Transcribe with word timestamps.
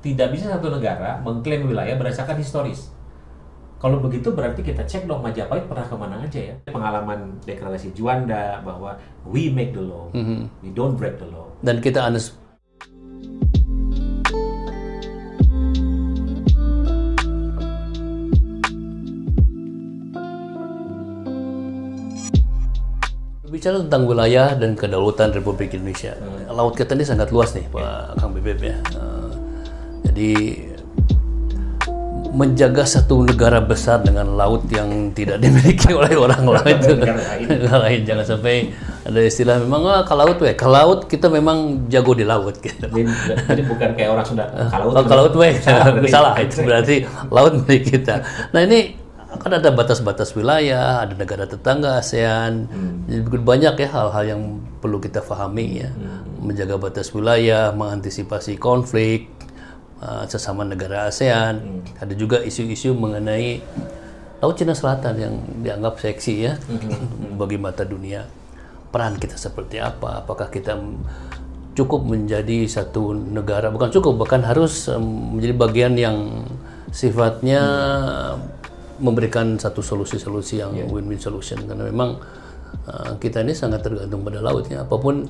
tidak 0.00 0.32
bisa 0.32 0.48
satu 0.48 0.72
negara 0.72 1.20
mengklaim 1.20 1.68
wilayah 1.68 1.92
berdasarkan 2.00 2.40
historis. 2.40 2.88
Kalau 3.80 3.96
begitu 4.00 4.32
berarti 4.32 4.60
kita 4.60 4.84
cek 4.84 5.08
dong 5.08 5.24
Majapahit 5.24 5.64
pernah 5.64 5.84
ke 5.88 5.96
mana 5.96 6.16
aja 6.20 6.40
ya. 6.40 6.54
Pengalaman 6.68 7.40
deklarasi 7.48 7.96
Juanda 7.96 8.60
bahwa 8.60 8.96
we 9.24 9.48
make 9.48 9.72
the 9.72 9.80
law, 9.80 10.12
we 10.60 10.68
don't 10.72 10.96
break 11.00 11.16
the 11.16 11.28
law. 11.28 11.48
Dan 11.64 11.80
kita 11.80 12.04
anes 12.04 12.36
Bicara 23.50 23.76
tentang 23.76 24.08
wilayah 24.08 24.56
dan 24.56 24.72
kedaulatan 24.72 25.36
Republik 25.36 25.76
Indonesia, 25.76 26.16
laut 26.48 26.72
kita 26.80 26.96
ini 26.96 27.04
sangat 27.04 27.28
luas 27.28 27.52
nih, 27.52 27.68
Pak 27.68 28.16
Kang 28.16 28.32
Bebep 28.32 28.56
ya. 28.56 28.80
Eh, 28.80 29.19
jadi 30.06 30.30
menjaga 32.30 32.86
satu 32.86 33.26
negara 33.26 33.58
besar 33.58 34.06
dengan 34.06 34.38
laut 34.38 34.62
yang 34.70 35.10
tidak 35.12 35.40
dimiliki 35.42 35.90
oleh 35.90 36.14
orang 36.14 36.46
lain. 36.46 36.76
itu 36.78 36.94
Negara 37.50 37.76
lain. 37.90 38.00
jangan 38.06 38.24
sampai 38.24 38.70
ada 39.00 39.20
istilah 39.24 39.56
memang 39.58 39.82
ah, 39.90 40.02
ke 40.06 40.14
laut 40.14 40.38
weh 40.38 40.54
ke 40.54 40.68
laut 40.68 41.10
kita 41.10 41.26
memang 41.26 41.88
jago 41.90 42.14
di 42.14 42.22
laut 42.22 42.54
gitu. 42.62 42.86
Jadi, 42.86 43.02
jadi 43.50 43.62
bukan 43.66 43.88
kayak 43.98 44.10
orang 44.14 44.26
kalau 44.70 45.02
ke 45.10 45.14
laut 45.18 45.34
weh 45.34 45.52
Salah, 45.58 45.90
berarti. 45.90 46.10
salah. 46.12 46.32
Itu 46.38 46.62
berarti 46.62 46.96
laut 47.28 47.52
milik 47.66 47.82
kita. 47.98 48.22
Nah 48.54 48.60
ini 48.62 48.94
kan 49.30 49.50
ada 49.56 49.70
batas-batas 49.70 50.34
wilayah 50.34 51.02
ada 51.02 51.14
negara 51.18 51.46
tetangga 51.50 51.98
ASEAN. 51.98 52.66
Jadi 53.10 53.20
begitu 53.26 53.42
banyak 53.42 53.74
ya 53.74 53.88
hal-hal 53.90 54.24
yang 54.38 54.42
perlu 54.78 55.02
kita 55.02 55.18
pahami 55.18 55.82
ya. 55.82 55.90
Menjaga 56.38 56.78
batas 56.78 57.10
wilayah 57.10 57.74
mengantisipasi 57.74 58.54
konflik 58.60 59.26
uh, 60.00 60.24
sesama 60.26 60.64
negara 60.64 61.08
ASEAN. 61.08 61.84
Ada 62.00 62.12
juga 62.16 62.40
isu-isu 62.42 62.96
mengenai 62.96 63.60
Laut 64.40 64.56
Cina 64.56 64.72
Selatan 64.72 65.14
yang 65.20 65.34
dianggap 65.60 66.00
seksi 66.00 66.34
ya? 66.48 66.56
Bagi 67.36 67.60
mata 67.60 67.84
dunia. 67.84 68.24
Peran 68.88 69.20
kita 69.20 69.36
seperti 69.36 69.76
apa? 69.76 70.24
Apakah 70.24 70.48
kita 70.48 70.80
cukup 71.76 72.08
menjadi 72.08 72.64
satu 72.64 73.12
negara? 73.12 73.68
Bukan 73.68 73.92
cukup 73.92 74.24
bahkan 74.24 74.40
harus 74.40 74.88
menjadi 74.96 75.54
bagian 75.54 75.92
yang 75.94 76.48
sifatnya 76.88 77.60
memberikan 78.96 79.60
satu 79.60 79.84
solusi-solusi 79.84 80.64
yang 80.64 80.72
win-win 80.88 81.20
solution. 81.20 81.60
Karena 81.68 81.84
memang 81.92 82.16
uh, 82.88 83.12
kita 83.20 83.44
ini 83.44 83.52
sangat 83.52 83.84
tergantung 83.84 84.24
pada 84.24 84.40
lautnya 84.40 84.88
apa 84.88 84.96
pun 84.96 85.28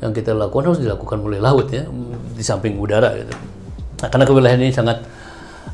yang 0.00 0.12
kita 0.16 0.32
lakukan 0.32 0.72
harus 0.72 0.80
dilakukan 0.80 1.24
oleh 1.24 1.40
laut 1.40 1.72
ya 1.72 1.88
di 2.36 2.44
samping 2.44 2.76
udara 2.76 3.16
gitu 3.16 3.55
nah, 3.98 4.08
karena 4.08 4.24
kewilayahan 4.24 4.60
ini 4.60 4.72
sangat 4.72 4.98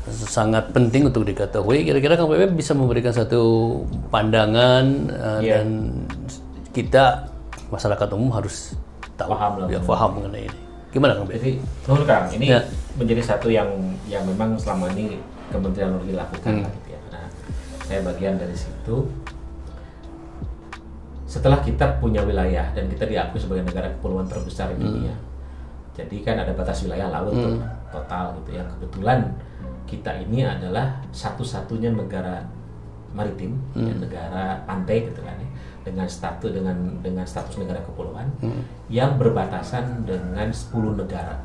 sangat 0.05 0.67
penting 0.69 1.07
untuk 1.07 1.23
diketahui 1.23 1.83
kira-kira 1.83 2.13
Kang 2.13 2.27
Bebe 2.27 2.51
bisa 2.51 2.73
memberikan 2.73 3.09
satu 3.09 3.41
pandangan 4.09 4.83
uh, 5.09 5.39
dan 5.39 5.67
kita 6.69 7.29
masyarakat 7.69 8.07
umum 8.11 8.29
harus 8.31 8.75
tahu 9.13 9.31
Paham 9.31 9.53
lah. 9.61 9.67
ya 9.67 9.79
paham 9.79 10.11
mengenai 10.17 10.45
ini 10.45 10.59
gimana 10.89 11.15
Kang? 11.15 11.25
Jadi, 11.25 11.57
Nur 11.87 12.01
Kang, 12.03 12.25
ini 12.29 12.45
Ya. 12.47 12.61
menjadi 12.93 13.21
satu 13.23 13.49
yang 13.49 13.65
yang 14.05 14.21
memang 14.23 14.53
selama 14.55 14.93
ini 14.93 15.17
Kementerian 15.49 15.89
Luar 15.89 16.01
Negeri 16.01 16.13
lakukan 16.15 16.51
Hmm. 16.51 16.61
lah 16.61 16.71
gitu 16.71 16.89
ya. 16.89 16.99
Nah, 17.09 17.25
saya 17.81 17.99
bagian 18.03 18.37
dari 18.37 18.53
situ. 18.53 18.97
Setelah 21.25 21.59
kita 21.59 21.97
punya 21.97 22.21
wilayah 22.21 22.69
dan 22.71 22.85
kita 22.85 23.09
diakui 23.09 23.41
sebagai 23.41 23.65
negara 23.65 23.89
kepulauan 23.89 24.29
terbesar 24.29 24.69
di 24.69 24.77
Hmm. 24.77 24.85
dunia, 24.85 25.15
jadi 25.93 26.17
kan 26.21 26.35
ada 26.37 26.53
batas 26.53 26.85
wilayah 26.85 27.09
laut 27.09 27.33
tuh, 27.33 27.57
total 27.93 28.33
gitu 28.41 28.57
ya. 28.57 28.65
Kebetulan 28.65 29.37
kita 29.85 30.09
ini 30.25 30.41
adalah 30.41 30.97
satu-satunya 31.13 31.93
negara 31.93 32.41
maritim, 33.13 33.53
ya, 33.77 33.93
negara 33.93 34.65
pantai 34.65 35.05
gitu 35.05 35.21
kan 35.21 35.37
ya, 35.37 35.49
dengan 35.85 36.09
status 36.09 36.49
dengan 36.49 36.77
dengan 37.05 37.25
status 37.29 37.61
negara 37.61 37.77
kepulauan 37.85 38.25
yang 38.89 39.21
berbatasan 39.21 40.01
dengan 40.09 40.49
10 40.49 40.97
negara. 40.97 41.37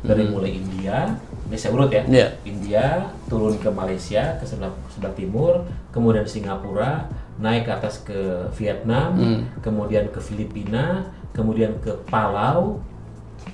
Dari 0.00 0.32
mulai 0.32 0.56
India, 0.56 1.12
ini 1.44 1.60
saya 1.60 1.76
urut 1.76 1.92
ya. 1.92 2.02
Iya. 2.08 2.28
India 2.48 3.12
turun 3.28 3.60
ke 3.60 3.68
Malaysia 3.68 4.40
ke 4.40 4.48
sebelah 4.48 4.72
sebelah 4.88 5.12
timur, 5.12 5.68
kemudian 5.92 6.24
Singapura, 6.24 7.04
naik 7.36 7.68
ke 7.68 7.72
atas 7.76 8.00
ke 8.00 8.48
Vietnam, 8.56 9.20
kemudian 9.60 10.08
ke 10.08 10.16
Filipina, 10.24 11.04
kemudian 11.36 11.76
ke 11.84 11.92
Palau, 12.08 12.80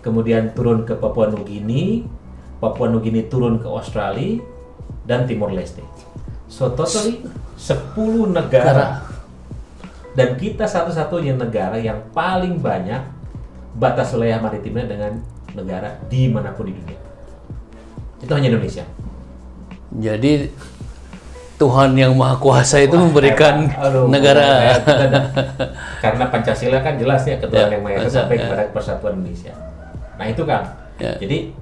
kemudian 0.07 0.55
turun 0.55 0.87
ke 0.87 0.95
Papua 0.95 1.27
Nugini, 1.27 2.07
Papua 2.63 2.87
Nugini 2.87 3.27
turun 3.27 3.59
ke 3.59 3.67
Australia 3.67 4.39
dan 5.03 5.27
Timor 5.27 5.51
Leste. 5.51 5.83
So 6.47 6.71
totally 6.71 7.27
10 7.59 8.31
negara. 8.31 9.03
Dan 10.15 10.39
kita 10.39 10.65
satu-satunya 10.65 11.35
negara 11.35 11.77
yang 11.77 12.07
paling 12.15 12.63
banyak 12.63 13.03
batas 13.77 14.15
wilayah 14.15 14.41
maritimnya 14.41 14.87
dengan 14.89 15.13
negara 15.53 15.99
di 16.09 16.31
mana 16.31 16.55
pun 16.55 16.71
di 16.71 16.73
dunia. 16.73 16.97
Itu 18.23 18.33
hanya 18.33 18.49
Indonesia. 18.55 18.87
Jadi 19.93 20.49
Tuhan 21.57 21.97
yang 21.97 22.13
Maha 22.17 22.37
Kuasa 22.37 22.85
itu 22.85 22.97
memberikan 22.97 23.65
Aduh, 23.81 24.13
negara 24.13 24.77
karena 26.05 26.25
Pancasila 26.29 26.85
kan 26.85 27.01
jelas 27.01 27.25
ya 27.25 27.41
ketuhanan 27.41 27.73
Ya, 27.73 27.75
yang 27.77 27.83
Maha 27.85 27.97
Esa 27.97 28.05
Esa, 28.05 28.17
sampai 28.25 28.37
ya. 28.37 28.43
kepada 28.45 28.63
persatuan 28.77 29.13
Indonesia. 29.21 29.53
Nah 30.17 30.27
itu 30.29 30.43
kan. 30.45 30.63
Ya. 30.97 31.13
Jadi 31.21 31.53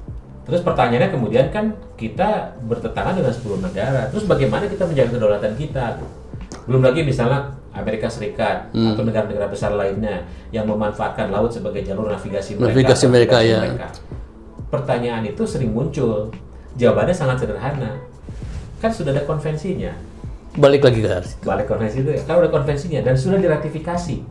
terus 0.45 0.61
pertanyaannya 0.61 1.11
kemudian 1.11 1.47
kan 1.49 1.73
kita 1.99 2.55
bertetangga 2.65 3.21
dengan 3.21 3.35
10 3.35 3.65
negara. 3.65 4.03
Terus 4.11 4.25
bagaimana 4.25 4.65
kita 4.67 4.85
menjaga 4.87 5.11
kedaulatan 5.19 5.53
kita? 5.59 5.99
Belum 6.65 6.81
lagi 6.81 7.05
misalnya 7.05 7.53
Amerika 7.75 8.07
Serikat 8.07 8.71
Hmm. 8.71 8.95
atau 8.95 9.03
negara-negara 9.03 9.51
besar 9.51 9.75
lainnya 9.75 10.23
yang 10.55 10.65
memanfaatkan 10.71 11.35
laut 11.35 11.51
sebagai 11.51 11.83
jalur 11.83 12.07
navigasi 12.07 12.55
mereka. 12.55 12.71
Navigasi 12.71 13.05
mereka, 13.11 13.37
ya. 13.43 13.61
mereka. 13.67 13.89
Pertanyaan 14.71 15.27
itu 15.27 15.43
sering 15.45 15.75
muncul. 15.75 16.31
Jawabannya 16.79 17.15
sangat 17.15 17.43
sederhana. 17.43 17.99
Kan 18.79 18.91
sudah 18.91 19.11
ada 19.15 19.23
konvensinya 19.27 19.95
balik 20.55 20.87
lagi 20.87 21.03
ke 21.03 21.11
balik 21.43 21.67
konvensi 21.67 22.07
itu 22.07 22.11
ya, 22.15 22.23
kan 22.23 22.39
udah 22.39 22.51
konvensinya 22.55 23.03
dan 23.03 23.19
sudah 23.19 23.43
diratifikasi 23.43 24.23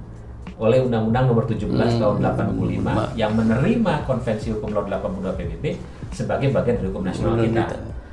oleh 0.62 0.80
Undang-Undang 0.82 1.34
Nomor 1.34 1.46
17 1.50 1.66
Tahun 1.98 2.18
85 2.22 3.18
yang 3.18 3.32
menerima 3.34 3.94
Konvensi 4.06 4.54
Hukum 4.54 4.70
Laut 4.74 4.86
82 4.86 5.34
PBB 5.34 5.66
sebagai 6.14 6.54
bagian 6.54 6.78
dari 6.78 6.88
hukum 6.94 7.04
nasional 7.04 7.42
kita. 7.42 7.66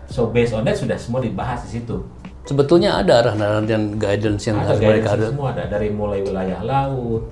So 0.08 0.32
based 0.32 0.56
on 0.56 0.64
that 0.64 0.74
sudah 0.74 0.96
semua 0.96 1.20
dibahas 1.20 1.62
di 1.68 1.78
situ. 1.78 2.00
Sebetulnya 2.48 2.96
ada 2.96 3.20
arahan-arahan 3.20 3.68
dan 3.68 3.82
guidance 4.00 4.48
yang 4.48 4.58
Ada 4.58 4.66
harus 4.72 4.80
mereka 4.80 5.08
guidance 5.12 5.20
ada. 5.20 5.26
semua 5.36 5.48
ada 5.52 5.64
dari 5.68 5.88
mulai 5.92 6.20
wilayah 6.24 6.60
laut, 6.64 7.22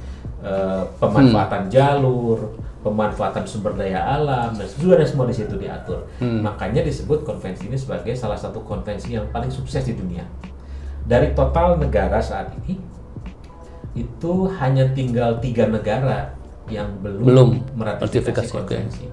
eh, 0.45 0.85
pemanfaatan 1.01 1.63
jalur, 1.73 2.39
pemanfaatan 2.85 3.43
sumber 3.43 3.75
daya 3.75 3.99
alam 4.15 4.55
dan 4.55 4.69
sudah 4.69 4.95
ada 5.01 5.09
semua 5.09 5.27
di 5.27 5.35
situ 5.35 5.57
diatur. 5.57 6.07
Makanya 6.21 6.85
disebut 6.85 7.25
konvensi 7.25 7.67
ini 7.67 7.75
sebagai 7.75 8.15
salah 8.15 8.39
satu 8.39 8.63
konvensi 8.63 9.17
yang 9.17 9.27
paling 9.33 9.51
sukses 9.51 9.83
di 9.83 9.97
dunia. 9.97 10.23
Dari 11.03 11.33
total 11.33 11.81
negara 11.81 12.21
saat 12.21 12.53
ini 12.63 12.77
itu 14.07 14.33
hanya 14.63 14.85
tinggal 14.95 15.39
tiga 15.43 15.67
negara 15.67 16.35
yang 16.69 16.89
belum, 17.01 17.25
Belum 17.25 17.49
meratifikasi 17.75 18.53
konvensi. 18.53 19.07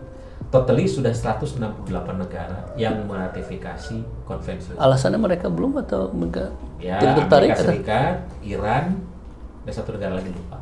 Totally 0.54 0.88
sudah 0.88 1.12
168 1.12 1.90
negara 2.16 2.64
yang 2.80 3.04
meratifikasi 3.10 3.98
konvensi. 4.24 4.78
Alasannya 4.78 5.20
mereka 5.20 5.50
belum 5.52 5.82
atau 5.84 6.14
mereka 6.14 6.54
Ya, 6.80 7.02
tidak 7.02 7.26
tertarik? 7.26 7.50
Amerika 7.50 7.58
atau 7.58 7.72
Serikat, 7.74 8.16
Iran, 8.46 8.86
dan 9.66 9.74
satu 9.74 9.90
negara 9.98 10.14
lagi 10.22 10.30
lupa. 10.30 10.62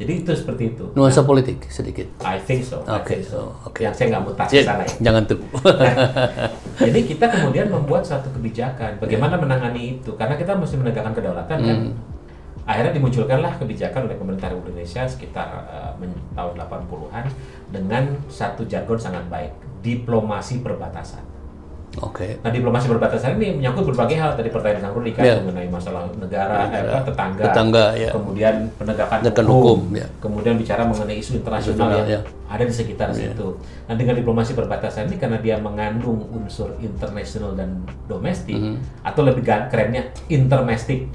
Jadi 0.00 0.12
itu 0.24 0.30
seperti 0.34 0.74
itu. 0.74 0.84
Nuansa 0.98 1.22
politik 1.22 1.68
sedikit. 1.68 2.08
I 2.24 2.40
think 2.42 2.66
so. 2.66 2.82
Oke, 2.82 3.20
think 3.20 3.22
so. 3.22 3.54
so, 3.54 3.68
oke. 3.68 3.78
Yang 3.78 3.94
saya 4.00 4.06
nggak 4.16 4.22
mau 4.24 4.32
sana 4.34 4.82
ya. 4.82 4.94
Jangan 4.98 5.22
tuh. 5.28 5.38
Jadi 6.88 7.00
kita 7.06 7.26
kemudian 7.28 7.66
membuat 7.70 8.02
satu 8.02 8.26
kebijakan. 8.34 8.98
Bagaimana 8.98 9.38
menangani 9.38 10.00
itu? 10.00 10.10
Karena 10.18 10.34
kita 10.34 10.58
mesti 10.58 10.74
menegakkan 10.80 11.14
kedaulatan 11.14 11.58
kan. 11.60 11.78
Hmm. 12.62 12.70
Akhirnya 12.70 12.94
dimunculkanlah 12.94 13.58
kebijakan 13.58 14.06
oleh 14.06 14.14
pemerintah 14.14 14.46
Republik 14.48 14.78
Indonesia 14.78 15.02
sekitar 15.04 15.46
eh, 15.66 15.92
men- 15.98 16.22
tahun 16.32 16.54
80-an 16.56 17.24
dengan 17.68 18.02
satu 18.26 18.62
jargon 18.64 18.96
sangat 18.96 19.26
baik, 19.26 19.50
diplomasi 19.82 20.62
perbatasan. 20.62 21.26
Oke. 22.00 22.40
Nah, 22.40 22.48
diplomasi 22.48 22.88
perbatasan 22.88 23.36
ini 23.36 23.60
menyangkut 23.60 23.84
berbagai 23.84 24.16
hal. 24.16 24.32
Tadi 24.32 24.48
pertanyaan 24.48 24.80
Kang 24.80 24.96
Rudi 24.96 25.12
kan 25.12 25.28
Ya. 25.28 25.36
mengenai 25.36 25.68
masalah 25.68 26.08
negara, 26.16 26.64
eh, 26.64 26.88
apa, 26.88 27.04
tetangga, 27.04 27.44
Tetangga, 27.44 27.86
ya. 27.92 28.08
kemudian 28.16 28.54
penegakan 28.80 29.20
Penegakan 29.20 29.44
hukum, 29.44 29.60
hukum, 29.84 30.00
ya. 30.00 30.06
kemudian 30.16 30.54
bicara 30.56 30.88
mengenai 30.88 31.20
isu 31.20 31.44
internasional 31.44 31.92
yang 32.00 32.08
ya. 32.08 32.20
ada 32.48 32.64
di 32.64 32.72
sekitar 32.72 33.12
situ. 33.12 33.60
Nah, 33.84 33.92
dengan 33.92 34.16
diplomasi 34.16 34.56
perbatasan 34.56 35.12
ini 35.12 35.20
karena 35.20 35.36
dia 35.36 35.60
mengandung 35.60 36.32
unsur 36.32 36.72
internasional 36.80 37.52
dan 37.52 37.84
domestik, 38.08 38.56
Mhm. 38.56 39.04
atau 39.04 39.20
lebih 39.20 39.44
kerennya 39.44 40.08
intermestik. 40.32 41.12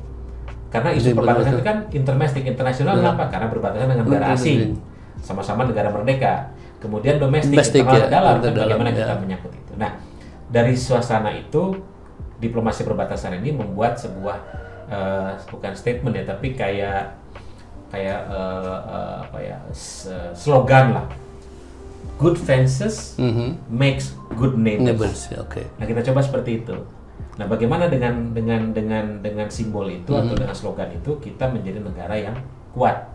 Karena 0.67 0.89
isu 0.91 1.15
perbatasan 1.15 1.51
betul. 1.51 1.59
itu 1.59 1.63
kan 1.63 1.77
intermestik, 1.95 2.43
internasional 2.43 2.93
Ya. 2.95 2.99
kenapa? 3.07 3.23
Karena 3.31 3.47
berbatasan 3.47 3.87
dengan 3.87 4.03
negara 4.03 4.25
Betul, 4.27 4.35
asing, 4.35 4.59
betul. 4.59 5.23
sama-sama 5.23 5.61
negara 5.63 5.89
merdeka. 5.91 6.33
Kemudian 6.77 7.17
domestik, 7.17 7.57
Domestik, 7.57 7.81
internal 7.81 8.05
ya, 8.05 8.11
dalam, 8.11 8.35
kan 8.37 8.53
bagaimana 8.53 8.89
ya. 8.93 8.97
kita 9.01 9.15
menyangkut 9.17 9.51
itu. 9.55 9.73
dari 10.47 10.73
suasana 10.79 11.35
itu 11.35 11.75
diplomasi 12.39 12.87
perbatasan 12.87 13.35
ini 13.43 13.51
membuat 13.51 13.99
sebuah 13.99 14.37
uh, 14.87 15.35
bukan 15.51 15.75
statement 15.75 16.15
ya 16.15 16.23
tapi 16.23 16.55
kayak 16.55 17.19
kayak 17.91 18.19
uh, 18.31 18.79
uh, 18.87 19.15
apa 19.27 19.39
ya 19.43 19.57
slogan 20.31 20.95
lah 20.95 21.05
good 22.15 22.39
fences 22.39 23.17
makes 23.67 24.15
good 24.39 24.55
neighbors. 24.57 24.87
Neighbors, 24.87 25.19
ya, 25.29 25.37
oke. 25.43 25.61
Nah 25.77 25.85
kita 25.85 26.01
coba 26.11 26.19
seperti 26.23 26.63
itu. 26.65 26.75
Nah 27.38 27.45
bagaimana 27.45 27.86
dengan 27.86 28.34
dengan 28.34 28.74
dengan 28.74 29.22
dengan 29.22 29.48
simbol 29.54 29.86
itu 29.88 30.10
atau 30.18 30.34
dengan 30.34 30.57
slogan 30.57 30.89
itu 30.89 31.22
kita 31.22 31.45
menjadi 31.54 31.80
negara 31.86 32.18
yang 32.18 32.36
kuat. 32.74 33.13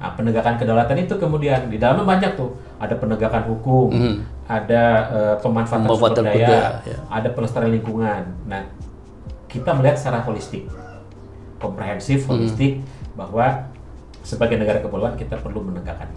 Nah, 0.00 0.16
penegakan 0.16 0.56
kedaulatan 0.56 0.96
itu 1.04 1.12
kemudian 1.20 1.68
di 1.68 1.76
dalamnya 1.76 2.08
banyak 2.08 2.32
tuh 2.32 2.56
ada 2.80 2.96
penegakan 2.96 3.44
hukum, 3.52 3.92
ada 4.48 4.82
eh, 5.12 5.36
pemanfaatan 5.44 5.84
sumber 5.92 6.24
daya, 6.24 6.32
daya, 6.32 6.60
ya. 6.88 6.98
ada 7.12 7.28
pelestarian 7.36 7.76
lingkungan. 7.76 8.22
Nah 8.48 8.64
kita 9.50 9.76
melihat 9.76 10.00
secara 10.00 10.24
holistik, 10.24 10.64
komprehensif, 11.60 12.24
holistik 12.30 12.80
bahwa 13.12 13.68
sebagai 14.24 14.56
negara 14.56 14.80
kepulauan 14.80 15.18
kita 15.20 15.36
perlu 15.36 15.68
menegakkan. 15.68 16.08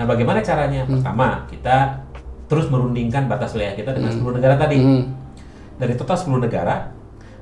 Nah 0.00 0.04
bagaimana 0.08 0.40
caranya? 0.40 0.88
Pertama 0.88 1.44
kita 1.50 2.00
terus 2.48 2.72
merundingkan 2.72 3.28
batas 3.28 3.52
wilayah 3.52 3.74
kita 3.76 3.90
dengan 3.96 4.12
10 4.12 4.36
negara 4.38 4.54
tadi 4.56 4.78
dari 5.74 5.94
total 5.94 6.16
10 6.16 6.46
negara 6.46 6.90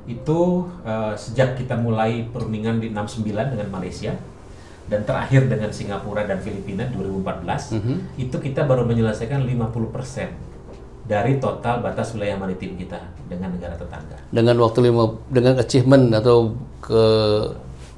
itu 0.05 0.41
eh, 0.83 1.15
sejak 1.15 1.55
kita 1.55 1.79
mulai 1.79 2.27
perundingan 2.27 2.83
di 2.83 2.91
69 2.91 3.23
dengan 3.55 3.69
Malaysia 3.71 4.13
dan 4.91 5.07
terakhir 5.07 5.47
dengan 5.47 5.71
Singapura 5.71 6.27
dan 6.27 6.43
Filipina 6.43 6.85
2014 6.91 8.19
itu 8.19 8.37
kita 8.37 8.67
baru 8.67 8.83
menyelesaikan 8.83 9.47
50% 9.47 10.51
dari 11.03 11.39
total 11.39 11.83
batas 11.83 12.15
wilayah 12.15 12.39
maritim 12.39 12.75
kita 12.75 12.99
dengan 13.27 13.55
negara 13.55 13.75
tetangga. 13.75 14.19
Dengan 14.31 14.59
waktu 14.59 14.91
lima 14.91 15.19
dengan 15.31 15.59
achievement 15.59 16.11
atau 16.15 16.55
ke 16.83 17.03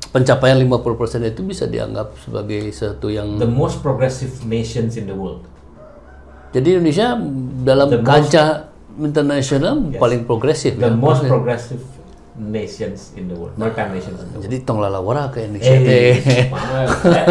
pencapaian 0.08 0.60
50% 0.60 1.24
itu 1.26 1.40
bisa 1.42 1.64
dianggap 1.66 2.14
sebagai 2.20 2.70
satu 2.70 3.10
yang 3.10 3.40
The 3.40 3.48
most 3.48 3.82
progressive 3.82 4.44
nations 4.46 4.94
in 4.94 5.08
the 5.10 5.16
world. 5.16 5.42
jadi 6.54 6.78
Indonesia 6.78 7.18
dalam 7.66 7.90
The 7.90 7.98
most- 7.98 8.73
kancah 8.94 9.04
internasional 9.04 9.74
paling 9.94 10.22
progresif 10.22 10.76
The 10.76 10.88
ya. 10.88 10.94
most 10.94 11.24
progressive 11.24 11.82
nations 12.34 13.14
in 13.14 13.30
the 13.30 13.36
world. 13.38 13.54
Maritime 13.54 13.94
nations 13.94 14.18
in 14.18 14.26
the 14.26 14.34
world. 14.34 14.42
Jadi 14.42 14.56
tong 14.62 14.82
lalawara 14.82 15.30
ke 15.30 15.46
Indonesia 15.46 15.70
Eh, 15.70 16.18
teh. 16.18 16.50
maaf, 16.50 16.90
ya. 17.06 17.24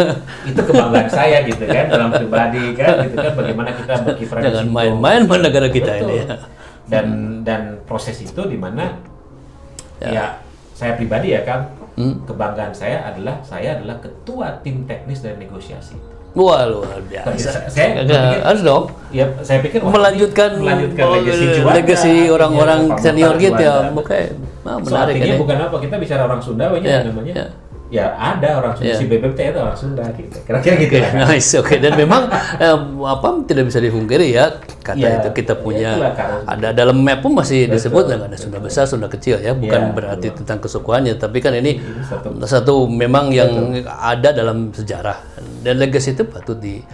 itu 0.48 0.60
kebanggaan 0.62 1.08
saya 1.08 1.44
gitu 1.44 1.60
kan 1.60 1.84
dalam 1.88 2.08
pribadi 2.08 2.72
kan 2.72 3.04
gitu 3.04 3.16
kan 3.16 3.32
bagaimana 3.36 3.70
kita 3.76 3.92
berkiprah 4.00 4.40
situ. 4.40 4.64
main-main 4.66 5.20
sama 5.22 5.36
negara 5.38 5.68
kita 5.68 5.92
Betul. 5.92 6.08
ini 6.08 6.14
ya. 6.16 6.26
Dan 6.84 7.06
dan 7.42 7.62
proses 7.84 8.16
itu 8.18 8.42
di 8.44 8.56
mana 8.56 8.96
ya. 10.00 10.40
saya 10.72 10.96
pribadi 10.96 11.32
ya 11.32 11.44
kan 11.44 11.68
Hmm. 11.94 12.26
kebanggaan 12.26 12.74
saya 12.74 13.06
adalah 13.06 13.38
saya 13.46 13.78
adalah 13.78 14.02
ketua 14.02 14.58
tim 14.66 14.82
teknis 14.82 15.22
dan 15.22 15.38
negosiasi. 15.38 15.94
Wah 16.34 16.66
luar 16.66 16.98
biasa. 17.00 17.70
Saya- 17.70 18.02
berpikir- 18.02 18.42
harus 18.42 18.62
dong 18.62 18.84
Ya 19.08 19.30
saya 19.40 19.62
pikir 19.62 19.78
wah, 19.80 19.94
melanjutkan 19.94 20.58
melanjutkan 20.58 21.06
legacy 21.14 21.46
juanda. 21.54 21.74
legacy 21.78 22.14
orang-orang 22.26 22.80
Iya, 22.88 22.98
senior 22.98 23.34
gitu 23.38 23.60
ya. 23.60 23.74
Oke, 23.88 24.20
nah, 24.60 24.74
So, 24.76 24.90
menarik 24.90 25.14
artinya 25.14 25.30
ini. 25.30 25.38
bukan 25.38 25.56
apa 25.60 25.76
kita 25.78 25.94
bicara 25.96 26.22
orang 26.24 26.40
Sunda 26.40 26.64
Ya, 26.74 26.78
ya, 26.82 26.98
namanya. 27.04 27.34
ya. 27.36 27.46
Ya 27.86 28.10
ada 28.10 28.58
orang 28.58 28.74
Sunda 28.74 28.90
Ya. 28.90 28.98
si 28.98 29.06
BBT 29.06 29.38
itu 29.46 29.58
orang 29.60 29.78
Sunda 29.78 30.02
gitu. 30.10 30.34
Kira-kira 30.42 30.74
gitu 30.74 30.92
Oke, 30.92 30.98
lah. 30.98 31.12
nice. 31.30 31.50
Oke, 31.54 31.74
dan 31.78 31.92
memang 31.94 32.26
eh, 32.58 32.74
apa 33.06 33.28
tidak 33.46 33.64
bisa 33.70 33.78
dipungkiri 33.78 34.34
ya 34.34 34.50
kata 34.82 34.98
Iya, 34.98 35.10
itu 35.16 35.28
kita 35.32 35.54
ya 35.54 35.62
punya 35.62 35.90
itulah 35.94 36.12
karena- 36.12 36.42
ada 36.44 36.68
dalam 36.74 36.98
map 36.98 37.22
pun 37.22 37.30
masih 37.32 37.70
disebut 37.70 38.02
nggak 38.04 38.26
ada 38.26 38.34
Sunda 38.34 38.58
besar, 38.58 38.84
Sunda 38.84 39.06
kecil 39.06 39.38
ya, 39.38 39.54
bukan 39.54 39.80
Iya, 39.80 39.94
berarti 39.94 40.26
tentang 40.34 40.58
kesukuannya, 40.58 41.14
tapi 41.14 41.38
kan 41.38 41.54
ini 41.54 41.78
Ini 41.78 42.02
satu 42.02 42.34
satu 42.42 42.74
memang 42.84 43.30
yang 43.30 43.52
ada 43.86 44.34
dalam 44.34 44.74
sejarah 44.74 45.14
dan 45.64 45.80
legacy 45.80 46.12
itu 46.12 46.28
patut 46.28 46.60
di 46.60 46.84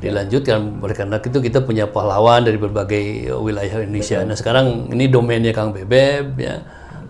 dilanjutkan. 0.00 0.80
Oleh 0.80 0.96
karena 0.96 1.16
itu 1.20 1.38
kita 1.38 1.62
punya 1.62 1.88
pahlawan 1.88 2.44
dari 2.44 2.58
berbagai 2.58 3.30
wilayah 3.40 3.84
Indonesia. 3.84 4.20
Nah 4.24 4.36
sekarang 4.36 4.90
ini 4.92 5.08
domainnya 5.08 5.52
Kang 5.54 5.72
Bebeb 5.72 6.36
ya. 6.40 6.56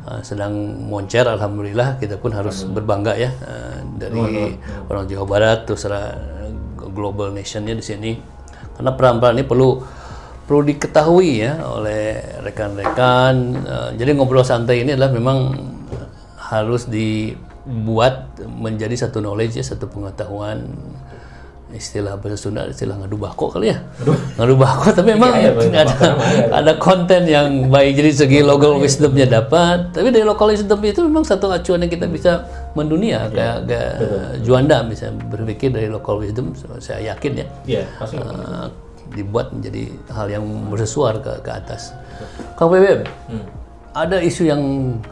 Uh, 0.04 0.20
sedang 0.20 0.52
moncer 0.84 1.24
alhamdulillah. 1.24 1.96
Kita 1.96 2.20
pun 2.20 2.36
harus 2.36 2.68
berbangga 2.68 3.16
ya. 3.16 3.32
Uh, 3.40 3.78
dari 3.96 4.20
orang 4.90 5.08
Jawa 5.08 5.24
Barat 5.24 5.64
terus 5.64 5.88
global 6.76 7.32
nationnya 7.32 7.72
di 7.72 7.84
sini. 7.84 8.12
Karena 8.74 8.92
peran-peran 8.92 9.38
ini 9.38 9.46
perlu 9.46 9.80
perlu 10.44 10.60
diketahui 10.60 11.40
ya 11.40 11.64
oleh 11.64 12.20
rekan-rekan. 12.44 13.34
Uh, 13.64 13.90
jadi 13.96 14.12
ngobrol 14.12 14.44
santai 14.44 14.84
ini 14.84 14.92
adalah 14.92 15.10
memang 15.10 15.56
harus 16.36 16.84
dibuat 16.84 18.36
menjadi 18.44 19.08
satu 19.08 19.24
knowledge 19.24 19.56
ya, 19.56 19.64
satu 19.64 19.88
pengetahuan 19.88 20.68
istilah 21.74 22.14
bahasa 22.14 22.38
Sunda 22.38 22.70
istilah 22.70 22.94
ngadu 23.02 23.18
bako 23.18 23.50
kali 23.50 23.74
ya. 23.74 23.78
Ngadu? 24.38 24.54
Bako 24.54 24.94
tapi 24.94 25.18
memang 25.18 25.34
Iya, 25.34 25.50
iya, 25.50 25.82
ada, 25.82 25.90
bako 25.90 26.04
nama, 26.06 26.24
iya. 26.24 26.46
ada 26.54 26.72
konten 26.78 27.22
yang 27.26 27.48
baik. 27.68 27.98
Jadi 27.98 28.10
segi 28.14 28.38
local 28.46 28.78
wisdomnya 28.78 29.26
dapat. 29.26 29.90
Tapi 29.90 30.14
dari 30.14 30.22
local 30.22 30.54
wisdom 30.54 30.78
itu 30.86 31.02
memang 31.02 31.26
satu 31.26 31.50
acuan 31.50 31.82
yang 31.82 31.90
kita 31.90 32.06
bisa 32.06 32.46
mendunia. 32.78 33.26
Kayak, 33.28 33.66
kayak 33.66 33.94
Juanda 34.46 34.86
bisa 34.86 35.10
berpikir 35.10 35.74
dari 35.74 35.90
local 35.90 36.22
wisdom 36.22 36.54
saya 36.78 37.12
yakin 37.12 37.42
ya. 37.42 37.46
Iya, 37.66 37.84
pasti. 37.98 38.16
uh, 38.22 38.70
dibuat 39.12 39.50
menjadi 39.50 39.90
hal 40.14 40.26
yang 40.30 40.46
bersesuar 40.70 41.18
ke, 41.18 41.42
ke 41.42 41.50
atas. 41.50 41.90
Kang 42.54 42.70
Bebem, 42.70 43.02
ada 43.94 44.22
isu 44.22 44.46
yang 44.46 44.62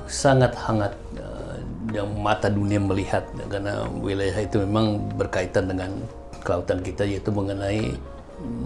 sangat 0.07 0.55
hangat 0.55 0.95
uh, 1.19 1.59
yang 1.91 2.07
mata 2.23 2.47
dunia 2.47 2.79
melihat. 2.79 3.27
Karena 3.51 3.83
wilayah 3.99 4.39
itu 4.39 4.63
memang 4.63 5.11
berkaitan 5.19 5.67
dengan 5.67 5.91
kelautan 6.43 6.83
kita 6.83 7.07
yaitu 7.07 7.31
mengenai 7.31 7.95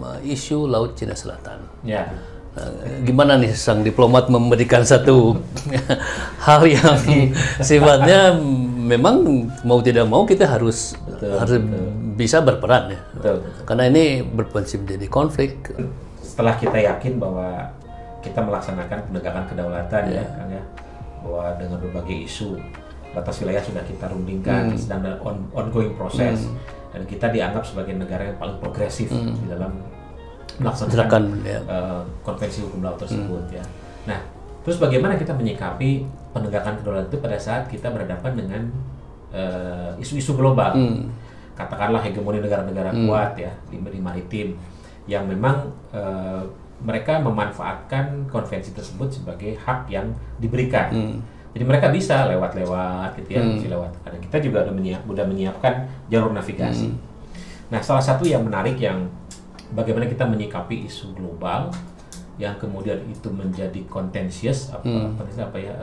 uh, 0.03 0.19
isu 0.25 0.65
Laut 0.67 0.97
Cina 0.97 1.13
Selatan. 1.13 1.61
Ya. 1.85 2.09
Nah, 2.57 2.73
gimana 3.05 3.37
nih 3.37 3.53
sang 3.53 3.85
diplomat 3.85 4.33
memberikan 4.33 4.81
satu 4.81 5.37
hal 6.45 6.65
yang 6.65 6.97
sifatnya 7.61 8.33
memang 8.87 9.45
mau 9.61 9.77
tidak 9.85 10.09
mau 10.09 10.25
kita 10.25 10.49
harus 10.49 10.97
harus 11.21 11.61
bisa 12.17 12.41
berperan 12.41 12.97
ya. 12.97 12.99
Betul. 13.13 13.37
Karena 13.69 13.83
ini 13.93 14.25
berpotensi 14.25 14.81
menjadi 14.81 15.05
konflik. 15.05 15.69
Setelah 16.17 16.57
kita 16.57 16.81
yakin 16.81 17.21
bahwa 17.21 17.69
kita 18.25 18.41
melaksanakan 18.41 18.97
penegakan 19.13 19.45
kedaulatan 19.45 20.03
ya, 20.09 20.25
kan 20.25 20.47
ya, 20.49 20.63
bahwa 21.21 21.45
dengan 21.61 21.77
berbagai 21.77 22.25
isu 22.25 22.57
batas 23.13 23.37
wilayah 23.41 23.61
sudah 23.61 23.83
kita 23.85 24.05
rundingkan, 24.09 24.73
sedang 24.77 25.01
dalam 25.05 25.21
on- 25.21 25.49
ongoing 25.53 25.93
proses, 25.93 26.49
dan 26.97 27.05
kita 27.05 27.29
dianggap 27.29 27.61
sebagai 27.61 27.93
negara 27.93 28.25
yang 28.25 28.37
paling 28.41 28.57
progresif 28.57 29.13
di 29.13 29.45
dalam 29.45 29.69
melaksanakan 30.57 31.45
ya. 31.45 31.61
eh, 31.61 32.01
konvensi 32.25 32.65
hukum 32.65 32.81
laut 32.81 32.97
tersebut 32.97 33.45
ya. 33.53 33.61
Nah, 34.09 34.17
terus 34.65 34.81
bagaimana 34.81 35.13
kita 35.13 35.37
menyikapi 35.37 36.09
penegakan 36.33 36.81
kedaulatan 36.81 37.13
itu 37.13 37.21
pada 37.21 37.37
saat 37.37 37.69
kita 37.69 37.93
berhadapan 37.93 38.33
dengan 38.33 38.61
eh, 39.29 39.93
isu-isu 40.01 40.33
global, 40.33 40.73
katakanlah 41.53 42.01
hegemoni 42.01 42.41
negara-negara 42.41 42.89
kuat 43.05 43.37
ya 43.37 43.53
di, 43.69 43.77
di 43.77 44.01
maritim, 44.01 44.57
yang 45.05 45.29
memang 45.29 45.69
eh, 45.93 46.41
mereka 46.81 47.21
memanfaatkan 47.21 48.25
konvensi 48.25 48.73
tersebut 48.73 49.21
sebagai 49.21 49.53
hak 49.61 49.85
yang 49.93 50.09
diberikan. 50.41 51.21
Jadi 51.57 51.65
mereka 51.65 51.89
bisa 51.89 52.29
lewat-lewat 52.29 53.17
gitu 53.17 53.33
ya, 53.33 53.41
bisa 53.41 53.73
lewat. 53.73 53.89
Karena 54.05 54.21
kita 54.21 54.37
juga 54.45 54.61
udah, 54.69 54.75
menyiap, 54.77 55.01
udah 55.09 55.25
menyiapkan 55.25 55.73
jalur 56.05 56.29
navigasi. 56.29 56.93
Nah, 57.73 57.81
salah 57.81 58.05
satu 58.05 58.29
yang 58.29 58.45
menarik 58.45 58.77
yang 58.77 59.09
bagaimana 59.73 60.05
kita 60.05 60.29
menyikapi 60.29 60.85
isu 60.85 61.17
global 61.17 61.73
yang 62.37 62.53
kemudian 62.61 63.01
itu 63.09 63.33
menjadi 63.33 63.81
contentious 63.89 64.69
apa 64.69 64.85
apa, 64.85 65.25
apa 65.25 65.57
ya 65.57 65.73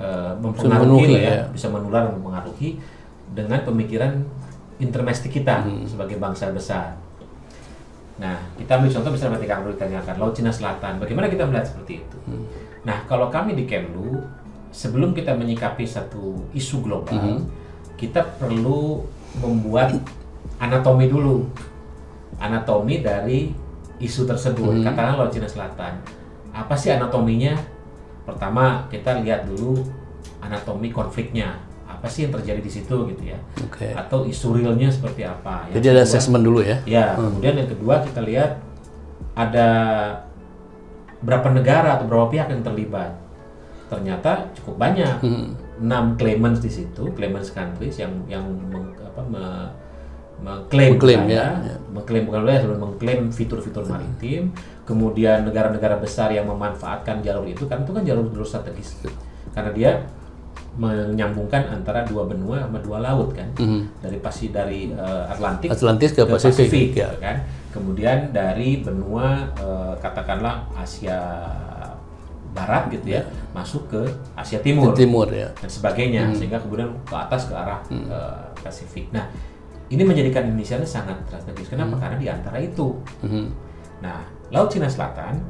eh, 0.00 0.32
memenuhi, 0.40 0.40
mempengaruhi 0.40 1.12
ya, 1.20 1.20
ya. 1.20 1.36
bisa 1.52 1.68
menular 1.68 2.08
mempengaruhi 2.08 2.80
dengan 3.36 3.60
pemikiran 3.68 4.24
intermestik 4.80 5.36
kita 5.36 5.68
sebagai 5.84 6.16
bangsa 6.16 6.48
besar. 6.48 6.96
Nah, 8.16 8.40
kita 8.56 8.80
ambil 8.80 8.90
contoh 8.94 9.10
misalnya 9.12 9.36
ketika 9.42 9.58
Kang 9.58 9.66
Rudi 9.68 9.76
tanyakan 9.76 10.14
Laut 10.16 10.32
Cina 10.32 10.48
Selatan, 10.48 11.02
bagaimana 11.02 11.28
kita 11.28 11.44
melihat 11.44 11.66
seperti 11.68 12.00
itu? 12.00 12.18
Nah, 12.86 13.02
kalau 13.10 13.26
kami 13.26 13.58
di 13.58 13.66
Kemlu, 13.66 14.22
sebelum 14.74 15.14
kita 15.14 15.30
menyikapi 15.38 15.86
satu 15.86 16.50
isu 16.50 16.82
global, 16.82 17.46
kita 17.94 18.26
perlu 18.42 19.06
membuat 19.38 19.94
anatomi 20.58 21.06
dulu, 21.06 21.46
anatomi 22.42 22.98
dari 22.98 23.54
isu 24.02 24.26
tersebut. 24.26 24.82
Katakanlah 24.82 25.24
Laut 25.24 25.30
Cina 25.30 25.46
Selatan, 25.46 26.02
apa 26.50 26.74
sih 26.74 26.90
anatominya? 26.90 27.54
Pertama, 28.26 28.90
kita 28.90 29.22
lihat 29.22 29.46
dulu 29.46 29.78
anatomi 30.42 30.90
konfliknya, 30.90 31.54
apa 31.86 32.10
sih 32.10 32.26
yang 32.26 32.34
terjadi 32.34 32.58
di 32.58 32.72
situ 32.72 32.96
gitu 33.14 33.22
ya? 33.22 33.38
Oke. 33.62 33.94
Atau 33.94 34.26
isu 34.26 34.58
realnya 34.58 34.90
seperti 34.90 35.22
apa? 35.22 35.70
Yang 35.70 35.74
Jadi 35.78 35.86
ada 35.86 35.94
kedua- 36.02 36.08
assessment 36.10 36.42
dulu 36.42 36.60
ya. 36.66 36.76
Ya, 36.82 37.06
kemudian 37.14 37.54
yang 37.62 37.70
kedua 37.70 38.02
kita 38.02 38.20
lihat 38.26 38.58
ada 39.38 39.68
berapa 41.22 41.48
negara 41.54 41.96
atau 41.96 42.04
berapa 42.10 42.26
pihak 42.28 42.50
yang 42.50 42.62
terlibat. 42.66 43.23
Ternyata 43.88 44.50
cukup 44.56 44.78
banyak. 44.78 45.16
Enam 45.74 46.14
claimants 46.14 46.62
di 46.62 46.70
situ, 46.70 47.10
claimants 47.12 47.50
countries 47.50 47.98
yang 47.98 48.14
yang 48.30 48.46
meng- 48.70 48.94
apa, 48.96 49.22
me- 49.26 49.72
mengklaim 50.34 50.98
Mengklaim, 50.98 51.20
wilayah, 51.30 51.50
ya, 51.62 51.76
mengklaim 51.94 52.22
bukan 52.26 52.40
wilayah, 52.42 52.60
sebelum 52.62 52.80
mengklaim 52.82 53.20
fitur-fitur 53.30 53.86
maritim. 53.86 54.50
Kemudian 54.84 55.46
negara-negara 55.46 55.96
besar 55.96 56.28
yang 56.30 56.44
memanfaatkan 56.46 57.22
jalur 57.22 57.46
itu 57.46 57.64
kan 57.64 57.86
itu 57.86 57.90
kan 57.94 58.02
jalur 58.04 58.28
jalur 58.28 58.44
strategis. 58.44 58.98
Karena 59.54 59.70
dia 59.70 59.90
menyambungkan 60.74 61.70
antara 61.70 62.02
dua 62.02 62.26
benua 62.26 62.66
sama 62.66 62.82
dua 62.82 62.98
laut 62.98 63.30
kan. 63.30 63.46
Dari 64.02 64.18
pasti 64.18 64.50
dari 64.50 64.90
eh, 64.90 65.24
Atlantik 65.30 65.70
Atlantis 65.70 66.10
ke 66.10 66.26
Pasifik, 66.26 66.98
ya. 66.98 67.14
gitu 67.14 67.18
kan. 67.22 67.36
Kemudian 67.70 68.34
dari 68.34 68.82
benua 68.82 69.54
eh, 69.54 69.94
katakanlah 70.02 70.66
Asia 70.74 71.18
Barat 72.54 72.86
gitu 72.88 73.18
ya, 73.18 73.20
masuk 73.50 73.90
ke 73.90 74.00
Asia 74.38 74.62
Timur 74.62 74.94
Timur 74.94 75.26
ya. 75.26 75.50
dan 75.58 75.66
sebagainya 75.66 76.30
sehingga 76.30 76.62
kemudian 76.62 76.86
ke 77.02 77.14
atas 77.18 77.50
ke 77.50 77.54
arah 77.54 77.82
eh, 77.90 78.42
Pasifik. 78.62 79.10
Nah, 79.10 79.26
ini 79.90 80.00
menjadikan 80.06 80.46
Indonesia 80.46 80.78
ini 80.78 80.88
sangat 80.88 81.18
strategis. 81.28 81.68
Kenapa? 81.68 81.98
Karena 81.98 82.16
di 82.16 82.28
antara 82.30 82.56
itu. 82.62 82.94
Mhm. 83.26 83.46
Nah, 84.00 84.22
Laut 84.54 84.70
Cina 84.70 84.86
Selatan 84.86 85.42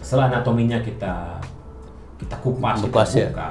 setelah 0.00 0.32
anatominya 0.32 0.80
kita 0.80 1.36
kita 2.16 2.36
kupas, 2.40 2.80
Kupas, 2.84 3.12
kita 3.12 3.20
ya. 3.20 3.28
buka, 3.32 3.50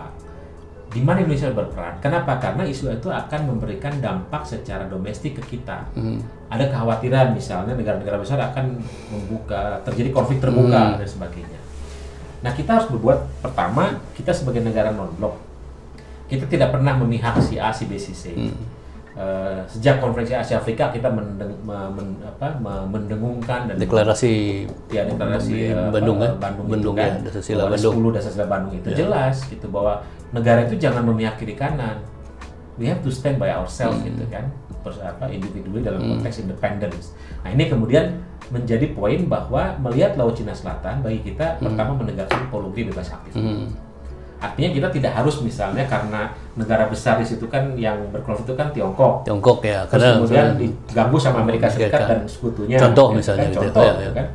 di 0.90 1.02
mana 1.06 1.22
Indonesia 1.22 1.54
berperan? 1.54 1.94
Kenapa? 2.02 2.42
Karena 2.42 2.66
isu 2.66 2.90
itu 2.90 3.10
akan 3.14 3.42
memberikan 3.46 3.94
dampak 4.02 4.42
secara 4.42 4.90
domestik 4.90 5.38
ke 5.38 5.58
kita. 5.58 5.86
Mhm. 5.94 6.50
Ada 6.50 6.74
kekhawatiran 6.74 7.38
misalnya 7.38 7.78
negara-negara 7.78 8.18
besar 8.18 8.42
akan 8.42 8.82
membuka 9.14 9.78
terjadi 9.86 10.10
konflik 10.10 10.42
terbuka 10.42 10.98
dan 10.98 11.06
sebagainya. 11.06 11.59
Nah, 12.40 12.52
kita 12.52 12.72
harus 12.74 12.88
berbuat 12.88 13.44
pertama 13.44 14.00
kita 14.16 14.32
sebagai 14.32 14.62
negara 14.62 14.90
non 14.90 15.12
blok 15.12 15.36
kita 16.26 16.46
tidak 16.46 16.70
pernah 16.70 16.94
memihak 16.94 17.42
si 17.42 17.58
A, 17.58 17.74
si 17.74 17.84
B, 17.84 17.98
si 17.98 18.14
C. 18.14 18.30
Eh, 19.18 19.60
sejak 19.68 20.00
konferensi 20.00 20.32
Asia 20.32 20.56
Afrika 20.56 20.88
kita 20.88 21.10
mendeng, 21.10 21.52
me- 21.60 21.92
men- 21.92 22.22
apa, 22.22 22.56
me- 22.56 22.86
mendengungkan 22.88 23.68
dan 23.68 23.76
Deklarasi 23.76 24.64
ya 24.88 25.04
deklarasi 25.04 25.74
eh, 25.74 25.90
Bandung, 25.90 26.22
apa, 26.22 26.30
ya? 26.30 26.32
Bandung, 26.40 26.66
Bandung, 26.70 26.96
itu 26.96 27.02
kan, 27.02 27.12
ya, 27.12 27.26
dasar 27.28 27.42
sila 27.42 27.58
bahwa 27.58 27.68
ada 27.68 27.76
Bandung. 27.76 27.96
Ya. 27.98 28.06
10 28.06 28.16
dasar 28.16 28.32
sila 28.32 28.46
Bandung 28.48 28.74
itu 28.78 28.88
jelas 28.96 29.36
gitu 29.44 29.68
bahwa 29.68 29.94
negara 30.30 30.60
itu 30.64 30.76
jangan 30.78 31.04
memihak 31.04 31.36
kiri 31.36 31.58
kanan. 31.58 31.98
We 32.78 32.88
have 32.88 33.02
to 33.02 33.12
stand 33.12 33.36
by 33.36 33.52
ourselves 33.52 34.00
Hmm. 34.00 34.08
gitu 34.08 34.24
kan. 34.30 34.46
Apa 34.98 35.30
individually 35.30 35.86
dalam 35.86 36.02
konteks 36.02 36.42
independence. 36.42 37.14
Nah, 37.46 37.54
ini 37.54 37.70
kemudian 37.70 38.18
menjadi 38.50 38.90
poin 38.98 39.30
bahwa 39.30 39.78
melihat 39.78 40.18
Laut 40.18 40.34
Cina 40.34 40.58
Selatan 40.58 41.06
bagi 41.06 41.22
kita 41.22 41.62
pertama 41.62 41.94
menegakkan 41.94 42.50
polugri 42.50 42.90
bebas 42.90 43.14
aktif. 43.14 43.38
Hmm. 43.38 43.70
Artinya 44.40 44.72
kita 44.72 44.88
tidak 44.96 45.12
harus 45.20 45.36
misalnya 45.44 45.84
karena 45.84 46.32
negara 46.56 46.88
besar 46.88 47.20
di 47.20 47.28
situ 47.28 47.44
kan 47.52 47.76
yang 47.76 48.08
berkonflik 48.08 48.48
itu 48.48 48.54
kan 48.56 48.72
Tiongkok. 48.72 49.28
Tiongkok 49.28 49.60
ya, 49.68 49.84
Terus 49.92 50.16
kemudian 50.16 50.56
diganggu 50.56 51.18
sama 51.20 51.44
Amerika 51.44 51.68
Serikat 51.68 52.08
Amerika. 52.08 52.16
dan 52.16 52.20
sekutunya. 52.24 52.78
Contoh 52.80 53.08
ya, 53.12 53.16
misalnya 53.20 53.44
kan, 53.44 53.52
gitu 53.52 53.60
ya, 53.60 53.68
contoh, 53.68 53.84
ya, 53.84 53.92
ya. 53.92 54.00
gitu 54.00 54.12
kan. 54.16 54.28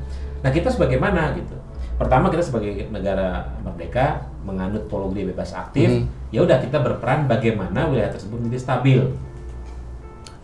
Nah 0.44 0.50
kita 0.52 0.68
sebagaimana 0.68 1.20
gitu. 1.40 1.56
Pertama 1.94 2.26
kita 2.28 2.42
sebagai 2.44 2.72
negara 2.92 3.48
merdeka 3.64 4.28
menganut 4.44 4.84
pologri 4.92 5.24
bebas 5.24 5.56
aktif. 5.56 5.88
Hmm. 5.88 6.04
Ya 6.28 6.44
udah 6.44 6.60
kita 6.60 6.84
berperan 6.84 7.24
bagaimana 7.24 7.88
wilayah 7.88 8.12
tersebut 8.12 8.44
menjadi 8.44 8.60
stabil. 8.60 9.00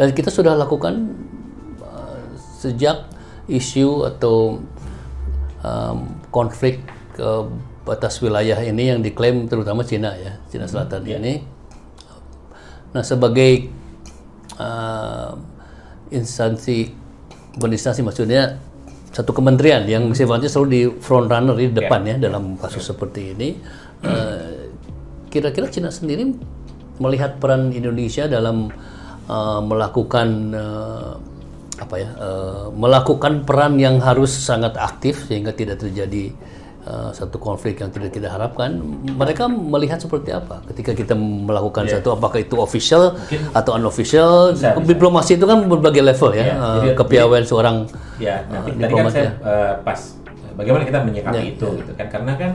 Dan 0.00 0.16
kita 0.16 0.32
sudah 0.32 0.56
lakukan 0.56 1.12
uh, 1.84 2.24
sejak 2.56 3.04
isu 3.52 4.08
atau 4.08 4.64
um, 5.60 5.98
konflik 6.32 6.80
uh, 7.20 7.44
batas 7.84 8.16
wilayah 8.24 8.56
ini 8.64 8.96
yang 8.96 9.04
diklaim 9.04 9.44
terutama 9.44 9.84
Cina 9.84 10.16
ya, 10.16 10.40
Cina 10.48 10.64
Selatan 10.64 11.04
ini. 11.04 11.44
Nah 12.96 13.04
sebagai 13.04 13.68
uh, 14.56 15.36
instansi 16.08 16.96
bukan 17.60 17.76
instansi 17.76 18.00
maksudnya 18.00 18.56
satu 19.12 19.36
kementerian 19.36 19.84
yang 19.84 20.08
sifatnya 20.16 20.48
selalu 20.48 20.68
di 20.72 20.82
front 20.96 21.28
runner 21.28 21.60
di 21.60 21.76
depan 21.76 22.08
ya, 22.08 22.16
dalam 22.16 22.56
kasus 22.56 22.88
seperti 22.88 23.36
ini. 23.36 23.48
Uh, 24.00 24.72
Kira-kira 25.28 25.68
Cina 25.70 25.92
sendiri 25.92 26.26
melihat 26.98 27.36
peran 27.38 27.70
Indonesia 27.70 28.26
dalam 28.26 28.72
uh, 29.26 29.60
melakukan 29.60 30.28
uh, 30.52 31.12
apa 31.76 31.94
ya, 31.96 32.08
uh, 32.14 32.68
melakukan 32.70 33.42
peran 33.42 33.76
yang 33.76 33.98
harus 33.98 34.28
sangat 34.30 34.76
aktif 34.76 35.24
sehingga 35.24 35.48
tidak 35.50 35.80
terjadi 35.80 36.28
uh, 36.84 37.08
satu 37.10 37.36
konflik 37.36 37.80
yang 37.80 37.88
tidak 37.88 38.12
kita 38.12 38.28
harapkan. 38.28 38.76
Mereka 39.10 39.48
melihat 39.48 39.96
seperti 39.96 40.28
apa 40.30 40.60
ketika 40.66 40.92
kita 40.92 41.16
melakukan 41.16 41.88
satu 41.88 42.12
apakah 42.12 42.36
itu 42.38 42.56
official 42.56 43.16
atau 43.50 43.74
unofficial? 43.74 44.52
Bisa, 44.52 44.76
bisa. 44.76 44.84
Diplomasi 44.86 45.36
itu 45.36 45.44
kan 45.44 45.64
berbagai 45.64 46.04
level 46.04 46.30
ya, 46.32 46.44
Iya, 46.44 46.54
uh, 46.54 46.74
jadi- 46.78 46.96
kepiawaian 46.96 47.44
seorang 47.44 47.76
Ya, 48.16 48.44
nanti 48.46 48.70
tadi 48.70 48.76
kan 48.76 48.84
diplomat 48.84 49.12
saya 49.12 49.24
ya. 49.24 49.32
eh, 49.40 49.72
pas 49.80 50.00
bagaimana 50.52 50.84
kita 50.84 50.98
menyikapi 51.00 51.36
Ya, 51.38 51.42
itu 51.50 51.66
gitu 51.80 51.92
kan 51.96 52.06
karena 52.10 52.32
kan 52.36 52.52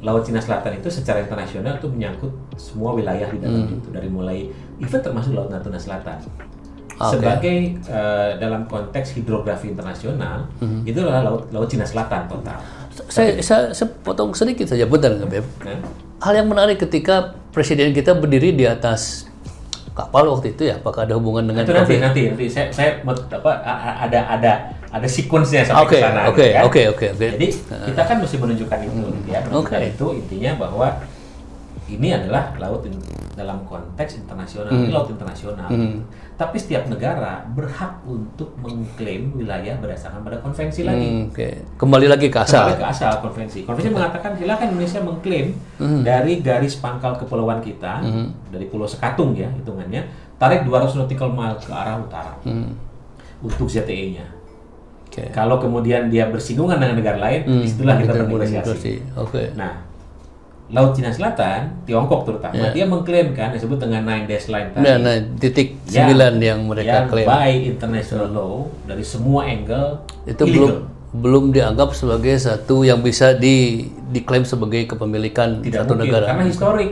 Laut 0.00 0.24
Cina 0.24 0.40
Selatan 0.40 0.78
itu 0.78 0.88
secara 0.88 1.20
internasional 1.20 1.76
itu 1.76 1.84
menyangkut 1.84 2.32
semua 2.56 2.94
wilayah 2.94 3.26
di 3.26 3.36
dalam 3.36 3.66
Hmm. 3.66 3.76
itu 3.76 3.88
dari 3.90 4.08
mulai 4.08 4.48
even 4.80 5.00
termasuk 5.00 5.32
Laut 5.32 5.48
Natuna 5.48 5.76
Selatan. 5.76 6.16
Ah, 6.96 7.08
Oke. 7.08 7.16
Sebagai 7.16 7.56
eh, 7.80 8.30
dalam 8.36 8.64
konteks 8.64 9.14
hidrografi 9.14 9.68
internasional 9.68 10.44
Hmm. 10.58 10.84
itu 10.84 11.00
adalah 11.00 11.24
laut 11.24 11.48
laut 11.50 11.64
Cina 11.66 11.84
Selatan 11.84 12.24
total. 12.26 12.60
saya, 13.08 13.40
saya, 13.40 13.72
saya 13.72 13.88
potong 13.98 14.34
sedikit 14.34 14.68
saja 14.68 14.84
bentar 14.84 15.08
nggak 15.10 15.30
Beb? 15.30 15.46
Nah, 15.62 15.80
Hal 16.20 16.36
yang 16.36 16.44
menarik 16.46 16.76
ketika 16.78 17.32
presiden 17.48 17.92
kita 17.92 18.12
berdiri 18.12 18.52
di 18.52 18.68
atas 18.68 19.24
kapal 19.90 20.28
waktu 20.28 20.52
itu 20.52 20.68
ya, 20.68 20.76
apakah 20.76 21.04
ada 21.04 21.16
hubungan 21.16 21.40
dengan 21.42 21.64
itu 21.64 21.72
nanti 21.72 21.96
nanti 21.96 22.20
nanti 22.28 22.44
saya 22.46 22.68
saya 22.68 23.00
apa 23.00 23.52
ada 24.04 24.20
ada 24.28 24.52
ada 24.90 25.08
sequence-nya 25.08 25.64
sampai 25.64 25.80
Oke, 25.80 25.96
ke 25.96 26.02
sana 26.02 26.20
oke, 26.26 26.36
gitu 26.36 26.52
kan. 26.52 26.62
oke, 26.62 26.82
oke, 26.92 27.06
oke. 27.14 27.24
Jadi 27.32 27.46
kita 27.88 28.02
kan 28.04 28.16
mesti 28.20 28.36
menunjukkan 28.36 28.78
itu 28.82 28.92
gitu 28.92 29.28
ya. 29.28 29.40
Menunjukkan 29.40 29.80
Oke. 29.80 29.88
itu 29.88 30.06
intinya 30.14 30.52
bahwa 30.58 30.88
ini 31.88 32.08
adalah 32.12 32.52
laut 32.58 32.84
dalam 33.40 33.64
konteks 33.64 34.20
internasional, 34.20 34.68
ini 34.68 34.92
laut 34.92 35.08
internasional. 35.08 35.72
Tapi 36.36 36.56
setiap 36.56 36.88
negara 36.88 37.44
berhak 37.48 38.04
untuk 38.04 38.52
mengklaim 38.60 39.32
wilayah 39.32 39.80
berdasarkan 39.80 40.20
pada 40.20 40.40
konvensi 40.40 40.84
lagi. 40.84 41.08
Hmm, 41.08 41.32
Oke, 41.32 41.48
kembali 41.80 42.06
lagi 42.08 42.28
ke 42.28 42.36
asal. 42.36 42.68
Kembali 42.68 42.80
ke 42.80 42.88
asal 42.88 43.12
konvensi. 43.20 43.58
Konvensi 43.64 43.90
mengatakan 43.90 44.36
silakan 44.36 44.66
Indonesia 44.76 45.00
mengklaim 45.00 45.46
dari 46.04 46.32
garis 46.40 46.76
pangkal 46.76 47.16
kepulauan 47.16 47.60
kita 47.60 48.04
dari 48.48 48.68
Pulau 48.68 48.84
Sekatung 48.84 49.32
ya 49.32 49.48
hitungannya 49.56 50.04
tarik 50.36 50.64
200 50.64 50.96
nautical 50.96 51.32
mile 51.32 51.56
ke 51.56 51.72
arah 51.72 52.00
utara 52.00 52.32
untuk 53.40 53.68
ZTE-nya. 53.68 54.24
Oke. 55.10 55.26
Kalau 55.34 55.58
kemudian 55.58 56.06
dia 56.06 56.30
bersinggungan 56.30 56.78
dengan 56.78 56.96
negara 57.02 57.18
lain, 57.18 57.42
di 57.42 57.66
situlah 57.66 57.98
kita 57.98 58.14
Kita 58.14 58.24
bernegosiasi. 58.30 58.54
negosiasi. 58.62 58.94
Oke. 59.18 59.42
Nah, 59.58 59.72
Laut 60.70 60.94
Cina 60.94 61.10
Selatan, 61.10 61.82
Tiongkok 61.82 62.22
terutama, 62.22 62.70
dia 62.70 62.86
mengklaim 62.86 63.34
kan 63.34 63.50
disebut 63.50 63.74
dengan 63.76 64.06
nine 64.06 64.24
dash 64.24 64.46
line 64.46 64.70
tadi. 64.70 64.86
Nah, 64.86 64.96
nah, 64.96 65.18
titik 65.36 65.68
Ya, 65.84 66.06
sembilan 66.06 66.32
yang 66.38 66.60
mereka 66.62 66.86
yang 66.86 67.06
klaim 67.10 67.26
by 67.26 67.52
international 67.66 68.28
law 68.30 68.54
dari 68.86 69.02
semua 69.02 69.42
angle 69.44 70.06
itu 70.22 70.42
illegal. 70.46 70.54
belum 70.54 70.72
belum 71.10 71.44
dianggap 71.50 71.90
sebagai 71.90 72.38
satu 72.38 72.86
yang 72.86 73.02
bisa 73.02 73.34
di 73.34 73.82
diklaim 74.08 74.46
sebagai 74.46 74.86
kepemilikan 74.86 75.58
tidak 75.58 75.82
satu 75.82 75.98
mungkin 75.98 76.06
negara. 76.06 76.26
karena 76.30 76.46
historik 76.46 76.90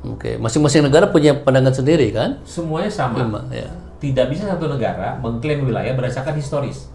Oke, 0.00 0.40
masing-masing 0.40 0.80
negara 0.80 1.04
punya 1.04 1.36
pandangan 1.36 1.76
sendiri 1.76 2.08
kan? 2.08 2.40
semuanya 2.48 2.88
sama. 2.88 3.20
Sama, 3.20 3.40
ya. 3.52 3.68
Tidak 4.00 4.32
bisa 4.32 4.48
satu 4.48 4.64
negara 4.64 5.20
mengklaim 5.20 5.60
wilayah 5.60 5.92
berdasarkan 5.92 6.40
historis. 6.40 6.88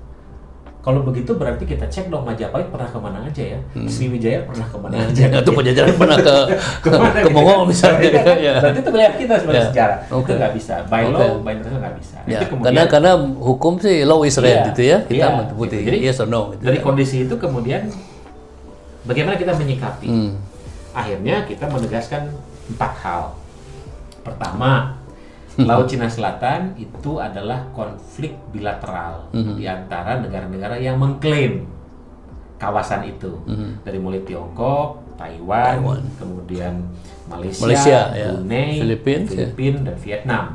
Kalau 0.85 1.01
begitu 1.01 1.33
berarti 1.33 1.65
kita 1.65 1.89
cek 1.89 2.13
dong 2.13 2.21
Majapahit 2.21 2.69
pernah 2.69 2.85
ke 2.85 2.99
mana 3.01 3.25
aja 3.25 3.41
ya, 3.41 3.59
Sriwijaya 3.89 4.45
pernah 4.45 4.69
ke 4.69 4.77
mana 4.77 5.01
aja. 5.01 5.23
Atau 5.41 5.57
penjajahan 5.57 5.97
pernah 5.97 6.17
ke 6.21 6.35
Ke 6.85 6.89
mana 6.93 7.09
ke 7.09 7.25
gitu? 7.25 7.33
Mongol 7.33 7.65
misalnya. 7.65 8.05
Berarti 8.05 8.21
kan- 8.21 8.37
ya. 8.37 8.53
Berarti 8.61 8.79
itu 8.79 8.89
wilayah 8.93 9.13
kita 9.17 9.33
sebagai 9.41 9.57
Ya. 9.57 9.65
sejarah. 9.65 9.97
Oke. 10.13 10.29
Itu 10.29 10.37
nggak 10.37 10.53
bisa. 10.53 10.73
By 10.85 11.01
Oke. 11.01 11.13
law, 11.17 11.31
by 11.41 11.51
international 11.57 11.81
nggak 11.81 11.95
bisa. 11.97 12.17
Ya, 12.23 12.37
itu 12.37 12.45
kemudian 12.47 12.69
karena 12.69 12.83
karena 12.85 13.11
hukum 13.35 13.73
sih 13.81 13.97
law 14.05 14.21
is 14.21 14.37
red 14.37 14.53
Iya, 14.53 14.65
gitu 14.69 14.81
ya. 14.85 14.97
Kita 15.03 15.25
iya, 15.25 15.27
putih 15.51 15.77
gitu. 15.81 15.87
Jadi, 15.89 15.97
yes 15.99 16.21
or 16.21 16.29
no 16.29 16.53
gitu. 16.53 16.61
dari 16.61 16.77
kondisi 16.77 17.17
itu 17.25 17.35
kemudian 17.35 17.81
bagaimana 19.03 19.35
kita 19.35 19.57
menyikapi? 19.57 20.05
Hmm. 20.05 20.31
Akhirnya 20.93 21.43
kita 21.43 21.65
menegaskan 21.65 22.29
empat 22.69 22.93
hal. 23.01 23.23
Pertama, 24.21 25.01
Laut 25.69 25.85
Cina 25.85 26.05
Selatan 26.05 26.75
itu 26.75 27.17
adalah 27.17 27.63
konflik 27.71 28.35
bilateral 28.49 29.31
Hmm. 29.31 29.55
di 29.55 29.63
antara 29.63 30.19
negara-negara 30.19 30.75
yang 30.75 30.95
mengklaim 30.95 31.63
kawasan 32.55 33.03
itu. 33.05 33.31
Dari 33.81 33.95
mulai 33.95 34.19
Tiongkok, 34.21 35.15
Taiwan. 35.15 35.79
Taiwan. 35.79 36.01
kemudian 36.15 36.73
Malaysia, 37.25 37.63
Malaysia, 37.63 37.99
ya. 38.11 38.27
Brunei, 38.31 38.71
Philippines, 38.77 39.27
ya. 39.29 39.47
Filipina, 39.47 39.79
dan 39.81 39.97
Vietnam. 39.97 40.45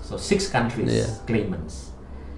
So 0.00 0.14
six 0.14 0.46
countries 0.46 0.90
Iya. 0.90 1.08
claimants. 1.24 1.94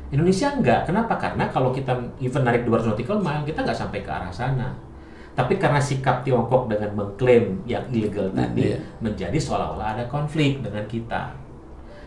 Indonesia 0.08 0.52
enggak. 0.52 0.86
Kenapa? 0.86 1.18
Karena 1.18 1.50
kalau 1.50 1.74
kita 1.74 1.90
even 2.18 2.42
narik 2.42 2.62
200 2.62 2.86
nautical 2.86 3.18
mile, 3.18 3.42
kita 3.42 3.60
nggak 3.60 3.74
sampai 3.76 4.00
ke 4.00 4.10
arah 4.10 4.30
sana. 4.30 4.70
Tapi 5.34 5.56
karena 5.56 5.76
sikap 5.76 6.22
Tiongkok 6.22 6.64
dengan 6.66 6.94
mengklaim 6.94 7.60
yang 7.64 7.84
ilegal 7.90 8.30
tadi 8.30 8.72
Iya. 8.72 8.78
menjadi 9.00 9.36
seolah-olah 9.36 9.88
ada 9.94 10.04
konflik 10.06 10.62
dengan 10.62 10.86
kita. 10.86 11.34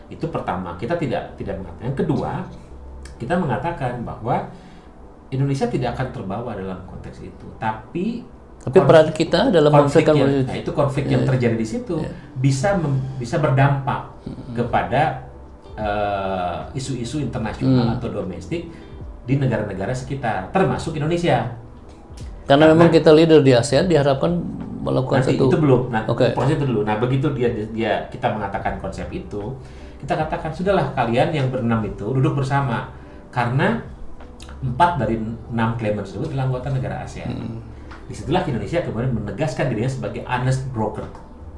Itu 0.09 0.27
pertama, 0.33 0.75
kita 0.75 0.97
tidak 0.97 1.37
tidak 1.37 1.61
mengatakan. 1.61 1.85
Yang 1.93 1.97
kedua, 2.05 2.31
kita 3.21 3.33
mengatakan 3.37 3.93
bahwa 4.03 4.49
Indonesia 5.29 5.69
tidak 5.69 5.93
akan 5.95 6.07
terbawa 6.09 6.51
dalam 6.57 6.79
konteks 6.89 7.21
itu. 7.21 7.47
Tapi 7.61 8.25
Tapi 8.59 8.75
peran 8.83 9.07
kita 9.15 9.55
dalam 9.55 9.71
konflik 9.71 10.03
menyelesaikan 10.03 10.15
yang, 10.19 10.51
nah 10.51 10.57
itu 10.59 10.71
konflik 10.75 11.05
yang 11.07 11.23
terjadi 11.23 11.55
di 11.55 11.63
situ 11.63 11.95
bisa 12.43 12.75
mem- 12.75 12.99
bisa 13.15 13.39
berdampak 13.39 14.11
kepada 14.51 15.31
eh, 15.79 16.59
isu-isu 16.75 17.23
internasional 17.23 17.95
atau 17.95 18.11
domestik 18.11 18.67
di 19.23 19.33
negara-negara 19.39 19.95
sekitar 19.95 20.51
termasuk 20.51 20.99
Indonesia 20.99 21.55
karena 22.49 22.73
memang 22.73 22.89
kita 22.89 23.13
leader 23.13 23.45
di 23.45 23.53
ASEAN 23.53 23.85
diharapkan 23.85 24.41
melakukan 24.81 25.21
nanti 25.21 25.37
satu 25.37 25.53
itu 25.53 25.57
belum 25.61 25.81
nah 25.93 26.01
Oke. 26.09 26.33
proses 26.33 26.57
itu 26.57 26.65
dulu 26.65 26.81
nah 26.81 26.97
begitu 26.97 27.29
dia 27.37 27.47
dia 27.69 28.09
kita 28.09 28.33
mengatakan 28.33 28.81
konsep 28.81 29.05
itu 29.13 29.53
kita 29.99 30.13
katakan 30.17 30.51
sudahlah 30.51 30.91
kalian 30.93 31.29
yang 31.29 31.47
berenam 31.47 31.83
itu 31.83 32.07
duduk 32.09 32.35
bersama 32.35 32.91
karena 33.29 33.83
empat 34.59 34.97
dari 34.97 35.19
enam 35.45 35.69
claimant 35.75 36.03
tersebut 36.03 36.29
adalah 36.29 36.45
anggota 36.45 36.67
negara 36.69 36.95
ASEAN 37.01 37.29
Hmm. 37.29 37.59
di 38.05 38.13
situlah 38.13 38.43
Indonesia 38.43 38.79
kemudian 38.81 39.11
menegaskan 39.13 39.67
dirinya 39.67 39.87
sebagai 39.89 40.21
honest 40.25 40.63
broker 40.69 41.05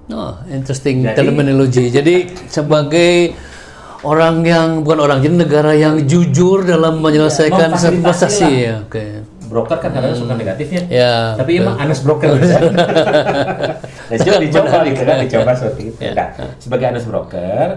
Oh, 0.09 0.35
interesting 0.45 1.05
Jadi- 1.05 1.15
terminology. 1.15 1.87
Jadi 1.87 2.15
sebagai 2.45 3.31
orang 4.01 4.43
yang 4.43 4.83
bukan 4.83 4.99
orang, 4.99 5.17
jadi 5.21 5.35
negara 5.37 5.71
yang 5.71 6.03
jujur 6.03 6.65
dalam 6.65 6.99
menyelesaikan 6.99 7.71
satu 7.71 7.95
memfasilitasi 7.95 8.03
prestasi 8.03 8.43
lah. 8.43 8.51
ya. 8.51 8.75
Oke. 8.83 9.05
broker 9.47 9.77
kan 9.77 9.91
kadang 9.91 10.15
suka 10.15 10.31
negatifnya 10.33 10.81
Ya. 10.87 11.35
tapi 11.35 11.59
emang 11.59 11.75
honest 11.75 12.01
broker 12.01 12.39
bisa 12.39 12.55
nah, 14.07 14.15
coba 14.17 14.37
dicoba 14.39 14.77
gitu 14.81 15.01
kan 15.01 15.15
dicoba 15.21 15.51
seperti 15.53 15.81
itu 15.85 15.99
Ya. 16.01 16.13
Nah, 16.15 16.27
sebagai 16.55 16.85
honest 16.87 17.07
broker 17.07 17.67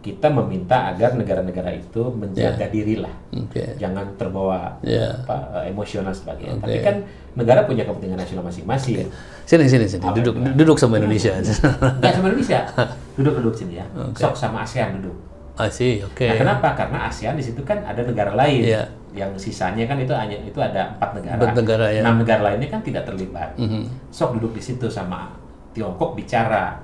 kita 0.00 0.32
meminta 0.32 0.88
agar 0.88 1.12
negara-negara 1.12 1.70
itu 1.70 2.08
menjaga 2.10 2.66
diri 2.66 2.96
lah 2.98 3.12
Oke. 3.30 3.76
jangan 3.76 4.16
terbawa 4.16 4.80
Ya. 4.80 5.12
apa, 5.20 5.60
eh, 5.60 5.68
emosional 5.68 6.10
sebagainya 6.10 6.56
Oke. 6.56 6.64
tapi 6.64 6.78
kan 6.80 6.96
negara 7.36 7.64
punya 7.64 7.84
kepentingan 7.84 8.16
nasional 8.16 8.42
masing-masing 8.42 9.04
Sini 9.44 9.66
sini 9.66 9.84
sini. 9.84 10.02
Duduk 10.14 10.34
duduk 10.54 10.76
sama 10.78 10.96
Indonesia. 10.96 11.34
nggak 11.36 12.12
sama 12.14 12.26
Indonesia 12.28 12.60
duduk-duduk 13.20 13.52
sini 13.52 13.76
ya 13.76 13.86
sok 14.14 14.32
sama 14.32 14.62
ASEAN 14.64 14.98
duduk 14.98 15.16
I 15.60 15.68
see. 15.68 16.00
Oke. 16.00 16.24
Nah, 16.24 16.40
kenapa? 16.40 16.72
Karena 16.72 17.04
ASEAN 17.04 17.36
di 17.36 17.44
situ 17.44 17.60
kan 17.60 17.84
ada 17.84 18.00
negara 18.00 18.32
lain. 18.32 18.64
Iya. 18.64 18.80
Yang 19.12 19.44
sisanya 19.44 19.84
kan 19.84 20.00
itu 20.00 20.08
hanya 20.16 20.40
itu 20.40 20.56
ada 20.56 20.96
empat 20.96 21.20
negara. 21.20 21.36
Empat 21.36 21.52
negara, 21.52 21.86
ya. 21.92 22.00
Enam 22.00 22.16
negara 22.16 22.40
lainnya 22.48 22.68
kan 22.72 22.80
tidak 22.80 23.04
terlibat. 23.04 23.52
Mhm. 23.60 24.08
Sok 24.08 24.40
duduk 24.40 24.56
di 24.56 24.62
situ 24.64 24.88
sama 24.88 25.28
Tiongkok 25.76 26.16
bicara 26.16 26.80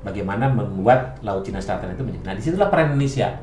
bagaimana 0.00 0.46
membuat 0.46 1.18
Laut 1.20 1.42
Cina 1.42 1.58
Selatan 1.58 1.92
itu 1.92 2.02
menjadi. 2.02 2.24
Nah, 2.24 2.34
di 2.34 2.42
situlah 2.42 2.68
peran 2.68 2.94
Indonesia. 2.94 3.34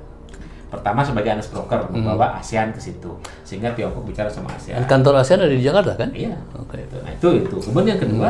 Pertama 0.66 1.06
sebagai 1.06 1.30
honest 1.32 1.52
broker 1.52 1.88
Mhm. 1.88 1.92
membawa 1.94 2.36
ASEAN 2.36 2.74
ke 2.74 2.82
situ, 2.82 3.12
sehingga 3.44 3.72
Tiongkok 3.72 4.04
bicara 4.04 4.28
sama 4.28 4.52
ASEAN. 4.52 4.84
Kantor 4.86 5.22
ASEAN 5.22 5.40
ada 5.42 5.54
di 5.54 5.64
Jakarta 5.64 5.94
kan? 5.96 6.10
Iya. 6.12 6.36
Oke. 6.58 6.84
Gitu. 6.84 6.98
Nah 7.00 7.12
itu 7.12 7.30
itu. 7.40 7.56
Kemudian 7.62 7.96
yang 7.96 8.02
kedua, 8.02 8.30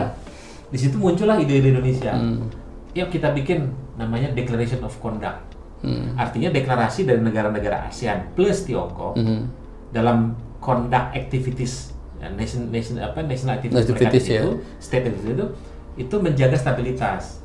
di 0.70 0.78
situ 0.78 0.96
muncullah 0.96 1.38
ide-ide 1.38 1.74
Indonesia. 1.74 2.14
Yuk 2.94 3.10
kita 3.10 3.32
bikin 3.32 3.68
namanya 3.96 4.30
Declaration 4.32 4.84
of 4.84 4.94
Conduct. 5.00 5.42
Artinya 6.18 6.50
deklarasi 6.50 7.06
dari 7.06 7.22
negara-negara 7.22 7.90
ASEAN 7.90 8.34
plus 8.34 8.66
Tiongkok 8.66 9.16
dalam 9.90 10.34
conduct 10.60 11.14
activities 11.14 11.94
ya, 12.18 12.26
nation 12.34 12.68
nation 12.68 12.98
apa 12.98 13.22
national 13.22 13.62
activities, 13.62 13.86
Activities, 13.86 14.26
ya. 14.26 14.42
situ, 14.42 14.50
state 14.82 15.06
activities 15.06 15.34
itu 15.38 15.46
itu 15.96 16.16
menjaga 16.18 16.58
stabilitas. 16.58 17.45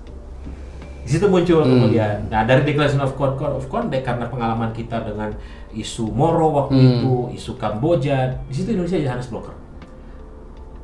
Di 1.10 1.18
situ 1.18 1.26
muncul 1.26 1.66
kemudian. 1.66 2.30
Nah, 2.30 2.46
dari 2.46 2.62
Declaration 2.62 3.02
of 3.02 3.18
Code, 3.18 3.34
Code 3.34 3.58
of 3.58 3.66
Conduct 3.66 4.06
karena 4.06 4.30
pengalaman 4.30 4.70
kita 4.70 5.02
dengan 5.02 5.34
isu 5.74 6.06
Moro 6.06 6.54
waktu 6.54 6.78
itu, 6.78 7.34
isu 7.34 7.58
Kamboja, 7.58 8.30
di 8.46 8.54
situ 8.54 8.78
Indonesia 8.78 8.94
jadi 8.94 9.10
harus 9.10 9.26
blocker. 9.26 9.50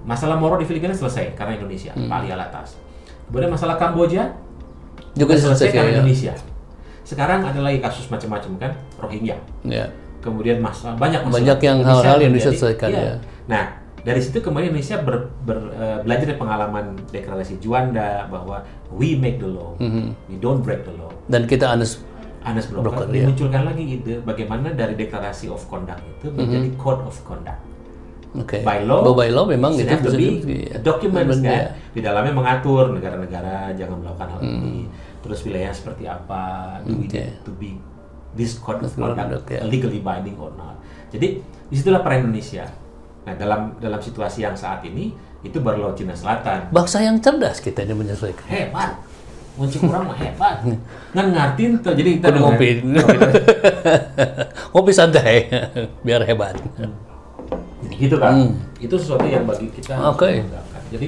Masalah 0.03 0.35
Moro 0.35 0.59
di 0.59 0.67
Filipina 0.67 0.91
selesai 0.91 1.39
karena 1.39 1.55
Indonesia, 1.55 1.95
Pak 1.95 2.17
Ali 2.19 2.35
Alatas. 2.35 2.75
Kemudian 3.31 3.55
masalah 3.55 3.79
Kamboja 3.79 4.35
Juga 5.15 5.39
selesai 5.39 5.71
selesai 5.71 5.79
karena 5.79 5.91
ya. 5.91 5.95
Indonesia. 6.03 6.35
Sekarang 7.07 7.47
ada 7.47 7.61
lagi 7.63 7.79
kasus 7.79 8.11
macam-macam 8.11 8.51
kan, 8.59 8.73
Rohingya. 8.99 9.39
Ya. 9.63 9.87
Kemudian 10.19 10.59
masalah 10.59 10.99
banyak 10.99 11.23
masalah. 11.23 11.39
Banyak 11.39 11.59
yang 11.63 11.79
hal-hal 11.87 12.19
yang 12.19 12.35
menjadi- 12.35 12.51
diselesaikan, 12.51 12.91
iya. 12.91 12.99
ya. 12.99 13.15
Nah, 13.47 13.65
dari 14.07 14.23
situ 14.23 14.39
kemudian 14.39 14.71
Indonesia 14.71 15.03
ber- 15.03 15.35
ber- 15.43 15.75
eh, 15.75 15.99
belajar 16.01 16.31
dari 16.31 16.39
pengalaman 16.39 16.85
deklarasi 17.11 17.59
Juanda 17.59 18.31
bahwa 18.31 18.63
we 18.89 19.19
make 19.19 19.37
the 19.37 19.51
law, 19.51 19.75
Mhm. 19.77 20.31
we 20.31 20.39
don't 20.39 20.63
break 20.63 20.87
the 20.87 20.95
law. 20.95 21.11
Dan 21.27 21.45
kita 21.45 21.67
honest 21.67 22.07
Anas 22.41 22.71
Broker, 22.71 22.87
Broker, 22.87 23.07
iya. 23.11 23.27
dimunculkan 23.27 23.67
lagi 23.67 23.83
ide 23.83 24.23
bagaimana 24.23 24.71
dari 24.71 24.95
deklarasi 24.95 25.51
of 25.51 25.67
conduct 25.67 25.99
itu 26.07 26.31
menjadi 26.31 26.71
code 26.79 27.03
of 27.03 27.19
conduct. 27.21 27.59
Oke. 28.33 28.63
By 28.63 28.87
law, 28.87 29.03
By 29.11 29.35
law 29.35 29.43
memang 29.43 29.75
it 29.75 29.83
itu 29.83 29.99
bisa 29.99 30.15
di- 30.15 30.71
ya. 30.71 30.79
documents 30.79 31.41
Benar, 31.41 31.51
kan. 31.51 31.59
ya. 31.59 31.67
Di 31.91 32.01
dalamnya 32.01 32.31
mengatur 32.31 32.95
negara-negara 32.95 33.75
jangan 33.75 33.99
melakukan 33.99 34.29
hal 34.31 34.41
Hmm. 34.41 34.63
ini. 34.63 34.77
Terus 35.19 35.43
wilayah 35.43 35.75
seperti 35.75 36.07
apa, 36.07 36.43
do 36.87 36.95
we 36.95 37.11
Oke. 37.11 37.19
need 37.19 37.43
to 37.43 37.51
be 37.59 37.75
this 38.33 38.55
code 38.55 38.79
of 38.79 38.95
conduct 38.95 39.51
ya. 39.51 39.67
legally 39.67 39.99
binding 39.99 40.39
or 40.39 40.55
not. 40.55 40.79
Jadi 41.11 41.43
di 41.43 41.75
situlah 41.75 41.99
peran 41.99 42.31
Indonesia. 42.31 42.71
Nah 43.27 43.35
dalam 43.35 43.75
dalam 43.77 43.99
situasi 43.99 44.41
yang 44.41 44.55
saat 44.55 44.81
ini 44.83 45.11
itu 45.43 45.59
baru 45.59 45.85
Laut 45.85 45.97
Cina 45.97 46.13
Selatan. 46.13 46.71
Bangsa 46.71 46.99
yang 47.01 47.19
cerdas 47.19 47.59
kita 47.59 47.83
ini 47.83 47.93
menyelesaikan. 47.93 48.47
Hebat. 48.47 49.03
Kunci 49.53 49.79
kurang 49.79 50.05
mah 50.05 50.15
hebat. 50.15 50.63
Ngan 51.11 51.27
ngartin 51.33 51.81
tuh. 51.81 51.93
Jadi 51.93 52.21
kita 52.21 52.29
ngopi. 52.31 52.69
Ngopi 54.73 54.93
santai 54.93 55.49
biar 56.01 56.23
hebat. 56.23 56.55
gitu 57.89 58.19
kan 58.19 58.53
itu 58.77 58.93
sesuatu 58.93 59.25
yang 59.25 59.43
bagi 59.43 59.71
kita 59.71 59.97
Hmm. 59.97 60.13
Oke. 60.13 60.29
membanggakan. 60.37 60.83
jadi 60.91 61.07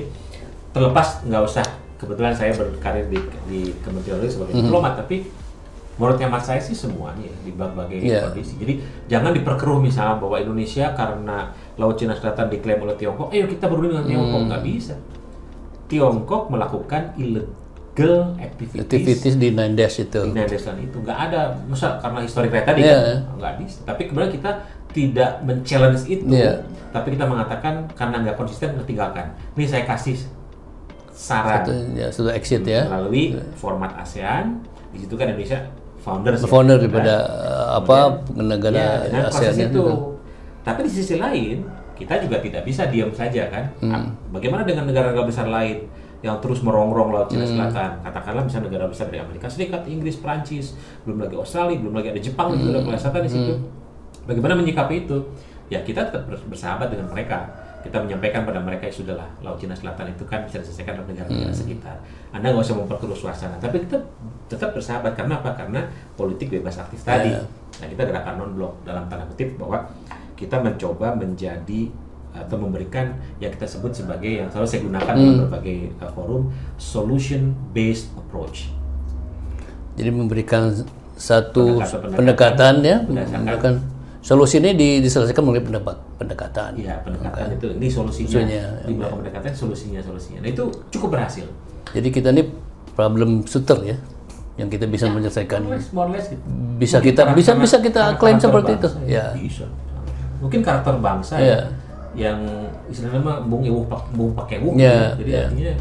terlepas 0.71 1.07
nggak 1.23 1.43
usah 1.43 1.65
kebetulan 1.95 2.33
saya 2.33 2.55
berkarir 2.55 3.05
di, 3.07 3.19
di 3.45 3.61
Kementerian 3.79 4.17
Luar 4.17 4.31
sebagai 4.31 4.53
Hmm. 4.55 4.65
diplomat 4.65 4.93
tapi 4.97 5.29
menurut 5.95 6.17
hemat 6.17 6.41
saya 6.41 6.57
sih 6.57 6.73
semuanya 6.73 7.27
ya, 7.27 7.35
di 7.43 7.53
berbagai 7.53 7.99
Iya. 7.99 8.21
kondisi 8.25 8.57
jadi 8.57 8.75
jangan 9.05 9.35
diperkeruh 9.35 9.79
misalnya 9.79 10.17
bahwa 10.17 10.39
Indonesia 10.39 10.87
karena 10.95 11.53
Laut 11.79 11.95
Cina 11.95 12.13
Selatan 12.13 12.47
diklaim 12.49 12.81
oleh 12.81 12.95
Tiongkok 12.95 13.31
ayo 13.31 13.47
kita 13.47 13.65
berunding 13.65 13.95
dengan 13.95 14.07
Tiongkok 14.07 14.35
Hmm. 14.37 14.49
nggak 14.49 14.63
bisa 14.63 14.95
Tiongkok 15.87 16.43
melakukan 16.49 17.03
illegal 17.17 18.17
activities, 18.37 18.85
Aktivitas 18.85 19.35
di 19.35 19.49
Nine 19.51 19.75
Dash 19.75 19.97
itu. 19.99 20.21
di 20.21 20.31
Nandesan 20.31 20.77
itu 20.79 20.97
nggak 20.99 21.19
ada 21.23 21.41
misal 21.65 21.97
karena 21.97 22.19
historik 22.21 22.51
kayak 22.51 22.67
tadi 22.67 22.81
Iya. 22.83 22.99
kan 23.25 23.39
nggak 23.39 23.55
bisa 23.59 23.79
tapi 23.85 24.03
kemudian 24.05 24.31
kita 24.31 24.51
tidak 24.89 25.31
men-challenge 25.43 26.03
itu 26.07 26.25
Iya. 26.29 26.61
tapi 26.91 27.15
kita 27.15 27.25
mengatakan 27.25 27.75
karena 27.93 28.17
nggak 28.21 28.37
konsisten 28.37 28.75
kita 28.75 28.85
tinggalkan 28.85 29.27
ini 29.55 29.65
saya 29.65 29.85
kasih 29.85 30.19
saran 31.11 31.63
Itu, 31.63 31.73
ya, 31.95 32.09
sudah 32.09 32.33
exit 32.33 32.63
ya. 32.63 32.87
melalui 32.87 33.35
format 33.55 33.91
ASEAN 33.97 34.63
di 34.89 34.99
situ 34.99 35.15
kan 35.15 35.27
Indonesia 35.27 35.59
founders 35.99 36.39
ya, 36.39 36.47
Founder 36.47 36.77
kan? 36.77 36.83
daripada 36.85 37.15
uh, 37.27 37.69
apa 37.77 37.97
negara 38.33 38.79
ya, 39.05 39.27
ASEAN 39.27 39.67
itu 39.67 39.83
itu. 39.83 39.85
Tapi 40.61 40.83
di 40.83 40.91
sisi 40.91 41.17
lain 41.17 41.63
kita 41.95 42.15
juga 42.19 42.39
tidak 42.39 42.63
bisa 42.63 42.87
diam 42.87 43.11
saja 43.11 43.49
kan? 43.49 43.65
Hmm. 43.81 44.07
bagaimana 44.29 44.63
dengan 44.63 44.87
negara-negara 44.87 45.25
besar 45.25 45.47
lain 45.47 45.83
yang 46.19 46.39
terus 46.39 46.61
merongrong 46.61 47.11
laut 47.11 47.27
Hmm. 47.27 47.39
Cina 47.39 47.47
Selatan? 47.47 47.91
Katakanlah 48.01 48.43
misalnya 48.43 48.67
negara 48.69 48.87
besar 48.87 49.07
dari 49.07 49.19
Amerika 49.19 49.47
Serikat 49.47 49.83
Inggris 49.85 50.17
Prancis 50.17 50.75
belum 51.03 51.19
lagi 51.21 51.35
Australia 51.35 51.75
belum 51.77 51.95
lagi 51.95 52.09
ada 52.11 52.21
Jepang 52.21 52.49
Hmm. 52.51 52.59
juga 52.61 52.83
ada 52.85 52.99
Selatan 52.99 53.23
di 53.23 53.31
situ. 53.31 53.55
Bagaimana 54.25 54.55
menyikapi 54.55 55.07
itu? 55.07 55.19
Ya 55.69 55.79
kita 55.81 56.05
tetap 56.05 56.27
bers- 56.27 56.43
bersahabat 56.45 56.89
dengan 56.89 57.07
mereka. 57.09 57.45
Kita 57.79 57.95
menyampaikan 57.97 58.43
pada 58.43 58.59
mereka 58.59 58.85
ya 58.85 58.93
sudahlah 58.93 59.29
laut 59.39 59.57
Cina 59.57 59.71
Selatan 59.73 60.11
itu 60.11 60.25
kan 60.25 60.43
bisa 60.43 60.59
diselesaikan 60.59 60.99
oleh 60.99 61.07
negara-negara 61.09 61.49
Hmm. 61.49 61.55
sekitar. 61.57 61.97
Anda 62.31 62.51
nggak 62.51 62.65
usah 62.65 62.77
memperkeruh 62.77 63.15
suasana. 63.17 63.55
Tapi 63.57 63.77
kita 63.81 63.97
tetap 64.47 64.71
bersahabat. 64.73 65.15
Karena 65.15 65.39
apa? 65.39 65.55
Karena 65.55 65.87
politik 66.13 66.51
bebas 66.53 66.75
aktif 66.77 66.99
tadi. 67.01 67.31
Ya. 67.31 67.41
Nah, 67.79 67.87
kita 67.87 68.03
gerakan 68.05 68.35
non 68.37 68.51
blok 68.53 68.83
dalam 68.83 69.07
tanda 69.07 69.23
kutip 69.25 69.55
bahwa 69.55 69.87
kita 70.39 70.57
mencoba 70.57 71.13
menjadi 71.13 71.91
atau 72.31 72.55
memberikan 72.57 73.11
yang 73.37 73.51
kita 73.51 73.67
sebut 73.67 73.91
sebagai 73.91 74.31
yang 74.31 74.47
selalu 74.47 74.69
saya 74.69 74.81
gunakan 74.81 75.11
Hmm. 75.11 75.25
dalam 75.27 75.39
berbagai 75.45 75.77
uh, 75.99 76.11
forum 76.13 76.43
solution 76.79 77.43
based 77.73 78.15
approach. 78.15 78.71
Jadi 79.99 80.11
memberikan 80.11 80.71
satu 81.19 81.83
Pendekatan-pendekatan 81.83 82.15
pendekatan 82.15 82.75
ya, 82.81 82.97
berdasarkan- 83.03 83.43
pendekatan 83.43 83.75
solusi 84.21 84.57
ini 84.57 84.71
di- 84.73 85.01
diselesaikan 85.01 85.43
melalui 85.43 85.65
pendapat 85.65 85.97
pendekatan. 86.15 86.71
Iya, 86.79 87.03
pendekatan 87.03 87.47
itu 87.53 87.67
ini 87.75 87.89
solusinya. 87.89 88.31
Solusinya, 88.31 88.65
Di 88.81 88.93
belakang 88.95 89.19
pendekatan 89.19 89.53
solusinya 89.53 90.01
solusinya. 90.01 90.39
Nah, 90.41 90.49
itu 90.49 90.65
cukup 90.89 91.09
berhasil. 91.13 91.47
Jadi 91.91 92.09
kita 92.09 92.31
ini 92.31 92.43
problem 92.95 93.43
shooter 93.43 93.83
ya. 93.85 93.99
yang 94.55 94.67
kita 94.67 94.87
bisa 94.87 95.07
menyelesaikan 95.07 95.63
more 95.63 95.71
or 95.71 95.79
less, 95.79 95.89
more 95.95 96.11
less 96.11 96.27
gitu. 96.27 96.43
bisa 96.77 96.99
Mungkin 96.99 97.15
kita 97.15 97.23
bisa 97.31 97.51
bisa 97.55 97.77
kita 97.79 98.19
klaim 98.19 98.43
seperti 98.43 98.75
itu 98.75 98.89
ya 99.07 99.31
bisa 99.33 99.71
mungkin 100.39 100.61
karakter 100.63 100.95
bangsa 100.99 101.35
Iya. 101.39 101.47
ya, 101.47 101.59
yang 102.29 102.39
istilahnya 102.91 103.21
mah 103.23 103.39
bung 103.47 103.63
pak 103.87 104.03
bung 104.15 104.33
pakai 104.35 104.59
wuk 104.63 104.75
Iya, 104.79 105.15
jadi 105.19 105.31
iya. 105.31 105.43
artinya 105.47 105.73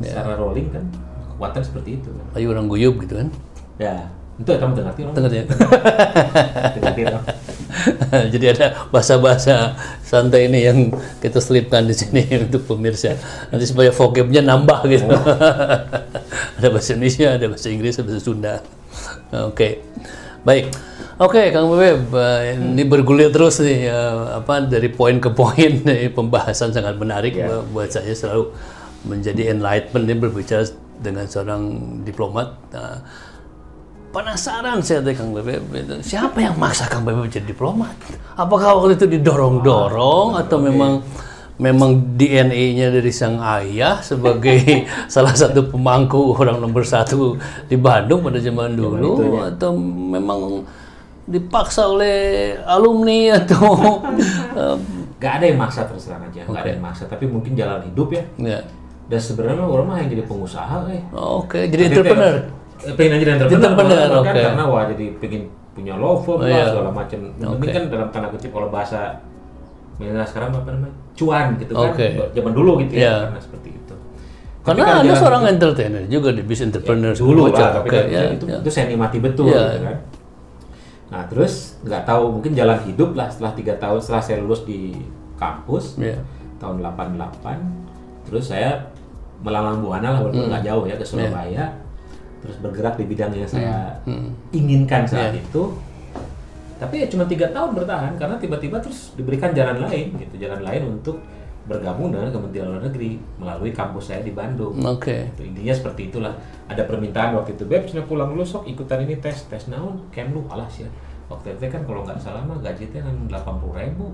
secara 0.00 0.32
rolling 0.38 0.68
kan 0.70 0.84
kekuatan 1.34 1.62
seperti 1.62 1.90
itu 2.02 2.08
kan. 2.10 2.26
ayo 2.38 2.46
orang 2.54 2.66
guyub 2.70 2.94
gitu 3.02 3.14
kan 3.20 3.28
ya 3.78 3.96
itu 4.34 4.50
kamu 4.50 4.72
dengar 4.74 4.92
orang 4.98 5.14
Dengar 5.14 5.30
ya? 5.30 5.44
Jadi 8.34 8.46
ada 8.50 8.66
bahasa-bahasa 8.90 9.74
santai 10.02 10.46
ini 10.50 10.60
yang 10.66 10.78
kita 11.20 11.38
selipkan 11.38 11.86
di 11.86 11.94
sini 11.94 12.22
untuk 12.46 12.66
pemirsa. 12.66 13.14
Nanti 13.50 13.66
supaya 13.68 13.90
vocabnya 13.90 14.42
nambah 14.42 14.86
gitu. 14.90 15.06
ada 16.58 16.68
bahasa 16.70 16.94
Indonesia, 16.94 17.34
ada 17.34 17.46
bahasa 17.50 17.68
Inggris, 17.70 17.94
ada 17.98 18.06
bahasa 18.08 18.22
Sunda. 18.22 18.54
Oke, 19.50 19.82
baik. 20.46 20.70
Oke, 21.14 21.54
Kang 21.54 21.70
Bebe, 21.70 22.58
ini 22.58 22.82
bergulir 22.82 23.30
terus 23.30 23.62
nih 23.62 23.86
eh, 23.86 24.18
apa 24.42 24.66
dari 24.66 24.90
poin 24.90 25.22
ke 25.22 25.30
poin. 25.30 25.70
Nih 25.86 26.10
pembahasan 26.10 26.74
sangat 26.74 26.98
menarik 26.98 27.38
Ya. 27.38 27.46
Bu- 27.46 27.78
buat 27.78 27.94
saya 27.94 28.10
selalu 28.10 28.50
menjadi 29.06 29.54
enlightenment 29.54 30.10
ini 30.10 30.16
berbicara 30.18 30.66
dengan 30.98 31.30
seorang 31.30 31.62
diplomat. 32.02 32.58
Nah, 32.74 32.98
penasaran 34.10 34.82
saya 34.82 35.06
teh 35.06 35.14
Kang 35.14 35.30
Bebe 35.30 35.62
siapa 36.02 36.42
yang 36.42 36.58
maksa 36.58 36.90
Kang 36.90 37.06
Bebe 37.06 37.30
jadi 37.30 37.46
diplomat? 37.46 37.94
Apakah 38.34 38.74
waktu 38.82 38.98
itu 38.98 39.06
didorong-dorong 39.18 40.34
atau 40.34 40.58
memang 40.58 40.98
memang 41.54 42.18
DNA-nya 42.18 42.90
dari 42.90 43.14
sang 43.14 43.38
ayah 43.38 44.02
sebagai 44.02 44.58
salah 45.14 45.30
satu 45.30 45.70
pemangku 45.70 46.34
orang 46.34 46.58
nomor 46.58 46.82
satu 46.82 47.38
di 47.70 47.78
Bandung 47.78 48.26
pada 48.26 48.42
zaman 48.42 48.74
dulu 48.74 49.38
atau 49.46 49.70
memang 49.78 50.66
dipaksa 51.24 51.88
oleh 51.88 52.52
alumni 52.64 53.40
atau 53.40 54.00
eh, 54.60 54.76
Gak 55.16 55.40
ada 55.40 55.44
yang 55.48 55.56
maksa 55.56 55.88
terus 55.88 56.04
terang 56.04 56.20
aja, 56.20 56.44
gak 56.44 56.60
ada 56.60 56.70
yang 56.70 56.84
maksa. 56.84 57.08
Tapi 57.08 57.24
mungkin 57.24 57.56
jalan 57.56 57.80
hidup 57.80 58.12
ya. 58.12 58.22
ya. 58.36 58.60
Dan 59.08 59.16
sebenarnya 59.16 59.64
orang 59.64 59.86
mah 59.88 59.96
yang 60.00 60.10
jadi 60.12 60.24
pengusaha, 60.24 60.76
eh. 60.92 61.00
oke 61.12 61.60
jadi 61.68 61.82
entrepreneur 61.88 62.34
pengen 62.92 63.12
aja 63.16 63.24
jadi 63.24 63.32
entrepreneur, 63.56 63.56
Entrepreneur, 63.56 64.20
kan 64.20 64.32
oke. 64.32 64.42
karena 64.44 64.64
wah 64.68 64.82
jadi 64.92 65.06
pengen 65.16 65.42
punya 65.72 65.94
law 65.96 66.14
firm 66.20 66.38
Oh, 66.40 66.44
lah 66.44 66.52
iya. 66.52 66.64
segala 66.68 66.90
macam. 66.92 67.18
Ini 67.32 67.66
kan 67.68 67.82
dalam 67.88 68.08
tanda 68.12 68.28
kutip 68.28 68.50
kalau 68.52 68.68
bahasa 68.68 69.20
milenial 69.96 70.26
sekarang 70.26 70.50
apa 70.52 70.70
namanya 70.72 70.94
cuan 71.14 71.46
gitu 71.56 71.72
kan, 71.72 71.90
Oke. 71.94 72.06
zaman 72.32 72.52
dulu 72.52 72.70
gitu 72.82 72.92
Iya. 72.98 73.04
ya, 73.04 73.14
karena 73.28 73.40
seperti 73.40 73.68
itu. 73.72 73.94
Tapi 74.64 74.80
karena 74.80 74.92
anda 74.96 75.04
jalan 75.12 75.20
seorang 75.20 75.42
entertainer 75.48 76.02
juga 76.08 76.28
di 76.32 76.42
bisnis 76.42 76.66
entrepreneur 76.72 77.12
hidup 77.12 77.24
dulu 77.28 77.42
lah, 77.48 77.70
tapi 77.76 77.88
Oke, 77.88 77.96
kan 77.96 78.04
ya, 78.10 78.20
itu, 78.32 78.44
ya. 78.48 78.58
itu 78.60 78.70
saya 78.72 78.84
nikmati 78.90 79.18
betul 79.20 79.44
Iya. 79.48 79.62
gitu 79.62 79.78
kan. 79.84 79.96
Nah 81.14 81.22
terus 81.24 81.78
nggak 81.80 82.02
tahu 82.02 82.26
mungkin 82.32 82.52
jalan 82.52 82.74
hidup 82.82 83.14
lah 83.14 83.30
setelah 83.30 83.54
tiga 83.54 83.78
tahun 83.78 84.02
setelah 84.02 84.18
saya 84.20 84.42
lulus 84.42 84.66
di 84.66 84.98
kampus 85.34 85.94
Iya. 85.96 86.18
tahun 86.58 86.82
88 86.82 87.54
terus 88.24 88.50
saya 88.50 88.82
melalang 89.38 89.78
buana 89.78 90.10
lah 90.10 90.18
Hmm. 90.18 90.26
walaupun 90.26 90.50
nggak 90.50 90.64
jauh 90.64 90.84
ya 90.84 90.94
ke 90.94 91.00
Iya. 91.00 91.10
Surabaya 91.30 91.64
terus 92.40 92.56
bergerak 92.58 92.94
di 92.96 93.04
bidang 93.06 93.30
yang 93.30 93.46
saya 93.46 93.94
Hmm. 94.02 94.34
inginkan 94.50 95.06
saat 95.06 95.30
Iya. 95.30 95.38
itu 95.38 95.62
tapi 96.74 96.98
ya 96.98 97.06
cuma 97.06 97.22
tiga 97.24 97.46
tahun 97.48 97.70
bertahan 97.72 98.12
karena 98.14 98.34
tiba-tiba 98.34 98.76
terus 98.76 99.14
diberikan 99.14 99.54
jalan 99.54 99.78
lain 99.80 100.18
gitu 100.18 100.34
jalan 100.36 100.60
lain 100.60 100.82
untuk 100.90 101.22
bergabung 101.64 102.10
dengan 102.10 102.28
Kementerian 102.28 102.68
Luar 102.68 102.82
Negeri 102.82 103.16
melalui 103.38 103.70
kampus 103.70 104.10
saya 104.10 104.20
di 104.20 104.32
Bandung 104.32 104.76
Oke. 104.82 105.30
itu 105.30 105.42
intinya 105.46 105.72
seperti 105.72 106.10
itulah 106.10 106.34
ada 106.66 106.82
permintaan 106.82 107.32
waktu 107.32 107.54
itu 107.54 107.64
beb 107.64 107.86
sudah 107.86 108.04
pulang 108.04 108.28
dulu 108.28 108.42
sok 108.42 108.66
ikutan 108.66 109.00
ini 109.00 109.16
tes 109.16 109.46
tes 109.46 109.64
naon 109.66 109.96
kemlu 110.10 110.44
alas 110.46 110.76
ya 110.76 110.90
waktu 111.30 111.56
itu 111.56 111.64
kan 111.72 111.82
kalau 111.88 112.00
nggak 112.04 112.18
salah 112.20 112.42
mah 112.44 112.58
gaji 112.60 112.84
teh 112.92 113.00
kan 113.00 113.14
delapan 113.28 113.54
puluh 113.60 113.74
ribu. 113.80 114.06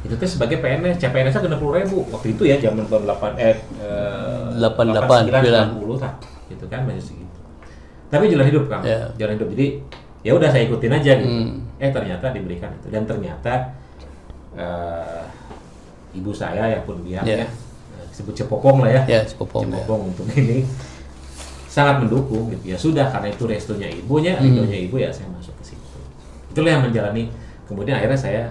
Itu 0.00 0.14
teh 0.16 0.28
sebagai 0.28 0.60
PNS 0.64 0.96
CPNS 0.96 1.36
nya 1.44 1.58
puluh 1.60 1.80
ribu. 1.80 2.04
Waktu 2.08 2.36
itu 2.36 2.42
ya 2.48 2.56
zaman 2.56 2.88
tahun 2.88 3.04
8 3.04 3.36
eh, 3.36 3.56
eh 3.80 4.56
88, 4.56 5.28
89, 5.28 5.76
90 5.76 6.00
lah. 6.00 6.12
Gitu 6.48 6.64
kan 6.72 6.80
masih 6.88 7.04
segitu. 7.04 7.38
Tapi 8.10 8.24
jalan 8.32 8.46
hidup 8.48 8.64
kan 8.68 8.80
Ya. 8.82 9.12
jalan 9.20 9.36
hidup. 9.36 9.48
Jadi 9.52 9.66
ya 10.24 10.32
udah 10.36 10.48
saya 10.48 10.62
ikutin 10.68 10.92
aja 10.92 11.12
gitu. 11.20 11.36
Eh 11.80 11.90
ternyata 11.92 12.26
diberikan 12.32 12.72
itu. 12.80 12.88
Dan 12.88 13.04
ternyata 13.04 13.76
eh, 14.56 15.22
ibu 16.16 16.32
saya 16.32 16.64
ya 16.66 16.80
pun 16.82 17.04
bilang 17.04 17.24
Ya. 17.28 17.44
ya 17.44 17.48
sebut 18.10 18.34
cepopong 18.36 18.84
lah 18.84 18.90
ya. 18.90 19.02
Ya, 19.06 19.20
sepopong, 19.24 19.68
ya. 19.70 19.80
Cepopong 19.80 20.00
untuk 20.12 20.26
ini 20.36 20.66
sangat 21.70 22.02
mendukung 22.02 22.50
gitu. 22.50 22.64
Ya 22.66 22.76
sudah 22.76 23.06
karena 23.08 23.30
itu 23.30 23.46
restonya 23.46 23.86
ibunya 23.86 24.34
Hmm. 24.34 24.42
ridhonya 24.42 24.78
ibu 24.82 24.98
ya 24.98 25.08
saya 25.08 25.30
masuk 25.30 25.54
ke 25.56 25.70
situ. 25.70 25.98
Itulah 26.50 26.70
yang 26.74 26.82
menjalani. 26.82 27.30
Kemudian 27.64 27.94
akhirnya 27.94 28.18
saya 28.18 28.42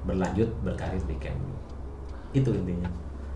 berlanjut 0.00 0.48
berkarir 0.62 1.02
di 1.04 1.18
Kemlu 1.18 1.52
itu 2.30 2.54
intinya. 2.54 2.86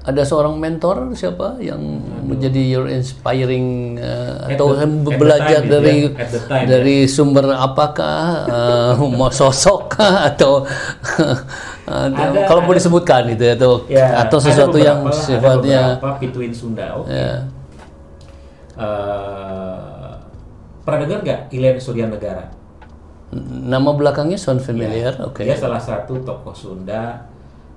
Ada 0.05 0.21
seorang 0.23 0.55
mentor 0.55 1.11
siapa 1.12 1.57
yang 1.59 1.81
menjadi 2.23 2.61
your 2.62 2.87
inspiring 2.87 3.97
uh, 3.97 4.45
At 4.45 4.55
atau 4.55 4.71
the- 4.71 4.85
yang 4.85 4.93
belajar 5.17 5.61
time, 5.61 5.71
dari 5.71 5.97
ya. 6.05 6.29
Time, 6.45 6.67
dari 6.69 6.97
sumber 7.07 7.49
apakah 7.51 8.17
uh, 8.45 8.93
mau 9.03 9.33
sosok 9.33 9.97
atau 9.99 10.69
Ada- 11.85 12.45
kalau 12.45 12.62
ada- 12.62 12.77
disebutkan 12.77 13.29
itu 13.29 13.45
atau 13.51 13.85
Ya, 13.87 14.21
atau 14.21 14.38
sesuatu 14.38 14.77
yang 14.77 15.03
beberapa 15.03 15.17
ada 15.17 15.25
sifatnya 15.25 15.83
beberapa 15.97 16.11
Pituin 16.19 16.53
Sunda 16.53 16.87
Eh, 18.75 20.13
pernah 20.83 20.99
dengar 21.07 21.21
nggak 21.23 21.41
Ilen 21.55 21.77
Surya 21.79 22.07
Negara 22.11 22.45
nama 23.67 23.91
belakangnya 23.95 24.39
sound 24.39 24.63
familiar, 24.63 25.11
Ya, 25.19 25.27
oke. 25.27 25.43
Dia 25.43 25.57
salah 25.59 25.81
satu 25.81 26.23
tokoh 26.23 26.55
Sunda 26.55 27.19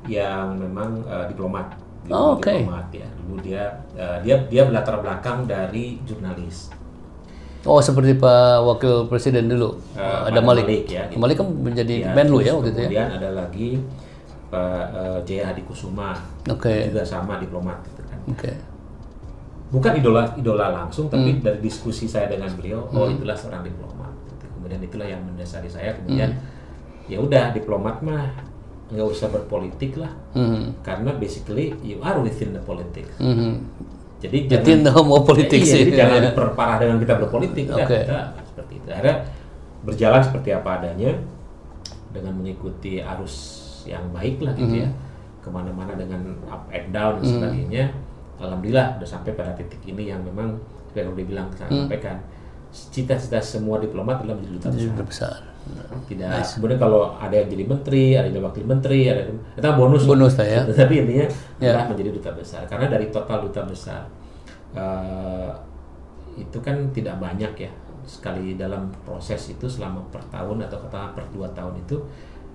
yang 0.06 0.54
memang 0.54 1.02
eh, 1.10 1.26
diplomat. 1.34 1.74
Dulu 2.06 2.14
Oh, 2.14 2.30
oke. 2.38 2.48
Diplomat 2.48 2.88
ya. 2.94 3.08
Dulu 3.26 3.36
dia 3.42 3.64
eh, 3.98 4.18
dia 4.22 4.36
dia 4.48 4.64
berlatar 4.70 5.02
belakang 5.02 5.50
dari 5.50 5.98
jurnalis. 6.06 6.70
Oh 7.68 7.82
seperti 7.84 8.16
Pak 8.16 8.64
Wakil 8.64 9.10
Presiden 9.12 9.50
dulu, 9.50 9.76
Eh, 9.98 10.20
ada 10.30 10.40
Malik. 10.40 10.64
Malik 10.70 10.86
ya, 10.88 11.04
gitu. 11.10 11.20
Malik 11.20 11.36
kan 11.42 11.48
menjadi 11.52 11.96
Ya, 12.06 12.12
Menlu 12.14 12.38
ya 12.40 12.52
waktu 12.56 12.70
itu 12.72 12.80
ya. 12.80 12.88
Kemudian 12.88 13.10
ada 13.18 13.30
lagi 13.34 13.70
Pak 14.48 14.84
eh, 14.94 15.20
Jaya 15.26 15.44
Hadi 15.52 15.62
Kusuma. 15.66 16.14
Oke. 16.48 16.94
Juga 16.94 17.04
sama 17.04 17.42
diplomat 17.42 17.82
gitu 17.92 18.02
kan. 18.06 18.20
Oke. 18.30 18.52
Bukan 19.68 19.92
idola 19.94 20.24
idola 20.34 20.72
langsung 20.72 21.08
Hmm. 21.08 21.20
tapi 21.20 21.30
dari 21.40 21.60
diskusi 21.60 22.08
saya 22.08 22.28
dengan 22.28 22.48
beliau, 22.50 22.88
oh 22.88 23.08
itulah 23.08 23.36
seorang 23.36 23.62
diplomat. 23.62 24.12
Kemudian 24.56 24.80
itulah 24.80 25.04
yang 25.06 25.22
mendasari 25.22 25.68
saya 25.68 25.92
kemudian 25.94 26.32
Hmm. 26.32 27.08
ya 27.08 27.18
udah 27.20 27.52
diplomat 27.52 28.00
mah 28.00 28.32
nggak 28.88 29.04
usah 29.06 29.28
berpolitik 29.28 30.00
lah. 30.00 30.12
Mhm. 30.32 30.80
karena 30.80 31.12
basically 31.14 31.76
you 31.82 32.00
are 32.00 32.16
within 32.18 32.52
the 32.52 32.62
politics. 32.62 33.12
Mhm. 33.20 33.60
Jadi 34.18 34.50
Within 34.50 34.82
the 34.82 34.90
home 34.90 35.12
of 35.12 35.28
politics 35.28 35.68
iya, 35.68 35.74
sih. 35.76 35.82
jadi 35.84 35.92
jangan 35.94 36.20
diperparah 36.26 36.78
dengan 36.80 36.98
kita 36.98 37.14
berpolitik. 37.22 37.70
Udah, 37.70 37.86
Oke. 37.86 37.98
kita 38.02 38.20
seperti 38.44 38.74
itu. 38.82 38.88
Akhirnya 38.90 39.16
berjalan 39.84 40.22
seperti 40.24 40.50
apa 40.52 40.70
adanya 40.74 41.12
dengan 42.10 42.34
mengikuti 42.34 42.98
arus 42.98 43.36
yang 43.86 44.10
baik 44.10 44.42
lah 44.42 44.58
gitu 44.58 44.74
ya. 44.82 44.90
Ke 45.38 45.54
mana-mana 45.54 45.94
dengan 45.94 46.18
up 46.50 46.66
and 46.72 46.90
down 46.90 47.22
dan 47.22 47.26
sebagainya. 47.30 47.84
Alhamdulillah 48.38 48.98
udah 48.98 49.08
sampai 49.08 49.34
pada 49.34 49.52
titik 49.54 49.82
ini 49.86 50.10
yang 50.10 50.22
memang 50.22 50.54
yang 50.94 51.10
udah 51.10 51.26
bilang 51.26 51.48
saya 51.54 51.70
sampaikan. 51.70 52.18
Cita-cita 52.68 53.40
semua 53.40 53.80
diplomat 53.80 54.22
adalah 54.22 54.36
menjadi 54.38 54.54
duta 54.60 54.70
besar 54.70 55.04
besar. 55.04 55.36
tidak 56.08 56.32
kemudian 56.48 56.80
kalau 56.80 57.12
ada 57.16 57.36
yang 57.36 57.48
jadi 57.48 57.64
menteri 57.66 58.16
ada 58.16 58.28
yang 58.28 58.40
jadi 58.40 58.46
wakil 58.46 58.64
menteri 58.64 59.00
ada 59.08 59.20
yang 59.24 59.36
itu 59.52 59.68
bonus 59.76 60.04
Bonus 60.04 60.34
lah 60.36 60.48
ya. 60.48 60.60
tapi 60.64 60.94
intinya 61.02 61.28
Ya. 61.60 61.76
adalah 61.76 61.92
menjadi 61.92 62.10
duta 62.16 62.32
besar 62.32 62.62
karena 62.64 62.88
dari 62.88 63.08
total 63.12 63.44
duta 63.44 63.68
besar 63.68 64.08
eh, 64.72 65.52
itu 66.38 66.58
kan 66.62 66.76
tidak 66.94 67.18
banyak 67.18 67.52
ya 67.58 67.72
sekali 68.04 68.56
dalam 68.56 68.88
proses 69.04 69.52
itu 69.52 69.68
selama 69.68 70.00
per 70.08 70.24
tahun 70.32 70.64
atau 70.64 70.78
katakan 70.88 71.12
per 71.12 71.26
dua 71.36 71.48
tahun 71.52 71.76
itu 71.84 72.00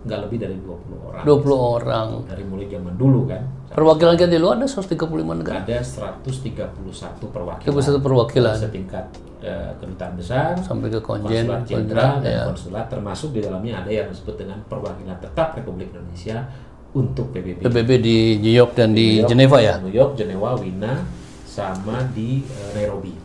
nggak 0.03 0.21
lebih 0.27 0.39
dari 0.43 0.57
20 0.59 1.09
orang 1.09 1.23
20 1.23 1.55
orang. 1.79 2.09
dari 2.27 2.45
mulai 2.45 2.67
zaman 2.67 2.95
dulu 2.97 3.21
kan 3.31 3.43
Perwakilan 3.73 4.21
kita 4.21 4.29
di 4.29 4.37
luar 4.37 4.61
ada 4.61 4.69
135 4.69 5.01
negara. 5.33 5.65
ada 5.65 5.79
131 5.81 6.77
perwakilan 7.25 7.73
Itu 7.73 7.81
satu 7.81 8.01
perwakilan 8.05 8.53
setingkat 8.61 9.05
eh, 9.41 9.73
kedutaan 9.81 10.13
besar 10.13 10.61
sampai 10.61 10.93
ke 10.93 11.01
konjen, 11.01 11.49
konsulat 11.49 11.65
jenderal 11.65 12.21
dan 12.21 12.29
ya. 12.29 12.43
konsulat 12.53 12.87
termasuk 12.93 13.33
di 13.33 13.41
dalamnya 13.41 13.81
ada 13.81 13.89
yang 13.89 14.13
disebut 14.13 14.37
dengan 14.37 14.61
perwakilan 14.69 15.17
tetap 15.17 15.57
Republik 15.57 15.89
Indonesia 15.89 16.45
untuk 16.93 17.33
PBB. 17.33 17.65
PBB 17.65 17.91
di 17.99 18.17
New 18.37 18.53
York 18.53 18.77
dan 18.77 18.93
di 18.93 19.17
New 19.17 19.25
York, 19.25 19.31
Geneva 19.33 19.57
ya. 19.65 19.75
New 19.81 19.89
York, 19.89 20.13
Jenewa, 20.13 20.53
Wina, 20.61 20.93
sama 21.49 22.05
di 22.13 22.45
eh, 22.45 22.71
Nairobi. 22.77 23.17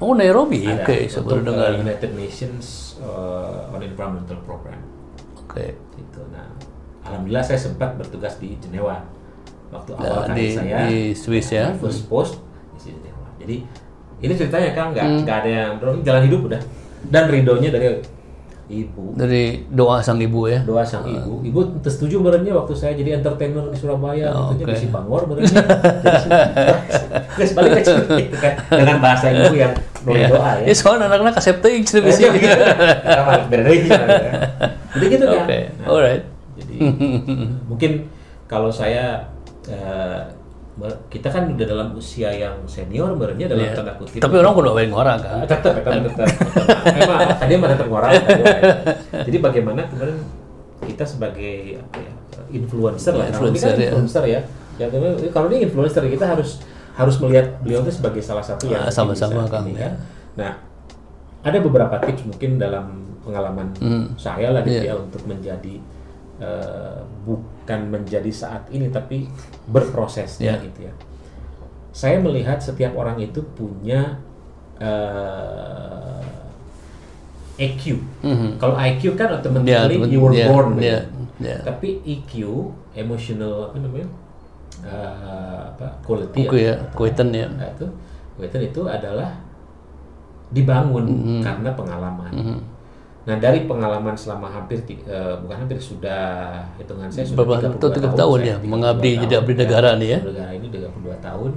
Oh 0.00 0.12
Nairobi, 0.12 0.64
oke, 0.64 0.96
baru 1.04 1.20
untuk, 1.20 1.38
dengar. 1.44 1.72
eh, 1.72 1.80
United 1.80 2.10
Nations 2.12 2.96
eh, 2.96 3.72
on 3.76 3.80
Environmental 3.80 4.40
Program. 4.40 4.80
Oke. 5.44 5.76
Gitu. 5.96 6.20
Nah, 6.28 6.46
alhamdulillah 7.02 7.42
saya 7.42 7.56
sempat 7.56 7.96
bertugas 7.96 8.36
di 8.36 8.54
Jenewa 8.56 9.00
waktu 9.68 9.90
awal 9.94 10.04
Nah, 10.22 10.26
karir 10.28 10.36
di- 10.38 10.54
saya 10.54 10.76
di 10.86 10.98
Swiss 11.12 11.48
ya. 11.50 11.72
First 11.74 12.06
post 12.06 12.38
di 12.76 12.90
Jenewa. 12.90 13.26
Jadi 13.36 13.56
ini 14.18 14.32
ceritanya 14.32 14.70
kan 14.72 14.86
nggak 14.92 15.04
Hmm. 15.04 15.20
nggak 15.22 15.36
ada 15.38 15.50
yang 15.50 15.70
jalan 16.02 16.22
hidup 16.24 16.40
udah 16.46 16.60
dan 17.06 17.24
ridonya 17.26 17.68
dari 17.68 17.86
ibu 18.68 19.14
Dari 19.14 19.62
doa 19.68 19.98
sang 19.98 20.18
ibu 20.18 20.46
ya. 20.46 20.58
doa 20.60 20.82
sang 20.82 21.04
ibu 21.04 21.38
ibu 21.40 21.58
ente 21.72 21.86
setuju 21.86 22.18
berenya 22.18 22.50
waktu 22.52 22.72
saya 22.72 22.92
jadi 22.92 23.16
entertainer 23.16 23.62
di 23.64 23.74
Surabaya 23.74 24.26
Oh, 24.28 24.50
gitu 24.50 24.64
oke. 24.64 24.74
di 24.74 24.88
Bangor 24.88 25.22
berenya 25.24 25.62
Terus 27.32 27.50
balik 27.52 27.70
ke 27.78 27.94
kan 28.42 28.52
dengan 28.68 28.98
bahasa 28.98 29.26
ibu 29.28 29.54
yang 29.54 29.72
Ya, 30.06 30.30
doa 30.30 30.62
ya 30.62 30.70
ya 30.70 30.74
soalnya 30.76 31.10
anak-anak. 31.10 31.34
Iya. 31.34 32.54
Sama, 33.02 33.42
beda 33.44 33.62
lagi, 33.64 33.90
ya. 33.90 34.32
jadi 34.88 35.04
gitu 35.10 35.24
kan 35.26 35.42
Oke, 35.42 35.58
Nah, 35.76 35.86
alright. 35.88 36.22
jadi 36.54 36.74
mungkin 37.64 37.90
kalau 38.44 38.70
saya 38.70 39.26
eh, 39.66 40.18
kita 41.08 41.32
kan 41.32 41.48
udah 41.48 41.66
dalam 41.66 41.88
usia 41.92 42.28
yang 42.28 42.52
senior 42.64 43.08
sebenarnya 43.10 43.48
dalam 43.48 43.64
Iya. 43.64 43.72
tanda 43.72 43.96
kutip 43.96 44.20
Tapi 44.20 44.34
orang 44.36 44.52
kudu 44.52 44.70
baik 44.72 44.92
orang 44.92 45.16
kan. 45.18 45.40
Tetap 45.42 45.60
tetap 45.64 45.82
tetap 45.82 46.28
memang 47.00 47.18
tadi 47.34 47.52
mah 47.56 47.68
tetap 47.72 47.86
ngorang 47.88 48.12
jadi 49.24 49.36
bagaimana 49.40 49.80
kemarin 49.88 50.16
kita 50.82 51.02
sebagai 51.02 51.54
apa 51.80 51.96
ya 51.98 52.12
influencer 52.52 53.12
lah 53.12 53.24
ini 53.24 53.32
kan 53.32 53.40
Influencer, 53.40 53.72
ya. 53.72 53.88
influencer 53.88 54.24
ya 54.26 54.40
ya 54.76 54.86
tapi 54.92 55.06
kalau 55.32 55.48
ini 55.48 55.64
influencer 55.64 56.04
kita 56.04 56.26
harus 56.28 56.60
harus 56.92 57.16
melihat 57.18 57.56
beliau 57.60 57.80
itu 57.80 57.92
sebagai 57.94 58.20
salah 58.20 58.44
satu 58.44 58.68
yang 58.68 58.84
Ah, 58.84 58.92
sama-sama, 58.92 59.48
ini 59.64 59.72
ya. 59.72 59.80
kan. 59.82 59.92
nah 60.36 60.52
ada 61.40 61.58
beberapa 61.58 61.96
tips 62.02 62.24
mungkin 62.24 62.56
dalam 62.56 62.84
pengalaman 63.20 63.72
saya 64.14 64.52
lah 64.52 64.60
gitu 64.60 64.84
Iya. 64.84 64.92
ya 64.92 64.94
untuk 64.94 65.24
menjadi 65.24 65.80
eh, 66.36 66.98
bukan 67.22 67.80
menjadi 67.88 68.28
saat 68.28 68.68
ini 68.68 68.88
tapi 68.88 69.26
berprosesnya 69.66 70.56
Iya. 70.56 70.64
gitu 70.64 70.80
ya 70.84 70.94
saya 71.90 72.20
melihat 72.20 72.60
setiap 72.60 72.92
orang 72.92 73.16
itu 73.18 73.40
punya 73.52 74.20
eh, 74.76 76.20
EQ. 77.56 77.96
Kalau 78.60 78.76
IQ 78.76 79.16
kan 79.16 79.32
Ya, 79.32 79.34
automatically 79.34 79.96
temen- 79.96 80.12
you 80.12 80.20
were 80.20 80.36
ya, 80.36 80.44
born 80.44 80.76
ya, 80.76 81.00
it. 81.00 81.04
ya. 81.40 81.56
Tapi 81.64 82.04
EQ, 82.04 82.32
emotional 82.92 83.72
apa 83.72 83.80
namanya? 83.80 84.08
Eh, 84.84 85.60
apa 85.72 85.88
quality 86.04 86.36
Buku 86.44 86.56
ya, 86.60 86.76
kuiten 86.92 87.32
ya. 87.32 87.48
Nah, 87.48 87.64
itu 87.72 87.88
itu 88.60 88.80
adalah 88.84 89.40
dibangun 90.52 91.08
Mm-hmm. 91.08 91.40
karena 91.40 91.70
pengalaman. 91.72 92.30
Nah 93.26 93.36
dari 93.36 93.66
pengalaman 93.66 94.14
selama 94.14 94.46
hampir 94.46 94.78
eh, 94.86 95.34
bukan 95.42 95.56
hampir 95.58 95.74
sudah 95.76 96.62
hitungan 96.78 97.10
saya 97.10 97.26
sudah 97.26 97.42
Berapa- 97.42 97.74
32 97.74 97.90
tiga 97.92 98.08
tahun 98.14 98.38
saya, 98.38 98.46
ya, 98.46 98.56
32 98.56 98.70
mengabdi 98.70 99.10
jadi 99.12 99.26
tahun, 99.26 99.42
abdi 99.42 99.52
negara 99.58 99.90
nih 99.96 100.08
ya. 100.08 100.18
Negara 100.22 100.50
ini 100.54 100.66
32 100.68 101.18
tahun 101.20 101.50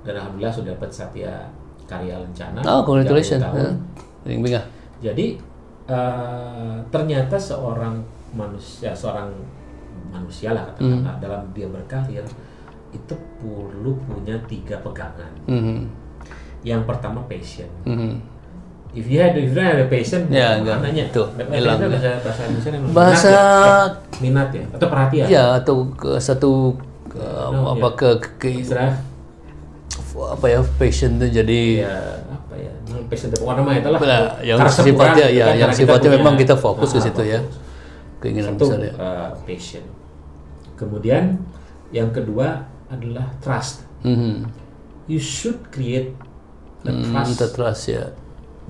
dan 0.00 0.14
alhamdulillah 0.16 0.54
sudah 0.56 0.70
dapat 0.72 0.90
Satya 0.90 1.32
Karya 1.84 2.14
Lencana. 2.16 2.60
Oh, 2.64 2.80
congratulations. 2.82 3.42
30 3.42 3.52
tahun. 4.24 4.48
Ya. 4.48 4.62
Jadi 5.02 5.26
eh, 5.86 6.76
ternyata 6.88 7.36
seorang 7.36 8.00
manusia, 8.30 8.94
seorang 8.94 9.28
manusia 10.08 10.50
lah 10.50 10.64
katakanlah 10.66 11.14
Hmm. 11.14 11.20
dalam 11.20 11.42
dia 11.50 11.66
berkarir 11.66 12.24
itu 12.90 13.14
perlu 13.36 13.92
punya 14.02 14.34
tiga 14.46 14.80
pegangan. 14.80 15.30
Mhm. 15.44 15.86
Yang 16.62 16.82
pertama 16.84 17.20
passion. 17.26 17.68
Mhm. 17.84 18.18
If 18.90 19.06
you 19.06 19.18
had, 19.18 19.38
if 19.38 19.46
you 19.46 19.54
don't 19.54 19.62
have 19.64 19.78
a 19.78 19.86
passion, 19.86 20.26
Ya, 20.26 20.58
enggak. 20.58 20.82
mananya? 20.82 21.06
Tuh, 21.14 21.30
hilang. 21.46 21.78
bahasa 21.78 22.10
bahasa 22.20 22.40
Indonesia 22.44 22.70
namanya 22.74 22.90
Bahasa 22.92 23.30
minat 23.30 23.38
ya? 23.38 24.18
minat 24.18 24.48
ya 24.50 24.64
atau 24.68 24.88
perhatian. 24.88 25.26
ya 25.28 25.44
atau 25.56 25.76
ke 25.94 26.10
satu 26.18 26.52
ke, 27.06 27.22
No, 27.22 27.70
apa 27.70 27.86
ya. 27.86 27.94
ke, 27.94 28.08
ke 28.36 28.48
Istilah 28.60 28.98
apa 30.10 30.46
ya 30.46 30.58
passion 30.74 31.16
itu 31.16 31.26
jadi 31.32 31.60
ya 31.80 31.94
apa 32.28 32.54
ya 32.54 32.72
passion 33.06 33.30
itu 33.30 33.40
warna 33.40 33.72
itu 33.72 33.88
lah. 33.88 33.98
Nah, 33.98 34.22
yang 34.42 34.58
sifatnya 34.66 35.26
ya 35.28 35.44
kan, 35.46 35.54
yang 35.56 35.72
sifatnya 35.72 36.10
punya- 36.10 36.18
memang 36.18 36.34
kita 36.34 36.54
fokus 36.54 36.90
ke 36.90 36.98
Ah, 36.98 37.04
situ 37.06 37.22
ya 37.24 37.40
keinginan 38.18 38.52
Satu 38.52 38.66
besar 38.68 38.80
ya 38.82 38.92
uh, 38.98 39.30
passion. 39.46 39.84
Kemudian 40.74 41.38
yang 41.90 42.10
kedua 42.10 42.66
adalah 42.86 43.30
trust. 43.38 43.86
Mhm. 44.02 44.50
You 45.06 45.16
should 45.16 45.62
create 45.70 46.12
a 46.82 46.90
Hmm, 46.90 47.06
trust 47.06 47.30
kita 47.32 47.46
trust 47.50 47.82
ya 47.88 48.04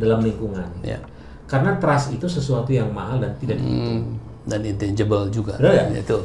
dalam 0.01 0.25
lingkungan. 0.25 0.67
ya 0.81 0.97
Karena 1.45 1.77
trust 1.77 2.15
itu 2.15 2.25
sesuatu 2.25 2.71
yang 2.71 2.89
mahal 2.91 3.21
dan 3.21 3.37
tidak 3.37 3.61
dihitung. 3.61 4.17
Hmm, 4.17 4.49
dan 4.49 4.61
intangible 4.65 5.29
juga 5.29 5.61
Benar 5.61 5.93
ya? 5.93 6.01
itu 6.01 6.19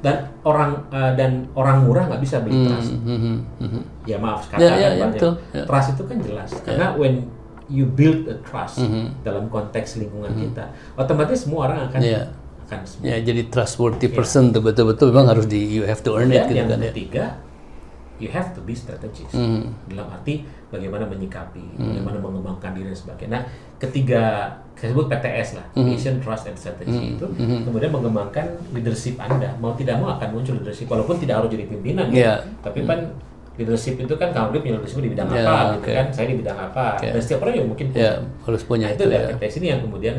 dan 0.00 0.32
orang 0.48 0.80
uh, 0.88 1.12
dan 1.12 1.44
orang 1.52 1.84
murah 1.84 2.08
nggak 2.08 2.22
bisa 2.24 2.40
beli 2.40 2.64
trust. 2.64 2.96
Mhm, 2.96 3.36
mhm. 3.60 3.80
Ya 4.08 4.16
maaf 4.16 4.48
kata 4.48 4.64
Ya, 4.64 4.72
ya, 4.72 4.88
ya, 4.96 5.04
banyak. 5.04 5.20
betul, 5.20 5.32
ya. 5.52 5.64
Trust 5.68 5.88
itu 5.92 6.02
kan 6.08 6.16
jelas. 6.24 6.48
Karena 6.64 6.86
when 6.96 7.28
you 7.68 7.84
build 7.84 8.24
a 8.32 8.36
trust 8.42 8.80
Mhm. 8.80 9.20
dalam 9.22 9.52
konteks 9.52 10.00
lingkungan 10.00 10.32
kita, 10.32 10.72
otomatis 10.96 11.44
semua 11.44 11.68
orang 11.68 11.92
akan 11.92 12.00
Iya. 12.00 12.22
akan 12.64 12.80
semua. 12.88 13.04
ya 13.04 13.16
jadi 13.20 13.42
trustworthy 13.52 14.08
person 14.08 14.48
tuh 14.50 14.64
betul-betul 14.64 15.12
memang 15.12 15.36
harus 15.36 15.44
di 15.44 15.60
you 15.60 15.84
have 15.84 16.00
to 16.00 16.16
earn 16.16 16.32
it 16.32 16.40
Dan 16.40 16.48
gitu 16.48 16.56
yang 16.56 16.68
kan 16.72 16.80
ya 16.80 16.88
ketiga, 16.88 17.24
you 18.22 18.30
have 18.30 18.54
to 18.54 18.62
be 18.62 18.70
strategist. 18.70 19.34
Mhm. 19.34 19.90
Dalam 19.90 20.06
arti 20.08 20.40
bagaimana 20.70 21.02
menyikapi, 21.04 21.74
bagaimana 21.74 22.22
mengembangkan 22.22 22.70
diri 22.70 22.86
dan 22.86 22.96
sebagainya. 22.96 23.32
Nah, 23.34 23.42
ketiga 23.76 24.22
saya 24.72 24.94
sebut 24.94 25.10
PTS 25.10 25.58
lah, 25.58 25.66
Mhm. 25.74 25.84
Mission, 25.84 26.14
Trust, 26.18 26.46
and 26.46 26.54
Strategy 26.54 27.18
itu 27.18 27.26
kemudian 27.66 27.90
mengembangkan 27.90 28.46
leadership 28.70 29.18
Anda. 29.18 29.50
Mau 29.58 29.74
tidak 29.74 29.98
mau 29.98 30.14
akan 30.14 30.28
muncul 30.30 30.54
leadership, 30.56 30.86
walaupun 30.86 31.18
tidak 31.18 31.42
harus 31.42 31.50
jadi 31.50 31.66
pimpinan. 31.66 32.06
Iya. 32.08 32.38
Tapi 32.62 32.86
kan 32.86 33.10
leadership 33.52 33.98
itu 33.98 34.14
kan 34.16 34.30
dia 34.30 34.48
punya 34.54 34.78
leadership 34.78 35.02
di 35.02 35.10
bidang 35.12 35.28
Ya, 35.28 35.42
apa, 35.42 35.56
gitu 35.76 35.84
oke. 35.84 35.92
kan? 35.92 36.06
Saya 36.08 36.26
di 36.26 36.36
bidang 36.38 36.58
apa. 36.62 36.84
Oke. 36.96 37.06
Dan 37.10 37.20
setiap 37.20 37.38
orang 37.42 37.52
juga 37.52 37.66
mungkin 37.68 37.86
punya. 37.92 38.00
ya 38.00 38.12
harus 38.46 38.62
punya 38.64 38.86
Nah, 38.88 38.94
itu 38.94 39.04
itu 39.04 39.12
ya 39.12 39.22
PTS 39.34 39.54
ini 39.58 39.66
yang 39.68 39.80
kemudian 39.82 40.16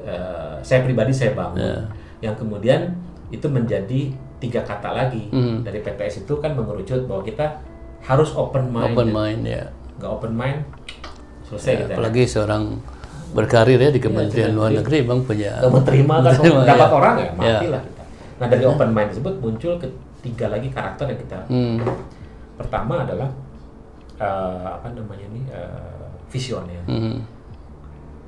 eh, 0.00 0.54
saya 0.62 0.80
pribadi 0.80 1.10
saya 1.10 1.34
bangun, 1.34 1.58
Ya. 1.58 1.76
yang 2.22 2.34
kemudian 2.38 2.94
itu 3.28 3.46
menjadi 3.50 4.14
tiga 4.46 4.62
kata 4.62 4.90
lagi 4.92 5.26
Hmm. 5.28 5.60
dari 5.60 5.78
PTS 5.78 6.22
itu 6.22 6.34
kan 6.36 6.52
mengerucut 6.52 7.02
bahwa 7.04 7.20
kita 7.20 7.58
harus 8.00 8.30
open 8.32 8.68
mind, 8.68 8.92
open 8.92 9.08
mind 9.10 9.42
ya 9.42 9.64
nggak 9.96 10.10
open 10.12 10.32
mind 10.32 10.60
selesai 11.42 11.72
Ya, 11.72 11.78
kita. 11.82 11.92
apalagi 11.94 12.22
seorang 12.24 12.62
berkarir 13.28 13.76
ya 13.76 13.90
di 13.90 13.98
Kementerian 13.98 14.52
Luar 14.52 14.70
Negeri 14.70 15.02
bang 15.02 15.20
punya 15.20 15.52
Nggak 15.58 15.72
menerima 15.74 16.14
kan 16.16 16.34
dapat 16.64 16.78
ya. 16.80 16.94
orang 16.94 17.14
ya 17.16 17.30
mati 17.32 17.66
Ya. 17.66 17.70
lah 17.70 17.82
kita. 17.82 18.02
Nah 18.36 18.46
dari 18.46 18.64
open 18.64 18.90
mind 18.90 19.08
tersebut 19.10 19.34
muncul 19.36 19.72
ketiga 19.76 20.46
lagi 20.48 20.68
karakter 20.68 21.04
yang 21.06 21.20
kita 21.20 21.38
Hmm. 21.46 21.76
pertama 22.56 23.02
adalah 23.02 23.28
eh, 24.16 24.26
apa 24.70 24.88
namanya 24.90 25.26
nih 25.28 25.44
eh, 25.46 26.06
visioner 26.26 26.80
Mhm. 26.86 27.35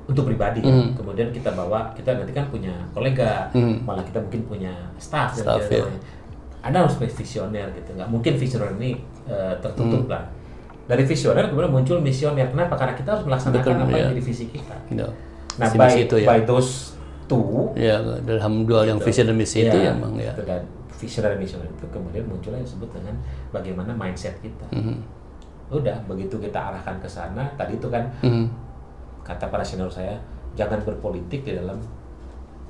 Untuk 0.09 0.25
pribadi 0.25 0.59
Hmm. 0.59 0.89
ya. 0.89 0.97
kemudian 0.97 1.29
kita 1.29 1.53
bawa 1.53 1.93
kita 1.93 2.09
nanti 2.15 2.33
kan 2.33 2.49
punya 2.49 2.73
kolega 2.91 3.45
Hmm. 3.51 3.77
malah 3.83 4.01
kita 4.01 4.17
mungkin 4.19 4.41
punya 4.43 4.73
staff 4.97 5.37
dan 5.37 5.45
Staff, 5.45 5.61
lain-lain. 5.63 5.85
ya. 5.85 5.99
anda 6.61 6.77
harus 6.81 6.95
punya 6.95 7.11
visioner 7.13 7.67
gitu 7.71 7.89
nggak 7.93 8.09
mungkin 8.09 8.33
visioner 8.35 8.69
ini 8.75 8.97
eh, 9.23 9.53
tertutup 9.59 10.03
Hmm. 10.03 10.11
lah 10.11 10.23
dari 10.83 11.03
visioner 11.03 11.45
kemudian 11.45 11.69
muncul 11.69 11.97
misioner 11.99 12.49
kenapa 12.49 12.73
karena 12.73 12.93
kita 12.93 13.09
harus 13.11 13.23
melaksanakan 13.23 13.61
Betul, 13.69 13.85
apa 13.85 13.95
yang 13.95 14.01
ya. 14.01 14.11
jadi 14.11 14.23
visi 14.23 14.45
kita 14.47 14.75
Ya. 14.89 15.07
nah 15.55 15.65
Visi 15.65 15.77
by, 15.77 15.85
misi 15.85 15.99
itu 16.03 16.15
ya. 16.17 16.27
by 16.27 16.39
those 16.43 16.71
two 17.23 17.69
ya 17.75 17.95
dalam 18.19 18.65
dua 18.65 18.81
yang 18.83 18.97
vision 18.97 19.23
dan 19.23 19.37
misi 19.37 19.61
itu 19.61 19.77
ya 19.77 19.93
emang 19.93 20.17
ya 20.17 20.33
dan 20.35 20.65
visioner 20.91 21.29
dan 21.29 21.39
misioner 21.39 21.69
itu 21.69 21.85
kemudian 21.87 22.25
muncul 22.25 22.49
yang 22.49 22.65
disebut 22.65 22.89
dengan 22.91 23.13
bagaimana 23.51 23.93
mindset 23.93 24.33
kita 24.39 24.65
Mhm. 24.71 24.97
udah 25.69 26.01
begitu 26.03 26.35
kita 26.35 26.57
arahkan 26.57 26.97
ke 26.97 27.05
sana 27.05 27.45
tadi 27.53 27.77
itu 27.77 27.85
kan 27.87 28.09
Mhm. 28.19 28.49
Kata 29.29 29.45
para 29.47 29.61
senior 29.61 29.93
saya 29.93 30.17
jangan 30.57 30.81
berpolitik 30.81 31.45
di 31.45 31.53
dalam 31.53 31.77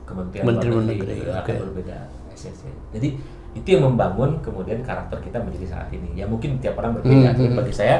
kementerian 0.03 0.43
Menteri 0.43 0.69
luar 0.69 0.83
negeri, 0.83 1.07
Negeri, 1.07 1.23
itu 1.23 1.31
akan 1.31 1.53
oke. 1.55 1.63
berbeda 1.71 1.97
esensinya. 2.35 2.75
jadi 2.91 3.09
itu 3.49 3.67
yang 3.71 3.83
membangun 3.89 4.37
kemudian 4.43 4.83
karakter 4.83 5.17
kita 5.23 5.39
menjadi 5.41 5.65
saat 5.73 5.89
ini 5.89 6.13
ya 6.13 6.27
mungkin 6.27 6.59
tiap 6.59 6.77
orang 6.77 6.99
berbeda 6.99 7.31
Hmm, 7.31 7.33
tapi 7.33 7.47
hmm. 7.49 7.57
bagi 7.57 7.73
saya 7.73 7.95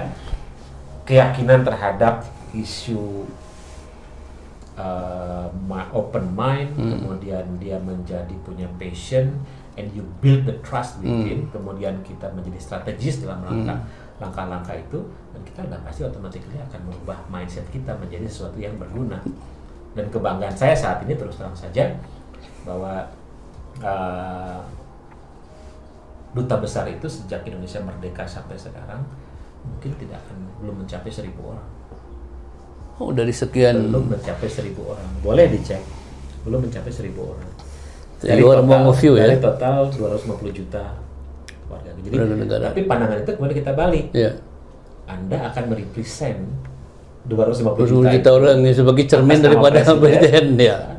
keyakinan 1.08 1.66
terhadap 1.66 2.22
isu 2.54 3.26
uh, 4.78 5.50
open 5.92 6.26
mind 6.36 6.72
Hmm. 6.78 6.92
kemudian 6.98 7.46
dia 7.58 7.78
menjadi 7.82 8.36
punya 8.46 8.70
passion 8.78 9.42
and 9.76 9.90
you 9.96 10.06
build 10.22 10.46
the 10.46 10.56
trust 10.62 11.00
Hmm. 11.02 11.24
within 11.24 11.50
kemudian 11.50 11.98
kita 12.06 12.30
menjadi 12.32 12.60
strategis 12.62 13.24
dalam 13.24 13.42
langkah 13.42 13.86
langkah-langkah 14.20 14.76
itu 14.76 15.00
dan 15.32 15.42
kita 15.48 15.60
udah 15.66 15.80
pasti 15.88 16.02
otomatis 16.04 16.44
akan 16.44 16.82
merubah 16.86 17.20
mindset 17.32 17.66
kita 17.72 17.96
menjadi 17.96 18.28
sesuatu 18.28 18.60
yang 18.60 18.76
berguna. 18.76 19.24
Dan 19.96 20.06
kebanggaan 20.14 20.54
saya 20.54 20.76
saat 20.76 21.02
ini 21.08 21.18
terus 21.18 21.40
terang 21.40 21.56
saja 21.56 21.98
bahwa 22.68 23.10
uh, 23.82 24.62
duta 26.36 26.56
besar 26.62 26.86
itu 26.86 27.10
sejak 27.10 27.42
Indonesia 27.48 27.82
merdeka 27.82 28.22
sampai 28.28 28.54
sekarang 28.54 29.02
mungkin 29.66 29.92
tidak 29.98 30.22
akan 30.28 30.38
belum 30.62 30.76
mencapai 30.86 31.10
seribu 31.10 31.56
orang. 31.56 31.68
Oh 33.00 33.16
dari 33.16 33.32
sekian 33.32 33.90
belum 33.90 34.14
mencapai 34.14 34.50
seribu 34.52 34.94
orang. 34.94 35.10
Boleh 35.24 35.48
dicek. 35.50 35.82
Belum 36.44 36.64
mencapai 36.68 36.92
seribu 36.92 37.34
orang. 37.34 37.50
Jadi 38.20 38.44
orang 38.44 38.68
mau 38.68 38.92
ya? 38.92 39.24
dari 39.26 39.40
total 39.40 39.88
250 39.96 40.52
juta 40.52 41.09
warga 41.70 41.90
jadi 41.96 42.16
negara. 42.36 42.64
tapi 42.74 42.82
pandangan 42.84 43.18
itu 43.22 43.32
kemudian 43.38 43.58
kita 43.62 43.72
balik 43.74 44.06
ya 44.12 44.32
Anda 45.06 45.38
akan 45.50 45.64
merepresent 45.70 46.42
250 47.26 47.86
20 47.86 47.86
juta 47.86 48.10
juta 48.10 48.30
orang 48.32 48.58
ini 48.60 48.72
sebagai 48.74 49.06
cermin 49.06 49.40
daripada 49.40 49.80
presiden 49.98 50.58
ya. 50.58 50.98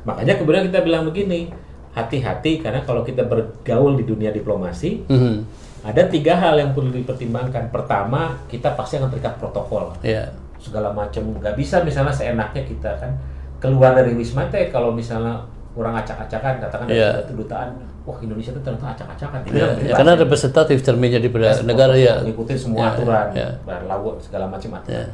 Makanya 0.00 0.34
kemudian 0.36 0.64
kita 0.68 0.80
bilang 0.80 1.04
begini, 1.04 1.52
hati-hati 1.92 2.60
karena 2.60 2.80
kalau 2.82 3.04
kita 3.04 3.24
bergaul 3.24 3.96
di 3.96 4.04
dunia 4.04 4.28
diplomasi, 4.28 5.04
Mhm. 5.04 5.36
ada 5.84 6.02
tiga 6.08 6.36
hal 6.36 6.56
yang 6.56 6.72
perlu 6.72 6.88
dipertimbangkan. 6.90 7.68
Pertama, 7.68 8.40
kita 8.48 8.72
pasti 8.72 8.96
akan 8.96 9.08
terikat 9.08 9.36
protokol 9.36 9.92
Ya. 10.00 10.32
segala 10.56 10.92
macam. 10.92 11.36
Nggak 11.36 11.56
bisa 11.56 11.80
misalnya 11.80 12.12
seenaknya 12.12 12.64
kita 12.64 12.96
kan 12.96 13.12
keluar 13.60 13.92
dari 13.92 14.12
wisma 14.12 14.48
teh 14.48 14.68
kalau 14.68 14.92
misalnya 14.92 15.44
orang 15.80 15.94
acak-acakan 15.96 16.52
katakan 16.60 16.84
dari 16.84 17.00
Iya. 17.00 17.24
kedutaan, 17.24 17.68
wah 18.02 18.18
Indonesia 18.18 18.52
itu 18.52 18.60
ternyata 18.60 18.86
acak-acakan. 18.92 19.38
Ya, 19.40 19.46
Tidak, 19.46 19.56
ya, 19.56 19.70
bebas. 19.74 19.96
karena 19.96 20.12
representatif 20.14 20.78
cermin 20.80 21.10
daripada 21.10 21.48
negara 21.62 21.94
ya. 21.94 22.14
mengikuti 22.20 22.52
semua 22.54 22.80
Ya, 22.82 22.88
aturan, 22.92 23.26
ya. 23.32 23.48
berlaku 23.62 24.08
segala 24.18 24.44
macam 24.46 24.70
aturan. 24.76 24.94
Ya. 24.94 25.04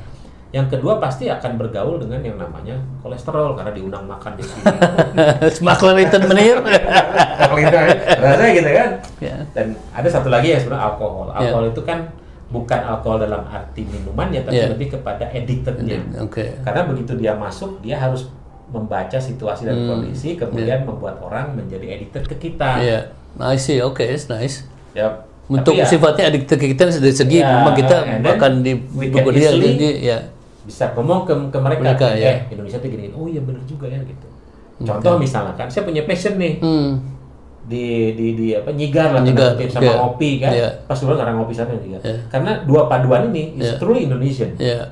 Yang 0.54 0.66
kedua 0.72 0.96
pasti 0.96 1.26
akan 1.26 1.52
bergaul 1.56 1.98
dengan 1.98 2.22
yang 2.22 2.36
namanya 2.36 2.74
kolesterol 3.00 3.54
karena 3.54 3.70
diundang 3.70 4.06
makan 4.06 4.34
di 4.34 4.44
sini. 4.44 4.62
Smakler 5.56 5.96
itu 6.00 6.16
menir. 6.24 6.56
rasanya 8.16 8.52
gitu 8.54 8.70
kan. 8.70 8.90
Ya. 9.18 9.36
Dan 9.52 9.66
ada 9.90 10.08
satu 10.08 10.28
lagi 10.28 10.52
yang 10.52 10.60
sebenarnya 10.60 10.84
alkohol. 10.86 11.26
Ya. 11.28 11.36
Alkohol 11.42 11.64
itu 11.70 11.82
kan 11.82 11.98
bukan 12.46 12.80
alkohol 12.80 13.18
dalam 13.18 13.42
arti 13.44 13.82
minuman 13.84 14.30
ya, 14.30 14.40
tapi 14.42 14.56
Ya. 14.56 14.70
lebih 14.70 14.88
kepada 14.94 15.24
addictednya. 15.26 15.98
Oke. 16.22 16.54
Karena 16.62 16.82
begitu 16.86 17.12
dia 17.16 17.34
masuk, 17.34 17.82
dia 17.82 17.98
harus 17.98 18.30
membaca 18.76 19.16
situasi 19.16 19.64
dan 19.64 19.88
kondisi, 19.88 20.36
kemudian 20.36 20.84
membuat 20.84 21.16
orang 21.18 21.56
menjadi 21.56 21.96
addicted 21.96 22.24
ke 22.28 22.36
kita. 22.36 22.70
Hmm. 22.76 22.84
Iya. 22.84 23.00
I 23.36 23.56
see. 23.56 23.80
Oke, 23.80 24.04
it's 24.04 24.28
nice. 24.28 24.64
Ya, 24.92 25.12
Untuk 25.46 25.72
tapi 25.72 25.84
ya, 25.84 25.86
sifatnya 25.86 26.24
adik 26.28 26.44
ke 26.44 26.56
kita 26.56 26.88
dari 26.88 27.12
segi 27.12 27.38
Ya, 27.38 27.60
memang 27.60 27.76
kita 27.76 27.96
akan 28.02 28.52
di 28.60 28.72
dia 29.30 29.52
ya. 29.94 30.18
bisa 30.66 30.90
ngomong 30.98 31.22
ke, 31.22 31.32
ke 31.54 31.58
mereka, 31.62 31.82
Mereka, 31.94 32.06
eh 32.16 32.18
ya. 32.18 32.32
Indonesia 32.50 32.78
tuh 32.82 32.90
gini, 32.90 33.14
oh 33.14 33.30
iya 33.30 33.38
bener 33.38 33.62
juga 33.62 33.86
ya 33.86 34.02
gitu. 34.02 34.26
Contoh 34.82 35.14
misalkan, 35.16 35.70
saya 35.70 35.86
punya 35.86 36.02
passion 36.02 36.34
nih 36.36 36.58
Hmm. 36.58 36.98
di 37.66 38.14
di 38.18 38.26
di 38.34 38.46
apa 38.54 38.74
nyigar 38.74 39.14
lah 39.14 39.22
Nyigar, 39.22 39.54
sama 39.70 39.86
iya. 39.86 39.94
ngopi 39.98 40.30
kan, 40.42 40.50
Iya. 40.50 40.68
pas 40.86 40.98
dulu 40.98 41.14
karena 41.14 41.32
ngopi 41.38 41.54
sana 41.54 41.70
nyigar. 41.76 42.02
Iya. 42.02 42.18
Karena 42.26 42.50
dua 42.66 42.82
paduan 42.90 43.30
ini 43.30 43.54
is 43.62 43.70
Iya. 43.70 43.78
truly 43.78 44.00
Indonesian. 44.10 44.50
Ya. 44.58 44.90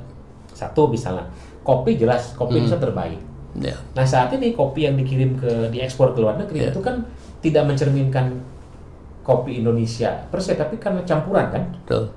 Satu 0.54 0.86
misalnya, 0.86 1.26
kopi 1.66 1.98
jelas 1.98 2.30
kopi 2.38 2.54
Hmm. 2.54 2.66
Indonesia 2.66 2.78
terbaik. 2.78 3.20
Ya. 3.54 3.76
Nah 3.94 4.02
saat 4.02 4.32
ini 4.32 4.50
kopi 4.50 4.84
yang 4.84 4.94
dikirim 4.94 5.38
ke 5.38 5.70
diekspor 5.70 6.10
ke 6.10 6.18
luar 6.18 6.34
negeri 6.36 6.66
Iya. 6.66 6.70
itu 6.70 6.80
kan 6.80 7.06
tidak 7.38 7.64
mencerminkan 7.64 8.34
kopi 9.22 9.58
Indonesia 9.58 10.26
per 10.26 10.38
se, 10.38 10.52
tapi 10.52 10.76
karena 10.76 11.00
campuran 11.02 11.48
kan. 11.48 11.64
Betul. 11.80 12.10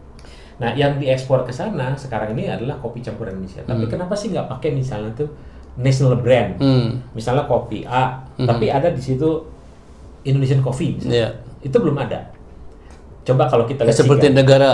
Nah, 0.57 0.73
yang 0.73 0.97
diekspor 0.97 1.45
ke 1.45 1.53
sana 1.53 1.93
sekarang 1.93 2.33
ini 2.33 2.49
adalah 2.49 2.75
kopi 2.77 2.99
campuran 2.99 3.37
Indonesia. 3.37 3.61
Tapi 3.61 3.85
kenapa 3.85 4.11
sih 4.11 4.33
nggak 4.33 4.49
pakai 4.49 4.73
misalnya 4.73 5.13
tuh 5.13 5.29
national 5.77 6.17
brand? 6.17 6.57
Hmm. 6.57 6.97
Misalnya 7.13 7.45
kopi 7.45 7.85
A, 7.85 8.25
tapi 8.35 8.67
ada 8.67 8.89
di 8.89 8.97
situ 8.97 9.45
Indonesian 10.25 10.59
Coffee 10.59 10.97
misalnya. 10.97 11.15
Ya. 11.15 11.29
Itu 11.61 11.77
belum 11.77 11.95
ada. 11.95 12.33
Coba 13.21 13.45
kalau 13.45 13.63
kita 13.63 13.85
lihat 13.85 13.93
Seperti 13.95 14.27
Sigar. 14.27 14.37
negara 14.41 14.69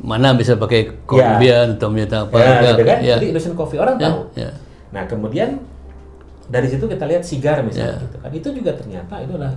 mana 0.00 0.32
bisa 0.32 0.56
pakai 0.56 1.04
Colombian 1.04 1.76
atau 1.76 1.88
minta 1.88 2.24
apa 2.24 2.36
ya, 2.36 2.72
gitu 2.72 2.82
kan? 2.82 2.98
ya. 2.98 3.14
Jadi 3.16 3.26
Indonesian 3.30 3.54
Coffee 3.54 3.78
orang 3.78 3.96
Ya, 3.96 4.04
tahu. 4.10 4.18
ya. 4.34 4.50
Nah, 4.90 5.06
kemudian 5.06 5.62
dari 6.50 6.66
situ 6.66 6.84
kita 6.86 7.06
lihat 7.06 7.22
sigar 7.22 7.62
misalnya 7.62 7.98
Ya. 7.98 8.04
gitu 8.04 8.16
kan. 8.18 8.30
Itu 8.34 8.48
juga 8.50 8.70
ternyata 8.74 9.14
itu 9.22 9.32
adalah 9.38 9.54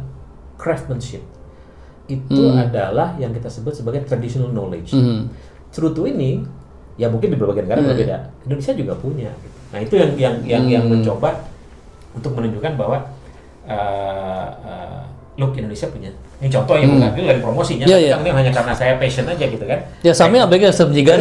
craftsmanship. 0.62 1.26
Itu 2.06 2.54
adalah 2.54 3.16
yang 3.18 3.34
kita 3.34 3.50
sebut 3.50 3.74
sebagai 3.74 4.06
traditional 4.06 4.54
knowledge. 4.54 4.94
Hmm. 4.94 5.32
Cerutu 5.74 6.06
ini 6.06 6.46
ya 7.00 7.10
mungkin 7.10 7.34
di 7.34 7.38
berbagai 7.40 7.66
negara 7.66 7.82
berbeda. 7.82 8.18
Indonesia 8.46 8.74
juga 8.78 8.94
punya. 8.94 9.32
gitu. 9.34 9.58
Nah 9.74 9.80
itu 9.82 9.94
yang 9.98 10.12
yang 10.14 10.36
yang, 10.46 10.64
yang 10.70 10.86
mencoba 10.86 11.34
untuk 12.14 12.38
menunjukkan 12.38 12.78
bahwa 12.78 13.02
uh, 13.66 14.48
uh, 14.62 15.02
look 15.40 15.58
Indonesia 15.58 15.90
punya. 15.90 16.14
Ini 16.44 16.52
contoh 16.52 16.76
yang 16.76 16.92
bukan 16.92 17.10
itu 17.10 17.24
lagi 17.24 17.40
promosinya, 17.40 17.86
Iya, 17.86 17.96
tapi 17.96 18.04
kan 18.04 18.20
ini 18.20 18.30
hanya 18.36 18.52
karena 18.52 18.74
saya 18.76 18.94
passion 18.98 19.24
aja 19.26 19.46
gitu 19.48 19.64
kan. 19.64 19.80
Ya 20.04 20.12
sama 20.12 20.36
abg 20.38 20.64
sebjigar 20.68 21.16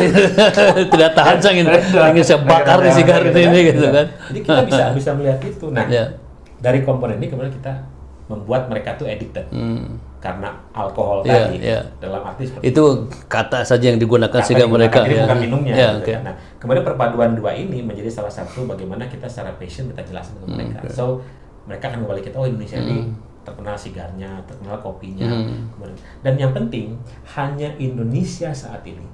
tidak 0.92 1.10
tahan 1.14 1.36
saya 1.38 1.52
ingin 1.54 1.66
ingin 2.10 2.24
saya 2.24 2.38
bakar 2.42 2.82
di 2.82 2.90
sigar 2.90 3.22
ini 3.24 3.58
gitu 3.70 3.86
kan. 3.86 4.06
Jadi 4.28 4.38
kita 4.42 4.60
bisa 4.66 4.82
bisa 4.90 5.10
melihat 5.14 5.38
itu. 5.38 5.66
Nah 5.68 5.86
Ya. 5.86 6.10
dari 6.58 6.82
komponen 6.82 7.16
ini 7.16 7.26
kemudian 7.26 7.50
kita 7.50 7.86
membuat 8.24 8.66
mereka 8.66 8.94
tuh 8.94 9.04
addicted 9.04 9.46
Hmm. 9.48 9.98
karena 10.18 10.54
alkohol 10.72 11.22
Iya, 11.22 11.38
tadi. 11.44 11.56
iya. 11.60 11.80
Dalam 11.98 12.22
arti 12.22 12.42
seperti 12.44 12.64
Itu 12.64 12.84
kata 13.26 13.62
saja 13.62 13.84
yang 13.84 13.98
digunakan 13.98 14.30
kata 14.32 14.42
sehingga 14.42 14.64
digunakan, 14.64 14.90
mereka 14.90 14.98
jadi 15.04 15.14
ya. 15.14 15.22
bukan 15.22 15.38
minumnya. 15.38 15.72
Ya, 15.72 15.88
gitu 15.88 15.98
oke. 16.00 16.12
kan. 16.12 16.22
Nah, 16.22 16.34
kemudian 16.56 16.84
perpaduan 16.84 17.30
dua 17.32 17.50
ini 17.52 17.78
menjadi 17.78 18.08
salah 18.08 18.30
satu 18.32 18.64
bagaimana 18.64 19.06
kita 19.06 19.26
secara 19.26 19.52
passion 19.52 19.86
kita 19.86 20.02
jelaskan 20.04 20.34
ke 20.36 20.44
Hmm, 20.44 20.54
mereka. 20.56 20.78
So 20.88 21.22
mereka 21.62 21.84
akan 21.88 21.98
kembali 22.00 22.22
kita 22.22 22.36
oh 22.36 22.46
Indonesia 22.48 22.74
ini 22.76 23.10
terkenal 23.42 23.74
sigarnya, 23.74 24.38
terkenal 24.46 24.78
kopinya. 24.78 25.26
Hmm. 25.26 25.66
Kemudian, 25.74 25.98
dan 26.22 26.34
yang 26.38 26.52
penting 26.52 26.94
hanya 27.34 27.68
Indonesia 27.76 28.50
saat 28.50 28.82
ini. 28.86 29.04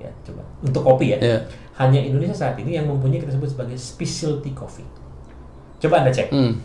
Ya, 0.00 0.08
coba 0.24 0.40
untuk 0.60 0.80
kopi 0.80 1.12
ya. 1.12 1.18
Ya. 1.20 1.38
Hanya 1.76 2.00
Indonesia 2.00 2.32
saat 2.32 2.56
ini 2.56 2.76
yang 2.76 2.88
mempunyai 2.88 3.20
kita 3.20 3.32
sebut 3.32 3.52
sebagai 3.52 3.76
specialty 3.76 4.56
coffee. 4.56 4.88
Coba 5.76 6.00
Anda 6.04 6.12
cek. 6.12 6.32
Hmm. 6.32 6.56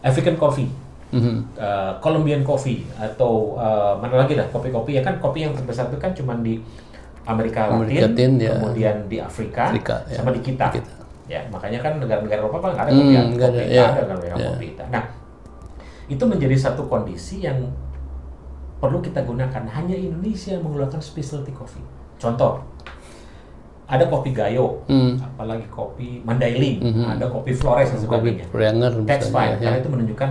African 0.00 0.36
coffee, 0.36 0.68
uh, 1.12 1.92
Colombian 2.00 2.44
coffee 2.44 2.84
atau 2.96 3.56
uh, 3.56 3.96
mana 3.96 4.20
lagi 4.20 4.36
dah 4.36 4.44
kopi-kopi 4.52 4.96
ya 4.96 5.02
kan 5.04 5.16
kopi 5.16 5.44
yang 5.44 5.56
terbesar 5.56 5.88
itu 5.88 5.96
kan 5.96 6.12
cuma 6.12 6.36
di 6.44 6.60
Amerika 7.24 7.72
Amerika 7.72 8.04
Latin, 8.04 8.12
Latin, 8.12 8.30
ya. 8.36 8.52
kemudian 8.60 8.96
di 9.08 9.16
Afrika, 9.16 9.72
Afrika, 9.72 9.96
ya. 10.12 10.20
sama 10.20 10.28
di 10.36 10.40
kita. 10.44 10.68
Di 10.68 10.76
kita. 10.76 10.92
Ya, 11.24 11.40
makanya 11.48 11.80
kan 11.80 11.96
negara-negara 11.96 12.36
Eropa 12.36 12.60
kan 12.60 12.70
nggak 12.76 12.84
ada 12.84 12.92
Hmm, 12.92 13.00
kopi, 13.00 13.14
yang- 13.16 13.30
nggak 13.32 13.48
kopi 13.48 13.60
ada, 13.64 13.72
ya. 13.72 13.84
ada 13.88 14.02
kan 14.04 14.16
Ya. 14.20 14.48
kopi 14.52 14.64
kita. 14.76 14.84
Nah, 14.92 15.02
itu 16.06 16.24
menjadi 16.24 16.56
satu 16.56 16.84
kondisi 16.84 17.40
yang 17.40 17.72
perlu 18.78 19.00
kita 19.00 19.24
gunakan. 19.24 19.64
Hanya 19.64 19.96
Indonesia 19.96 20.52
yang 20.52 20.62
mengeluarkan 20.62 21.00
specialty 21.00 21.50
coffee. 21.50 21.80
Contoh, 22.20 22.60
ada 23.84 24.04
kopi 24.08 24.32
Gayo, 24.32 24.80
Hmm. 24.88 25.20
apalagi 25.20 25.68
kopi 25.68 26.20
Mandailing, 26.24 26.80
Mhm. 26.80 27.04
ada 27.16 27.28
kopi 27.28 27.52
Flores 27.52 27.92
dan 27.92 28.00
sebagainya. 28.00 28.44
That's 29.04 29.28
fine, 29.28 29.60
ya. 29.60 29.60
karena 29.60 29.78
itu 29.80 29.90
menunjukkan 29.92 30.30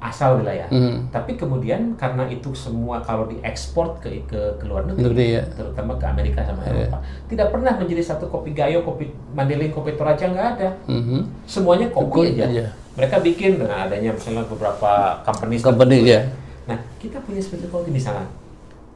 asal 0.00 0.40
wilayah. 0.40 0.64
Mhm. 0.72 1.12
Tapi 1.12 1.36
kemudian 1.36 1.92
karena 1.96 2.24
itu 2.24 2.56
semua 2.56 3.04
kalau 3.04 3.28
diekspor 3.28 4.00
ke 4.00 4.24
ke, 4.24 4.56
ke 4.56 4.64
luar 4.64 4.88
negeri, 4.88 5.12
Negeri, 5.12 5.26
ya. 5.36 5.44
terutama 5.52 5.92
ke 6.00 6.08
Amerika 6.08 6.40
sama 6.40 6.64
Iya. 6.64 6.88
Eropa, 6.88 6.98
tidak 7.28 7.48
pernah 7.52 7.72
menjadi 7.76 8.02
satu 8.04 8.24
kopi 8.32 8.56
Gayo, 8.56 8.80
kopi 8.80 9.12
Mandailing, 9.36 9.72
kopi 9.72 9.92
Toraja 9.96 10.24
nggak 10.24 10.48
ada. 10.56 10.68
Mhm. 10.88 11.44
Semuanya 11.44 11.92
kopi 11.92 12.32
Kopi 12.32 12.40
aja. 12.40 12.48
aja. 12.48 12.64
Mereka 12.98 13.22
bikin 13.22 13.62
dengan 13.62 13.86
adanya 13.86 14.10
misalnya 14.10 14.42
beberapa 14.46 15.20
company. 15.22 15.62
Company, 15.62 15.98
ya. 16.04 16.20
Nah, 16.66 16.78
kita 16.98 17.22
punya 17.22 17.38
specialty 17.38 17.70
kopi 17.70 17.90
misalnya. 17.90 18.26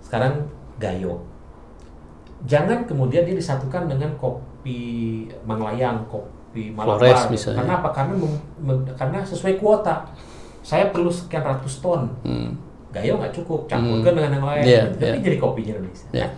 Sekarang 0.03 0.47
Gayo. 0.79 1.23
Jangan 2.45 2.85
kemudian 2.85 3.25
dia 3.25 3.33
disatukan 3.33 3.89
dengan 3.89 4.11
kopi 4.19 4.79
Manglayang, 5.47 6.05
kopi 6.11 6.75
Malabar. 6.75 7.01
Flores 7.01 7.23
misalnya. 7.31 7.59
Karena 7.63 7.75
apa? 7.81 7.89
Karena 7.95 8.15
mem- 8.19 8.43
mem- 8.61 8.87
karena 8.99 9.19
sesuai 9.25 9.57
kuota. 9.59 10.05
Saya 10.65 10.89
perlu 10.91 11.09
sekian 11.09 11.45
ratus 11.45 11.79
ton. 11.81 12.09
Hmm. 12.25 12.57
Gayo 12.95 13.19
nggak 13.19 13.35
cukup, 13.35 13.67
campurkan 13.67 14.15
dengan 14.15 14.33
yang 14.39 14.47
lain. 14.47 14.63
Iya, 14.65 14.83
Tapi 14.95 15.19
iya. 15.19 15.25
jadi 15.25 15.37
kopinya 15.43 15.73
Indonesia. 15.83 16.07
Iya. 16.15 16.27
Nah, 16.27 16.31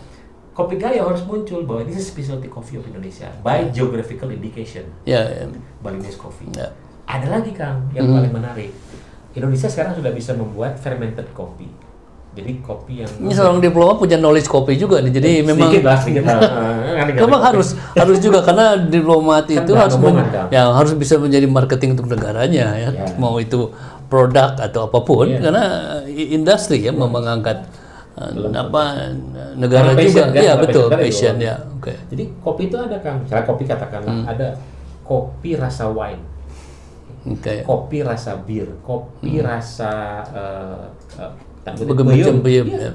kopi 0.56 0.74
Gayo 0.80 1.00
harus 1.04 1.22
muncul 1.28 1.60
bahwa 1.68 1.84
ini 1.84 2.00
specialty 2.00 2.48
coffee 2.48 2.80
of 2.80 2.84
Indonesia 2.88 3.28
by 3.44 3.68
geographical 3.72 4.32
indication. 4.32 4.88
Ya, 5.04 5.20
ya. 5.26 5.44
Balinese 5.84 6.16
coffee. 6.16 6.48
Ya. 6.56 6.72
Ada 7.06 7.26
lagi 7.30 7.52
Kang 7.52 7.86
yang 7.90 8.06
Hmm. 8.06 8.16
paling 8.16 8.32
menarik. 8.32 8.70
Indonesia 9.32 9.68
sekarang 9.68 9.94
sudah 9.94 10.10
bisa 10.10 10.32
membuat 10.32 10.76
fermented 10.76 11.28
coffee. 11.30 11.70
Jadi 12.32 12.60
kopi 12.60 13.00
yang 13.00 13.08
Ini 13.16 13.32
seorang 13.32 13.64
diploma 13.64 13.96
punya 13.96 14.20
knowledge 14.20 14.44
kopi 14.44 14.76
juga 14.76 15.00
nih. 15.00 15.08
Jadi 15.10 15.30
memang 15.40 15.72
sedikit 15.72 15.88
lah, 15.88 15.96
sedikit 15.96 16.22
lah. 16.26 16.36
Eh, 16.36 16.92
nggak? 17.08 17.24
memang 17.24 17.40
harus 17.42 17.68
harus 17.94 18.18
juga 18.20 18.44
karena 18.44 18.76
diplomat 18.76 19.48
itu 19.48 19.64
nggak 19.66 19.86
harus 19.88 19.96
men- 19.96 20.20
ya 20.50 20.68
harus 20.68 20.92
bisa 20.92 21.16
menjadi 21.16 21.48
marketing 21.48 21.96
untuk 21.96 22.12
negaranya 22.12 22.76
ya. 22.76 22.88
Ya. 22.92 23.08
Mau 23.16 23.40
itu 23.40 23.72
produk 24.06 24.52
atau 24.52 24.84
apa 24.84 24.98
pun 25.00 25.26
Iya. 25.26 25.40
karena 25.40 25.64
industri 26.12 26.84
ya 26.84 26.92
memang 26.92 27.08
mengangkat 27.10 27.56
uh, 28.14 28.28
apa 28.52 29.16
negara 29.56 29.96
passion, 29.96 30.28
juga. 30.28 30.36
kan? 30.36 30.42
Iya 30.44 30.52
betul 30.60 30.86
passion 30.92 31.34
ya. 31.40 31.54
Oke. 31.72 31.96
Jadi 32.12 32.24
kopi 32.36 32.68
itu 32.68 32.76
ada 32.76 33.00
Kang. 33.00 33.24
Misalnya 33.24 33.44
kopi 33.44 33.64
katakanlah 33.64 34.12
Hmm. 34.12 34.28
ada 34.28 34.48
kopi 35.02 35.56
rasa 35.56 35.88
wine, 35.88 36.20
Oke. 37.26 37.54
kopi 37.62 37.98
rasa 38.00 38.38
bir, 38.38 38.70
kopi 38.80 39.38
rasa 39.38 40.22
kutip 41.66 41.82
Berbagai 41.82 42.04
macam 42.04 42.14
beyum. 42.14 42.38
beyum, 42.40 42.66
Iya. 42.68 42.78
ya. 42.80 42.92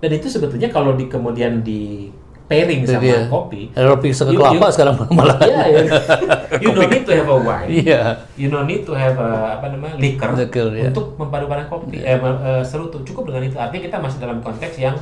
Dan 0.00 0.10
itu 0.12 0.26
sebetulnya 0.26 0.68
kalau 0.68 0.92
di 0.92 1.04
kemudian 1.06 1.60
di 1.60 2.08
pairing 2.44 2.84
sama 2.84 3.00
Iya. 3.02 3.20
kopi, 3.26 3.72
Eropa 3.72 4.04
ke 4.04 4.24
kelapa 4.26 4.52
you- 4.60 4.72
sekarang 4.72 4.94
malah. 5.16 5.36
Iya, 5.40 5.62
ya. 5.66 5.80
you 6.62 6.70
don't 6.72 6.88
need 6.88 7.04
to 7.04 7.12
have 7.12 7.24
a 7.26 7.38
wine. 7.38 7.68
Iya. 7.70 8.00
You 8.34 8.48
don't 8.48 8.64
need 8.64 8.84
to 8.84 8.92
have 8.92 9.16
a, 9.16 9.28
apa 9.56 9.66
namanya 9.68 9.96
liquor, 9.96 10.28
Liquor, 10.34 10.68
ya. 10.72 10.88
untuk 10.88 11.16
memadukan 11.16 11.68
kopi. 11.68 12.00
Eh, 12.00 12.16
ma- 12.16 12.36
eh, 12.38 12.62
serutu 12.62 13.00
cukup 13.02 13.28
dengan 13.28 13.44
itu. 13.44 13.56
Artinya 13.56 13.82
kita 13.82 13.96
masih 13.98 14.18
dalam 14.18 14.40
konteks 14.40 14.76
yang 14.78 14.96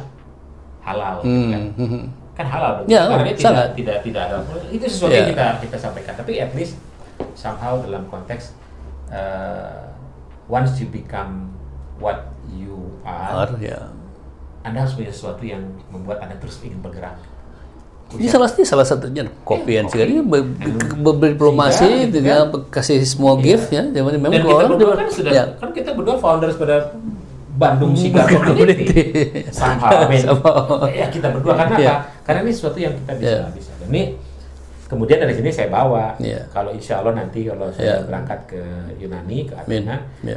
halal. 0.80 1.18
gitu 1.20 1.46
kan. 1.48 1.62
Hmm. 1.72 1.88
hmm. 1.88 2.04
kan 2.32 2.46
halal 2.48 2.70
dong. 2.80 2.86
Ya, 2.88 3.04
Karena 3.04 3.28
tidak 3.28 3.66
tidak 3.76 3.96
tidak 4.02 4.22
ada 4.24 4.36
itu 4.66 4.84
sesuatu 4.88 5.12
Ya. 5.12 5.20
yang 5.20 5.30
kita 5.30 5.46
kita 5.60 5.76
sampaikan 5.76 6.14
tapi 6.16 6.32
at 6.38 6.50
least 6.52 6.80
somehow 7.34 7.76
dalam 7.78 8.08
konteks 8.08 8.56
uh, 9.12 9.92
once 10.48 10.76
you 10.76 10.88
become 10.88 11.52
what 11.96 12.32
you 12.48 12.98
are 13.04 13.46
Ar, 13.46 13.50
ya. 13.56 13.92
anda 14.62 14.82
harus 14.82 14.92
punya 14.92 15.08
sesuatu 15.08 15.42
yang 15.42 15.62
membuat 15.88 16.18
anda 16.20 16.34
terus 16.36 16.58
ingin 16.60 16.80
bergerak 16.80 17.14
Ini 18.12 18.28
salah 18.28 18.44
satu 18.44 18.60
salah 18.62 18.84
satunya 18.84 19.24
kopi 19.40 19.80
and 19.80 19.88
cigar 19.88 20.04
ini 20.04 20.20
ber- 20.20 20.44
ber- 20.44 21.16
berdiplomasi 21.16 21.80
Cigar, 21.80 22.12
dengan 22.12 22.38
kasih 22.68 23.00
semua 23.02 23.40
gift 23.40 23.72
ya. 23.72 23.88
Jadi 23.88 24.04
memang 24.04 24.28
dan 24.28 24.44
kalau 24.44 24.52
kita 24.52 24.52
orang 24.58 24.70
berdua 24.70 24.92
kan 24.94 25.08
sudah 25.08 25.32
ya. 25.32 25.44
kan 25.56 25.70
kita 25.72 25.90
berdua 25.96 26.16
founders 26.20 26.60
pada 26.60 26.92
Bandung 27.52 27.96
Cigar 27.96 28.28
Community 28.28 28.84
mean, 30.12 30.20
Somehow. 30.20 30.84
ya 30.88 31.08
kita 31.08 31.32
berdua 31.32 31.56
karena 31.56 31.76
Ya. 31.78 31.92
apa 31.94 32.20
karena 32.22 32.40
ini 32.44 32.52
sesuatu 32.52 32.76
yang 32.76 32.92
kita 32.94 33.12
bisa 33.16 33.32
Ya. 33.32 33.48
bisa 33.48 33.70
Dan 33.80 33.88
ini 33.88 34.02
kemudian 34.92 35.16
dari 35.16 35.32
sini 35.32 35.48
saya 35.48 35.72
bawa 35.72 36.12
Ya. 36.20 36.36
kalau 36.52 36.68
insya 36.68 37.00
Allah 37.00 37.16
nanti 37.16 37.48
kalau 37.48 37.72
saya 37.72 37.96
Ya. 37.96 38.04
berangkat 38.04 38.40
ke 38.44 38.60
Yunani 39.00 39.48
ke. 39.48 39.56
Athena 39.56 39.96
Ya. 40.20 40.36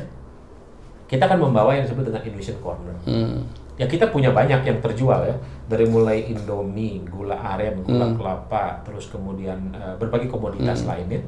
kita 1.06 1.28
akan 1.28 1.52
membawa 1.52 1.76
yang 1.76 1.84
disebut 1.84 2.08
dengan 2.08 2.24
Innovation 2.24 2.56
Corner 2.64 2.96
Hmm. 3.04 3.44
ya 3.76 3.84
kita 3.84 4.08
punya 4.08 4.32
banyak 4.32 4.64
yang 4.64 4.80
terjual 4.80 5.22
ya 5.22 5.36
dari 5.68 5.84
mulai 5.84 6.32
Indomie, 6.32 7.04
gula 7.06 7.36
aren, 7.36 7.84
gula 7.84 8.08
Hmm. 8.08 8.16
kelapa, 8.16 8.80
terus 8.82 9.12
kemudian 9.12 9.60
eh, 9.76 9.94
berbagai 10.00 10.32
komoditas 10.32 10.88
lainnya 10.88 11.20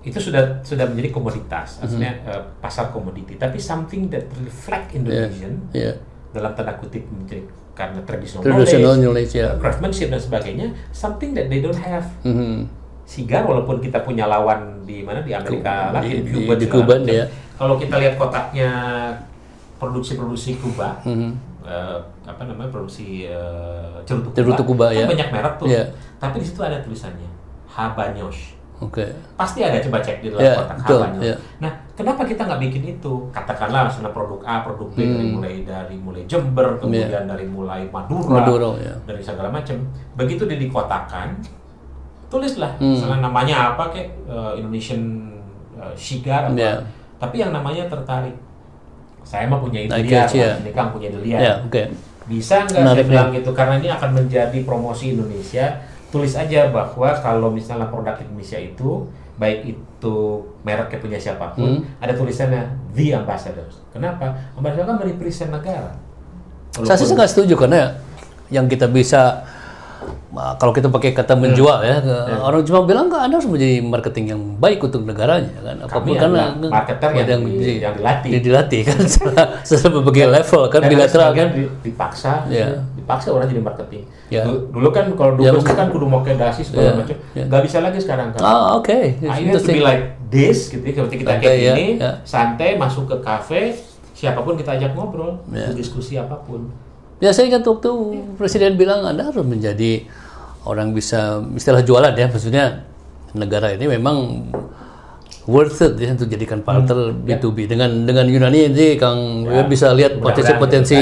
itu 0.00 0.16
sudah 0.16 0.62
sudah 0.62 0.86
menjadi 0.86 1.10
komoditas, 1.12 1.82
artinya 1.82 2.08
Hmm. 2.08 2.30
eh, 2.30 2.42
pasar 2.58 2.88
komoditi. 2.88 3.34
Tapi 3.34 3.58
something 3.58 4.06
that 4.08 4.22
reflect 4.38 4.94
Indonesian 4.94 5.58
Ya. 5.70 5.92
dalam 6.30 6.54
tanda 6.54 6.72
kutip 6.78 7.02
menjadi 7.06 7.42
karena 7.76 8.00
traditional, 8.02 8.40
Traditional 8.40 8.96
knowledge, 8.96 9.04
knowledge 9.28 9.32
ya. 9.36 9.48
craftsmanship 9.60 10.08
dan 10.08 10.18
sebagainya, 10.18 10.66
something 10.90 11.30
that 11.30 11.46
they 11.46 11.60
don't 11.60 11.76
have. 11.76 12.08
Mhm. 12.24 12.64
Sigar 13.04 13.44
walaupun 13.44 13.78
kita 13.78 14.00
punya 14.00 14.24
lawan 14.26 14.82
di 14.82 15.04
mana 15.04 15.20
di 15.20 15.30
Amerika 15.30 15.92
Latin, 15.92 16.24
di- 16.24 16.32
Cuba 16.42 16.54
di- 16.56 16.66
macam. 16.66 17.04
ya. 17.06 17.24
Kalau 17.54 17.74
kita 17.76 17.94
lihat 17.96 18.14
kotaknya 18.16 18.70
produksi-produksi 19.76 20.56
Kuba, 20.56 20.96
Mhm. 21.04 21.30
eh, 21.62 21.98
apa 22.24 22.42
namanya 22.42 22.72
produksi 22.72 23.28
eh, 23.28 23.92
cerutu 24.02 24.32
Kuba, 24.32 24.36
Cerutu 24.36 24.62
Kuba, 24.64 24.86
kan 24.88 24.96
ya. 24.96 25.06
banyak 25.06 25.28
merek 25.30 25.54
tuh, 25.56 25.66
Ya. 25.68 25.84
tapi 26.16 26.40
di 26.40 26.46
situ 26.48 26.60
ada 26.60 26.80
tulisannya 26.80 27.28
Habanos. 27.68 28.56
Oke. 28.78 29.04
Pasti 29.36 29.60
ada 29.60 29.76
coba 29.78 30.00
cek 30.00 30.20
di 30.20 30.28
dalam 30.28 30.42
Ya, 30.42 30.54
kotak 30.58 30.76
betul, 30.80 31.00
Habanos. 31.00 31.22
ya. 31.22 31.34
Nah, 31.60 31.72
kenapa 31.96 32.22
kita 32.22 32.44
nggak 32.44 32.60
bikin 32.62 32.82
itu? 32.92 33.12
Katakanlah 33.30 33.88
misalnya 33.88 34.12
produk 34.12 34.40
A, 34.44 34.60
produk 34.60 34.88
B 34.92 34.98
dari 35.00 35.24
Hmm. 35.24 35.32
mulai 35.34 35.54
dari 35.62 35.96
mulai 35.96 36.22
Jember, 36.24 36.76
kemudian 36.76 37.24
dari 37.24 37.46
mulai 37.46 37.88
Madura, 37.88 38.44
Madura, 38.44 38.70
ya. 38.78 38.94
dari 39.02 39.18
segala 39.18 39.48
macam. 39.48 39.80
Begitu 40.14 40.44
dia 40.44 40.60
dikotakan, 40.60 41.40
tulislah 42.26 42.76
Hmm. 42.76 42.92
misalnya 42.92 43.20
namanya 43.22 43.72
apa 43.72 43.90
kayak 43.90 44.08
eh, 44.24 44.52
Indonesian 44.58 45.32
eh, 45.74 45.94
Shigar 45.94 46.46
apa. 46.46 46.54
Ya. 46.54 46.74
Tapi 47.16 47.36
yang 47.38 47.50
namanya 47.50 47.86
tertarik. 47.86 48.36
Saya 49.22 49.50
mah 49.50 49.58
punya 49.58 49.82
Nah, 49.90 49.98
dia, 49.98 50.22
ya. 50.24 50.54
ini 50.56 50.70
kan 50.70 50.94
punya 50.94 51.10
Delian. 51.10 51.40
Ya, 51.42 51.54
oke. 51.58 51.82
Bisa 52.26 52.62
nggak 52.62 52.78
saya 52.84 52.94
ya. 52.96 53.02
bilang 53.02 53.28
gitu 53.30 53.50
karena 53.50 53.74
ini 53.76 53.88
akan 53.88 54.10
menjadi 54.14 54.58
promosi 54.62 55.18
Indonesia. 55.18 55.82
Tulis 56.06 56.32
aja 56.32 56.70
bahwa 56.70 57.10
kalau 57.16 57.50
misalnya 57.50 57.90
produk 57.90 58.14
Indonesia 58.16 58.54
itu 58.54 59.02
baik 59.36 59.58
itu 59.68 60.16
mereknya 60.64 60.98
punya 60.98 61.18
siapa 61.20 61.52
pun, 61.52 61.80
Hmm. 61.80 61.80
ada 62.00 62.16
tulisannya 62.16 62.62
The 62.96 63.20
Ambassadors. 63.20 63.84
Kenapa? 63.92 64.32
Ambassador 64.56 64.88
kan 64.88 64.96
merepresent 64.96 65.52
negara. 65.52 65.92
Saya 66.84 66.96
sih 66.96 67.12
nggak 67.12 67.30
setuju 67.32 67.54
karena 67.56 67.96
yang 68.48 68.68
kita 68.68 68.88
bisa 68.88 69.44
kalau 70.28 70.74
kita 70.74 70.90
pakai 70.90 71.10
kata 71.10 71.32
menjual 71.32 71.78
ya, 71.80 71.96
ke- 71.98 72.26
orang 72.36 72.62
cuma 72.62 72.82
bilang 72.82 73.06
kan 73.06 73.24
Anda 73.24 73.38
harus 73.38 73.46
menjadi 73.46 73.78
marketing 73.80 74.24
yang 74.26 74.42
baik 74.56 74.78
untuk 74.80 75.02
negaranya 75.02 75.54
kan. 75.56 75.76
Apa 75.80 75.96
pun 75.96 76.02
Kami 76.02 76.18
karena 76.18 76.42
marketer 76.66 77.08
yang 77.14 77.42
di- 77.46 77.78
yang 77.78 77.94
dilatih. 77.94 78.30
yang 78.30 78.42
dilatih 78.42 78.80
kan 78.82 78.98
secara, 79.06 79.42
secara 79.62 79.90
berbagai 79.94 80.26
level 80.28 80.62
kan 80.66 80.80
Dan 80.82 80.90
bilateral 80.90 81.30
kan. 81.30 81.48
di- 81.54 81.72
dipaksa, 81.82 82.32
Ya. 82.46 82.82
dipaksa 82.92 83.30
orang 83.30 83.46
jadi 83.46 83.62
marketing. 83.62 84.02
Ya. 84.26 84.42
Dulu, 84.42 84.58
dulu 84.74 84.88
kan 84.90 85.06
kalau 85.14 85.32
dulu 85.38 85.46
Ya, 85.46 85.74
kan 85.74 85.88
kudu 85.88 86.06
mau 86.06 86.20
dasi 86.20 86.66
segala 86.66 86.82
Ya, 86.82 86.92
macam, 86.96 87.16
ya. 87.32 87.44
nggak 87.46 87.62
bisa 87.62 87.78
lagi 87.78 87.98
sekarang 88.02 88.34
kan. 88.34 88.40
Ah 88.42 88.74
oke. 88.74 88.98
I 89.16 89.40
have 89.46 89.56
to 89.56 89.70
be 89.70 89.78
like 89.78 90.18
this 90.26 90.68
gitu 90.68 90.82
ya. 90.82 90.98
Seperti 90.98 91.22
kita 91.22 91.30
Santai, 91.32 91.46
kayak 91.46 91.56
ya, 91.56 91.72
gini, 91.72 91.86
ya. 91.96 92.10
santai 92.26 92.70
masuk 92.74 93.06
ke 93.06 93.16
kafe, 93.20 93.78
siapa 94.10 94.42
pun 94.42 94.58
kita 94.58 94.74
ajak 94.74 94.90
ngobrol, 94.92 95.38
Ya. 95.48 95.70
diskusi 95.70 96.18
apa 96.18 96.34
pun. 96.40 96.66
Ya 97.16 97.32
saya 97.32 97.48
ingat 97.48 97.64
waktu 97.64 97.88
presiden 98.36 98.76
bilang 98.76 99.00
Anda 99.02 99.24
harus 99.24 99.40
menjadi 99.40 100.04
orang 100.62 100.92
bisa 100.92 101.40
istilah 101.50 101.80
jualan 101.80 102.12
ya 102.12 102.26
maksudnya 102.26 102.84
negara 103.32 103.72
ini 103.72 103.88
memang 103.90 104.16
worth 105.46 105.78
it 105.80 105.94
ya 105.96 106.10
untuk 106.10 106.26
jadikan 106.26 106.60
partner 106.60 107.14
B2B 107.14 107.64
dengan 107.66 107.88
dengan 108.02 108.26
Yunani 108.26 108.66
ini 108.66 108.86
Kang 108.96 109.46
Ya, 109.46 109.62
bisa 109.62 109.94
lihat 109.94 110.18
potensi-potensi 110.18 110.98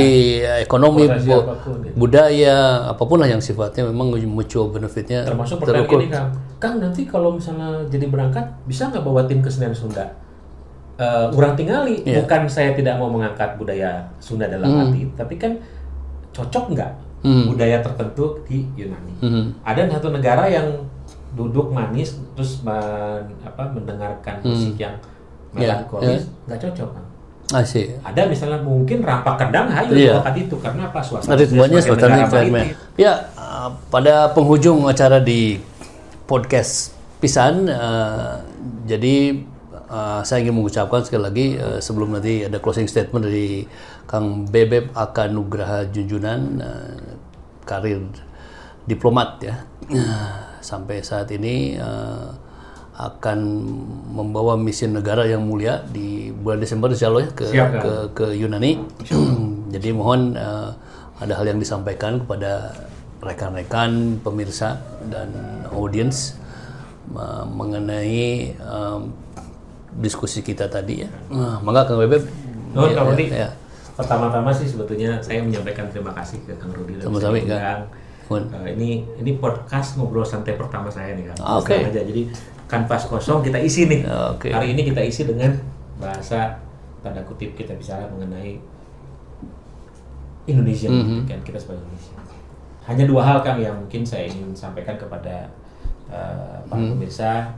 ekonomi 0.60 1.08
Potensi 1.08 1.26
bu- 1.26 1.40
apa 1.40 1.54
pun, 1.56 1.74
gitu. 1.80 1.94
budaya 1.96 2.56
apa 2.86 3.02
pun 3.02 3.18
lah 3.18 3.26
yang 3.26 3.40
sifatnya 3.40 3.82
memang 3.84 4.12
mutual 4.22 4.68
benefitnya 4.68 5.24
Termasuk 5.24 5.58
pertanyaan 5.58 5.82
terukur. 5.82 5.98
ini 5.98 6.08
Kang, 6.08 6.28
Kang 6.60 6.74
nanti 6.78 7.02
kalau 7.04 7.32
misalnya 7.32 7.88
jadi 7.88 8.06
berangkat 8.06 8.44
bisa 8.64 8.86
nggak 8.86 9.00
bawa 9.00 9.24
tim 9.24 9.40
ke 9.40 9.48
Senin 9.48 9.72
Sunda? 9.72 10.12
Eh, 10.94 11.26
orang 11.28 11.58
tinggali, 11.58 12.06
Iya. 12.06 12.22
bukan 12.22 12.46
saya 12.46 12.70
tidak 12.70 12.94
mau 12.94 13.08
mengangkat 13.08 13.58
budaya 13.58 14.06
Sunda 14.20 14.46
dalam 14.46 14.68
Hmm. 14.68 14.82
arti, 14.86 15.10
tapi 15.10 15.34
kan 15.34 15.58
cocok 16.34 16.74
nggak 16.74 16.90
Hmm. 17.24 17.48
budaya 17.48 17.80
tertentu 17.80 18.36
di 18.44 18.68
Yunani? 18.74 19.14
Mhm. 19.22 19.44
Ada 19.64 19.96
satu 19.96 20.12
negara 20.12 20.44
yang 20.44 20.84
duduk 21.32 21.72
manis 21.72 22.20
terus 22.36 22.60
men- 22.60 23.32
apa, 23.40 23.72
mendengarkan 23.72 24.44
musik 24.44 24.76
yang 24.76 24.92
Hmm. 25.00 25.62
Iya, 25.62 25.86
melankolis, 25.86 26.26
nggak 26.44 26.58
cocok 26.60 26.90
kan? 26.92 27.04
See. 27.62 27.86
Ada 28.02 28.26
misalnya 28.26 28.58
mungkin 28.58 29.00
rampak 29.00 29.38
kendang 29.38 29.70
hayu 29.70 29.94
Iya. 29.94 30.18
bakat 30.18 30.48
itu 30.48 30.56
karena 30.58 30.90
apa 30.90 30.98
suasana 30.98 31.38
Ritmenya 31.38 31.78
suasana. 31.78 32.26
Ya, 32.96 33.30
uh, 33.36 33.70
pada 33.88 34.34
penghujung 34.34 34.82
acara 34.84 35.22
di 35.22 35.62
podcast 36.26 36.90
Pisan, 37.20 37.70
uh, 37.70 38.36
jadi 38.84 39.38
uh, 39.86 40.20
saya 40.20 40.42
ingin 40.42 40.56
mengucapkan 40.56 41.00
sekali 41.00 41.22
lagi 41.22 41.46
uh, 41.56 41.78
sebelum 41.78 42.12
nanti 42.12 42.44
ada 42.44 42.58
closing 42.58 42.84
statement 42.84 43.24
dari 43.24 43.64
Kang 44.04 44.46
Bebeb 44.48 44.92
Aka 44.92 45.26
Nugraha 45.28 45.88
Junjunan, 45.88 46.60
uh, 46.60 46.96
karir 47.64 48.04
diplomat 48.84 49.40
ya. 49.40 49.54
Sampai 50.68 51.04
saat 51.04 51.28
ini 51.32 51.76
uh, 51.76 52.32
akan 52.94 53.38
membawa 54.14 54.54
misi 54.54 54.86
negara 54.86 55.26
yang 55.26 55.42
mulia 55.42 55.82
di 55.90 56.30
bulan 56.30 56.62
Desember 56.62 56.94
insya 56.94 57.10
Allah 57.10 57.26
ya 57.26 57.30
ke, 57.34 57.46
Siap, 57.50 57.70
ke 57.82 57.92
ke 58.14 58.26
Yunani. 58.38 58.78
Jadi 59.74 59.88
mohon 59.90 60.38
eh, 60.38 60.70
ada 61.18 61.32
hal 61.34 61.46
yang 61.50 61.58
disampaikan 61.58 62.22
kepada 62.22 62.70
rekan-rekan 63.18 64.22
pemirsa 64.22 64.78
dan 65.10 65.34
audiens 65.74 66.38
eh, 67.10 67.44
mengenai 67.50 68.54
em, 68.54 69.00
diskusi 69.98 70.46
kita 70.46 70.70
tadi 70.70 71.02
ya. 71.02 71.10
Nah, 71.34 71.58
maka 71.66 71.90
Kang 71.90 71.98
Bebeb. 71.98 72.22
Nuhun, 72.74 72.90
ya, 72.90 72.94
Kang 72.94 73.10
Rudi. 73.10 73.26
ya, 73.30 73.38
ya. 73.46 73.50
Pertama-tama 73.94 74.50
sih 74.50 74.66
sebetulnya 74.66 75.22
saya 75.22 75.38
menyampaikan 75.38 75.86
terima 75.86 76.10
kasih 76.10 76.42
ke 76.42 76.52
Kang 76.58 76.74
Rudi 76.74 76.98
dan 76.98 77.06
Sama-sama, 77.06 77.38
bisa 77.38 77.54
Kang. 77.54 77.82
Nuhun. 78.24 78.42
Eh, 78.50 78.68
ini 78.74 78.90
ini 79.20 79.30
podcast 79.36 79.94
ngobrol 79.94 80.24
santai 80.24 80.56
pertama 80.56 80.88
saya 80.88 81.12
nih 81.14 81.28
kan. 81.30 81.36
Ah, 81.38 81.60
oke. 81.60 81.70
aja. 81.70 82.00
Jadi 82.00 82.26
kanvas 82.64 83.06
kosong 83.06 83.44
kita 83.44 83.60
isi 83.60 83.86
nih. 83.86 84.02
Ah, 84.02 84.32
oke. 84.32 84.48
Hari 84.48 84.72
ini 84.72 84.82
kita 84.82 84.98
isi 84.98 85.22
dengan 85.22 85.52
bahasa 85.96 86.58
tanda 87.04 87.20
kutip 87.22 87.52
kita 87.52 87.76
bicara 87.76 88.08
mengenai 88.08 88.56
Indonesia 90.44 90.88
Mhm. 90.88 91.24
kan 91.24 91.38
kita 91.40 91.56
sebagai 91.56 91.84
Indonesia. 91.84 92.16
Hanya 92.84 93.04
dua 93.04 93.22
hal 93.22 93.38
Kang 93.40 93.56
yang 93.56 93.76
mungkin 93.76 94.02
saya 94.02 94.26
ingin 94.26 94.52
sampaikan 94.52 94.96
kepada 94.96 95.46
eh, 96.04 96.56
para 96.68 96.80
Mhm. 96.80 96.90
pemirsa 96.94 97.48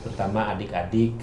terutama 0.00 0.52
adik-adik 0.52 1.16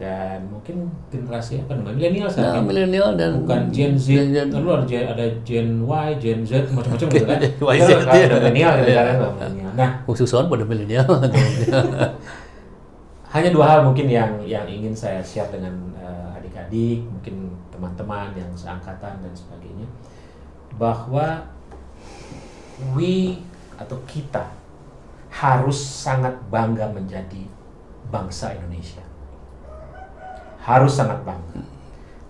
dan 0.00 0.48
mungkin 0.48 0.88
generasi 1.12 1.60
apa 1.60 1.76
namanya 1.76 1.92
milenial 2.00 2.24
Ya, 2.24 2.32
sekarang 2.32 2.64
milenial 2.64 3.08
dan 3.20 3.30
bukan 3.44 3.60
Gen 3.68 3.92
Z, 4.00 4.06
Gen- 4.08 4.32
Gen- 4.32 4.48
lalu 4.56 4.68
ada 4.72 4.84
Gen, 4.88 5.04
ada 5.12 5.24
Gen 5.44 5.68
Y, 5.84 6.08
Gen 6.16 6.40
Z, 6.40 6.50
macam-macam 6.72 7.06
gitu 7.12 7.26
kan. 7.28 7.38
Y, 7.68 7.76
Z, 7.84 7.90
ya. 7.92 8.24
ada 8.24 8.36
milenial 8.40 8.72
gitu 8.80 8.92
kan. 8.96 9.06
Nah, 9.80 9.90
khususan 10.08 10.48
pada 10.48 10.64
milenial. 10.64 11.04
hanya 13.30 13.50
dua 13.54 13.64
hal 13.68 13.80
mungkin 13.86 14.10
yang 14.10 14.42
yang 14.42 14.66
ingin 14.66 14.90
saya 14.96 15.22
share 15.22 15.52
dengan 15.52 15.70
eh, 15.94 16.36
adik-adik, 16.40 17.04
mungkin 17.06 17.54
teman-teman 17.70 18.34
yang 18.34 18.50
seangkatan 18.56 19.22
dan 19.22 19.32
sebagainya, 19.36 19.86
bahwa 20.74 21.44
we 22.96 23.38
atau 23.78 24.00
kita 24.08 24.48
harus 25.30 25.78
sangat 25.78 26.34
bangga 26.50 26.90
menjadi 26.90 27.46
bangsa 28.10 28.56
Indonesia. 28.58 29.09
Harus 30.70 30.94
sangat 30.94 31.18
bangga. 31.26 31.62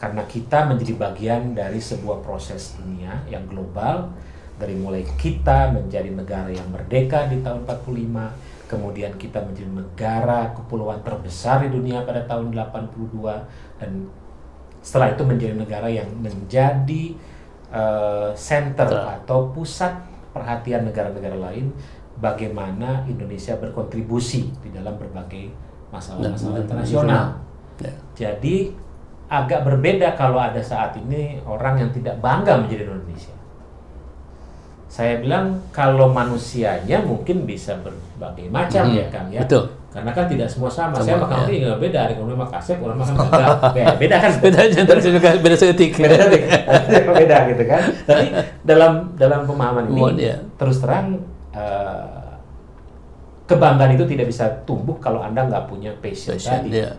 Karena 0.01 0.25
kita 0.25 0.65
menjadi 0.65 0.97
bagian 0.97 1.53
dari 1.53 1.77
sebuah 1.77 2.25
proses 2.25 2.81
dunia 2.81 3.21
yang 3.29 3.45
global 3.45 4.09
dari 4.57 4.77
mulai 4.77 5.05
kita 5.17 5.73
menjadi 5.73 6.13
negara 6.13 6.49
yang 6.53 6.69
merdeka 6.69 7.29
di 7.29 7.41
tahun 7.41 7.65
45, 7.65 8.69
kemudian 8.69 9.13
kita 9.17 9.41
menjadi 9.41 9.73
negara 9.73 10.53
kepulauan 10.53 11.01
terbesar 11.01 11.65
di 11.65 11.73
dunia 11.73 12.05
pada 12.05 12.25
tahun 12.29 12.53
82 12.53 13.81
dan 13.81 14.09
setelah 14.81 15.13
itu 15.13 15.25
menjadi 15.25 15.55
negara 15.57 15.89
yang 15.89 16.09
menjadi 16.21 17.17
uh, 17.73 18.33
center 18.37 18.89
atau 19.21 19.53
pusat 19.53 19.97
perhatian 20.33 20.89
negara-negara 20.89 21.37
lain 21.37 21.73
bagaimana 22.21 23.05
Indonesia 23.09 23.57
berkontribusi 23.57 24.53
di 24.61 24.69
dalam 24.73 24.97
berbagai 25.01 25.51
masalah-masalah 25.91 26.65
internasional. 26.69 27.50
Ya. 27.81 27.95
Jadi 28.17 28.77
agak 29.31 29.63
berbeda 29.63 30.19
kalau 30.19 30.43
ada 30.43 30.59
saat 30.59 30.99
ini 30.99 31.39
orang 31.47 31.81
yang 31.81 31.91
tidak 31.95 32.19
bangga 32.19 32.61
menjadi 32.61 32.91
Indonesia. 32.91 33.35
Saya 34.91 35.23
bilang 35.23 35.71
kalau 35.71 36.11
manusianya 36.11 36.99
mungkin 36.99 37.47
bisa 37.47 37.79
berbagai 37.79 38.51
macam 38.51 38.91
hmm, 38.91 38.99
ya 38.99 39.07
Kang 39.07 39.31
ya. 39.31 39.47
Betul. 39.47 39.71
Karena 39.91 40.11
kan 40.15 40.27
tidak 40.27 40.51
semua 40.51 40.71
sama. 40.71 40.99
sama 40.99 41.07
saya 41.07 41.17
makan 41.19 41.37
roti 41.47 41.63
ya. 41.63 41.75
beda. 41.79 41.99
Ada 42.11 42.13
yang 42.19 42.27
makan 42.27 42.51
kasep, 42.59 42.77
orang 42.83 42.99
makan 42.99 43.15
gagal. 43.23 43.49
Beda, 43.71 43.95
beda 44.03 44.17
kan? 44.19 44.33
Beda 44.43 44.61
juga 44.99 45.31
beda 45.39 45.57
setik. 45.57 45.91
Beda 45.95 46.17
setik. 46.27 46.43
beda 47.23 47.37
gitu 47.55 47.63
kan. 47.71 47.83
Tapi 48.07 48.27
dalam 48.67 48.93
dalam 49.15 49.41
pemahaman 49.47 49.85
ini 49.95 49.99
Mohon, 49.99 50.17
ya. 50.19 50.37
terus 50.59 50.83
terang 50.83 51.23
uh, 51.55 52.35
kebanggaan 53.47 53.95
itu 53.95 54.05
tidak 54.11 54.27
bisa 54.27 54.47
tumbuh 54.67 54.99
kalau 54.99 55.23
anda 55.23 55.47
nggak 55.47 55.71
punya 55.71 55.95
passion, 56.03 56.35
passion 56.35 56.67
tadi. 56.67 56.83
Ya 56.83 56.91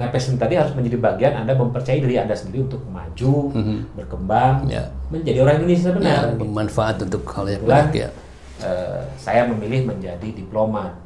Nah, 0.00 0.08
passion 0.08 0.40
tadi 0.40 0.56
harus 0.56 0.72
menjadi 0.72 0.96
bagian 0.96 1.44
Anda 1.44 1.52
mempercayai 1.52 2.00
diri 2.00 2.16
Anda 2.16 2.32
sendiri 2.32 2.64
untuk 2.64 2.80
maju, 2.88 3.52
mm 3.52 3.60
-hmm. 3.60 3.78
berkembang, 4.00 4.64
ya. 4.64 4.88
menjadi 5.12 5.44
orang 5.44 5.60
Indonesia 5.60 5.92
benar. 5.92 6.24
Ya, 6.24 6.40
bermanfaat 6.40 6.96
untuk 7.04 7.22
hal 7.28 7.44
yang 7.52 7.64
baik 7.68 7.92
ya. 7.92 8.08
Uh, 8.64 9.04
saya 9.20 9.44
memilih 9.44 9.84
menjadi 9.84 10.32
diplomat 10.32 10.96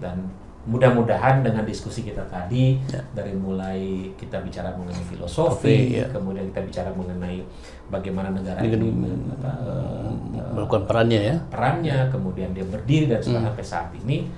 dan 0.00 0.32
mudah-mudahan 0.68 1.40
dengan 1.40 1.64
diskusi 1.64 2.04
kita 2.04 2.20
tadi 2.28 2.76
ya. 2.92 3.00
dari 3.16 3.32
mulai 3.32 4.12
kita 4.16 4.40
bicara 4.40 4.72
mengenai 4.76 5.04
filosofi, 5.08 5.68
Oke, 5.68 6.00
ya. 6.00 6.06
kemudian 6.08 6.44
kita 6.52 6.60
bicara 6.64 6.90
mengenai 6.92 7.40
bagaimana 7.88 8.28
negara 8.32 8.60
ini, 8.60 8.76
ini 8.76 9.08
apa, 9.32 9.52
uh, 9.64 10.12
melakukan 10.56 10.84
perannya 10.88 11.20
ya, 11.20 11.36
perannya, 11.48 11.98
kemudian 12.12 12.52
dia 12.52 12.64
berdiri 12.68 13.12
dan 13.12 13.20
hmm. 13.20 13.44
sampai 13.44 13.64
saat 13.64 13.88
ini 14.04 14.28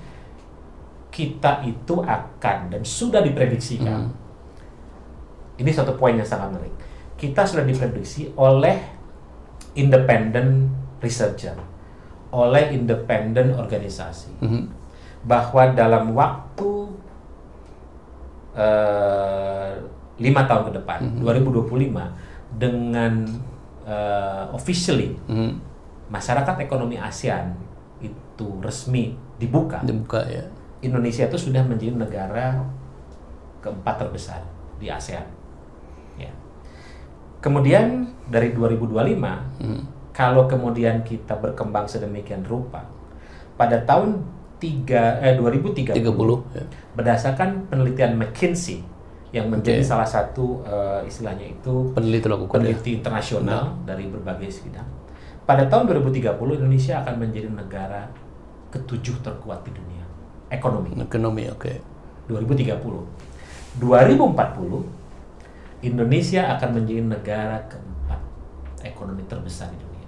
kita 1.11 1.61
itu 1.67 1.99
akan 1.99 2.71
dan 2.71 2.81
sudah 2.87 3.19
diprediksikan. 3.19 4.07
Hmm. 4.07 4.15
Ini 5.59 5.69
satu 5.75 5.99
poin 5.99 6.15
yang 6.15 6.25
sangat 6.25 6.55
menarik. 6.55 6.73
Kita 7.19 7.43
sudah 7.45 7.67
diprediksi 7.67 8.31
oleh 8.39 8.79
independent 9.75 10.71
researcher, 11.03 11.53
oleh 12.33 12.73
independent 12.73 13.59
organisasi, 13.59 14.31
hmm. 14.41 14.63
bahwa 15.27 15.75
dalam 15.75 16.15
waktu 16.15 16.71
uh, 18.55 19.69
lima 20.17 20.41
tahun 20.47 20.71
ke 20.71 20.81
depan, 20.81 20.99
hmm. 21.19 21.27
2025, 21.27 22.57
dengan 22.57 23.13
uh, 23.85 24.49
officially 24.55 25.13
hmm. 25.27 25.59
masyarakat 26.09 26.55
ekonomi 26.63 26.97
ASEAN 26.97 27.53
itu 28.01 28.47
resmi 28.63 29.13
dibuka. 29.37 29.83
Dibuka 29.85 30.25
ya 30.25 30.60
Indonesia 30.81 31.29
itu 31.29 31.37
sudah 31.37 31.61
menjadi 31.61 31.93
negara 31.93 32.65
keempat 33.61 34.01
terbesar 34.01 34.41
di 34.81 34.89
ASEAN. 34.89 35.25
Ya. 36.17 36.33
Kemudian 37.37 38.09
dari 38.25 38.53
2025, 38.53 39.61
hmm. 39.61 39.81
kalau 40.11 40.49
kemudian 40.49 41.05
kita 41.05 41.37
berkembang 41.37 41.85
sedemikian 41.85 42.41
rupa, 42.41 42.81
pada 43.53 43.77
tahun 43.85 44.25
3, 44.57 45.21
eh, 45.21 45.37
2030, 45.37 45.93
30, 46.01 46.57
ya. 46.57 46.65
berdasarkan 46.97 47.69
penelitian 47.69 48.17
McKinsey 48.17 48.81
yang 49.31 49.47
menjadi 49.47 49.79
okay. 49.79 49.87
salah 49.87 50.05
satu 50.05 50.59
uh, 50.67 50.99
istilahnya 51.07 51.55
itu 51.55 51.95
peneliti, 51.95 52.27
peneliti 52.27 52.91
ya? 52.91 52.97
internasional 52.99 53.63
hmm. 53.71 53.85
dari 53.87 54.05
berbagai 54.09 54.49
bidang. 54.65 54.89
Pada 55.45 55.65
tahun 55.65 55.87
2030 56.03 56.35
Indonesia 56.35 57.01
akan 57.01 57.15
menjadi 57.17 57.49
negara 57.49 58.11
ketujuh 58.69 59.23
terkuat 59.23 59.65
di 59.65 59.71
dunia 59.73 60.00
ekonomi. 60.51 60.91
Ekonomi, 60.99 61.47
oke. 61.47 61.71
Okay. 61.71 61.79
2030. 62.27 62.75
2040 63.79 65.87
Indonesia 65.87 66.51
akan 66.59 66.69
menjadi 66.77 67.01
negara 67.01 67.57
keempat 67.71 68.19
ekonomi 68.85 69.23
terbesar 69.25 69.71
di 69.71 69.79
dunia. 69.79 70.07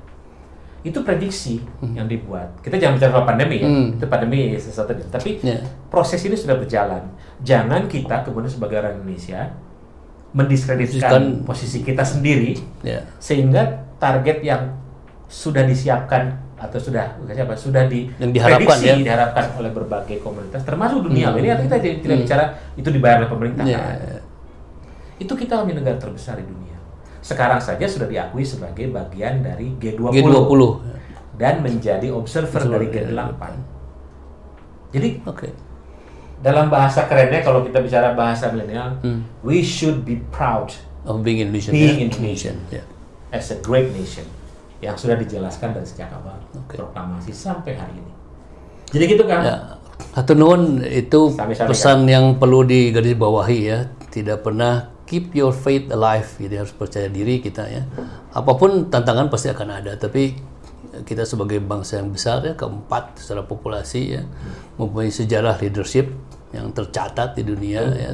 Itu 0.83 0.99
prediksi 1.01 1.63
hmm. 1.63 1.95
yang 1.95 2.11
dibuat. 2.11 2.59
Kita 2.59 2.75
jangan 2.75 2.99
bicara 2.99 3.11
soal 3.15 3.25
pandemi 3.25 3.63
ya. 3.63 3.67
Hmm. 3.71 3.95
Itu 3.95 4.05
pandemi 4.11 4.51
sesuatu 4.59 4.91
tapi 5.09 5.39
yeah. 5.41 5.63
proses 5.87 6.19
ini 6.27 6.35
sudah 6.35 6.59
berjalan. 6.59 7.07
Jangan 7.41 7.87
kita 7.87 8.27
kemudian 8.27 8.51
sebagai 8.51 8.83
orang 8.83 8.99
Indonesia 8.99 9.55
mendiskreditkan 10.33 11.45
posisi 11.45 11.85
kita 11.85 12.03
sendiri 12.03 12.57
yeah. 12.81 13.05
sehingga 13.21 13.85
target 14.01 14.43
yang 14.43 14.75
sudah 15.31 15.63
disiapkan 15.63 16.42
atau 16.63 16.79
sudah 16.79 17.19
siapa 17.27 17.53
sudah 17.59 17.83
di 17.91 18.07
yang 18.15 18.31
diharapkan 18.31 18.79
ya 18.79 18.95
diharapkan 18.95 19.59
oleh 19.59 19.71
berbagai 19.75 20.23
komunitas 20.23 20.63
termasuk 20.63 21.11
dunia 21.11 21.35
hmm. 21.35 21.39
ini 21.43 21.47
kita 21.67 21.75
tidak 21.83 21.99
hmm. 22.07 22.23
bicara 22.23 22.45
itu 22.79 22.87
dibayar 22.87 23.17
oleh 23.19 23.31
pemerintah 23.31 23.63
yeah. 23.67 24.23
itu 25.19 25.33
kita 25.35 25.59
menjadi 25.59 25.79
negara 25.83 25.97
terbesar 25.99 26.39
di 26.39 26.47
dunia 26.47 26.79
sekarang 27.19 27.59
saja 27.59 27.83
sudah 27.83 28.07
diakui 28.07 28.43
sebagai 28.43 28.91
bagian 28.91 29.43
dari 29.43 29.75
G20, 29.79 30.11
G20. 30.11 30.61
dan 31.39 31.59
menjadi 31.59 32.07
observer 32.15 32.63
dari 32.63 32.87
G8 32.87 33.43
jadi 34.95 35.09
okay. 35.27 35.51
dalam 36.39 36.71
bahasa 36.71 37.11
kerennya 37.11 37.43
kalau 37.43 37.67
kita 37.67 37.83
bicara 37.83 38.15
bahasa 38.15 38.47
milenial 38.55 39.03
hmm. 39.03 39.43
we 39.43 39.59
should 39.59 40.07
be 40.07 40.23
proud 40.31 40.71
of 41.03 41.19
being 41.27 41.43
Indonesian 41.43 41.75
being 41.75 41.99
yeah. 41.99 42.07
Indonesian 42.07 42.55
yeah. 42.71 42.85
as 43.35 43.51
a 43.51 43.59
great 43.59 43.91
nation 43.91 44.23
yang 44.83 44.95
sudah 44.99 45.15
dijelaskan 45.15 45.71
dari 45.71 45.87
sejak 45.87 46.11
awal 46.11 46.35
okay. 46.51 46.77
proklamasi 46.77 47.31
sampai 47.31 47.79
hari 47.79 47.95
ini. 47.95 48.13
Jadi 48.91 49.03
gitu 49.15 49.23
kan? 49.23 49.41
Ya. 49.41 49.57
Atau 50.13 50.35
nuhun 50.35 50.83
itu 50.83 51.33
Sampai 51.33 51.55
-sampai 51.55 51.71
pesan 51.71 52.05
kan? 52.05 52.11
yang 52.11 52.25
perlu 52.37 52.67
digarisbawahi 52.67 53.59
ya, 53.63 53.87
tidak 54.11 54.43
pernah 54.43 54.91
keep 55.07 55.31
your 55.31 55.55
faith 55.55 55.87
alive, 55.89 56.27
jadi 56.37 56.65
harus 56.65 56.73
percaya 56.75 57.07
diri 57.07 57.39
kita 57.39 57.63
ya. 57.71 57.87
Apa 58.35 58.59
pun 58.59 58.91
tantangan 58.91 59.31
pasti 59.31 59.49
akan 59.49 59.69
ada, 59.81 59.95
tapi 59.97 60.35
kita 61.01 61.25
sebagai 61.25 61.57
bangsa 61.57 61.97
yang 61.97 62.13
besar 62.13 62.45
ya 62.45 62.53
keempat 62.53 63.17
secara 63.17 63.41
populasi 63.41 64.01
ya 64.13 64.21
mempunyai 64.77 65.09
sejarah 65.09 65.57
leadership 65.57 66.13
yang 66.53 66.69
tercatat 66.69 67.33
di 67.33 67.41
dunia 67.41 67.81
hmm. 67.81 67.97
ya 67.97 68.11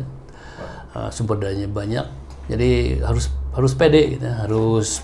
uh, 0.96 1.10
sumber 1.12 1.44
dayanya 1.44 1.68
banyak 1.68 2.08
jadi 2.48 3.04
harus 3.04 3.28
harus 3.52 3.76
pede 3.76 4.16
gitu, 4.16 4.26
harus 4.26 5.04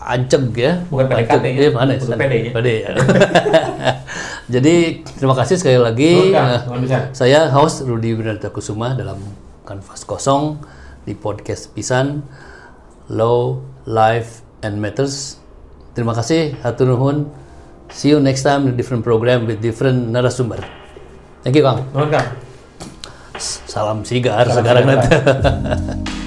anceg 0.00 0.56
ya. 0.56 0.72
Bukan 0.88 1.06
PDKT 1.06 1.44
ya. 1.44 1.60
Iya, 1.60 1.70
mana? 1.76 1.92
Bukan 2.00 2.28
ya. 2.32 2.52
PD 2.52 2.68
ya. 2.84 2.90
Jadi 4.54 5.06
terima 5.06 5.34
kasih 5.38 5.60
sekali 5.60 5.78
lagi. 5.78 6.34
Nah, 6.34 6.66
saya 7.14 7.46
host 7.52 7.86
Rudi 7.86 8.16
Winarta 8.16 8.50
Kusuma 8.50 8.96
dalam 8.98 9.20
kanvas 9.62 10.02
kosong 10.02 10.58
di 11.06 11.14
podcast 11.14 11.70
Pisan 11.70 12.26
Law, 13.12 13.62
Life 13.86 14.42
and 14.66 14.82
Matters. 14.82 15.38
Terima 15.94 16.16
kasih, 16.16 16.58
hatur 16.64 16.96
nuhun. 16.96 17.30
See 17.90 18.10
you 18.10 18.18
next 18.18 18.42
time 18.42 18.66
in 18.66 18.74
different 18.74 19.02
program 19.02 19.46
with 19.46 19.62
different 19.62 20.10
narasumber. 20.10 20.62
Thank 21.42 21.58
you, 21.58 21.66
Kang. 21.66 21.86
Nuhun, 21.94 22.10
Kang. 22.10 22.28
Salam 23.40 24.04
sigar 24.04 24.44
Salam 24.46 24.56
sekarang 24.62 24.84
nanti. 24.84 25.08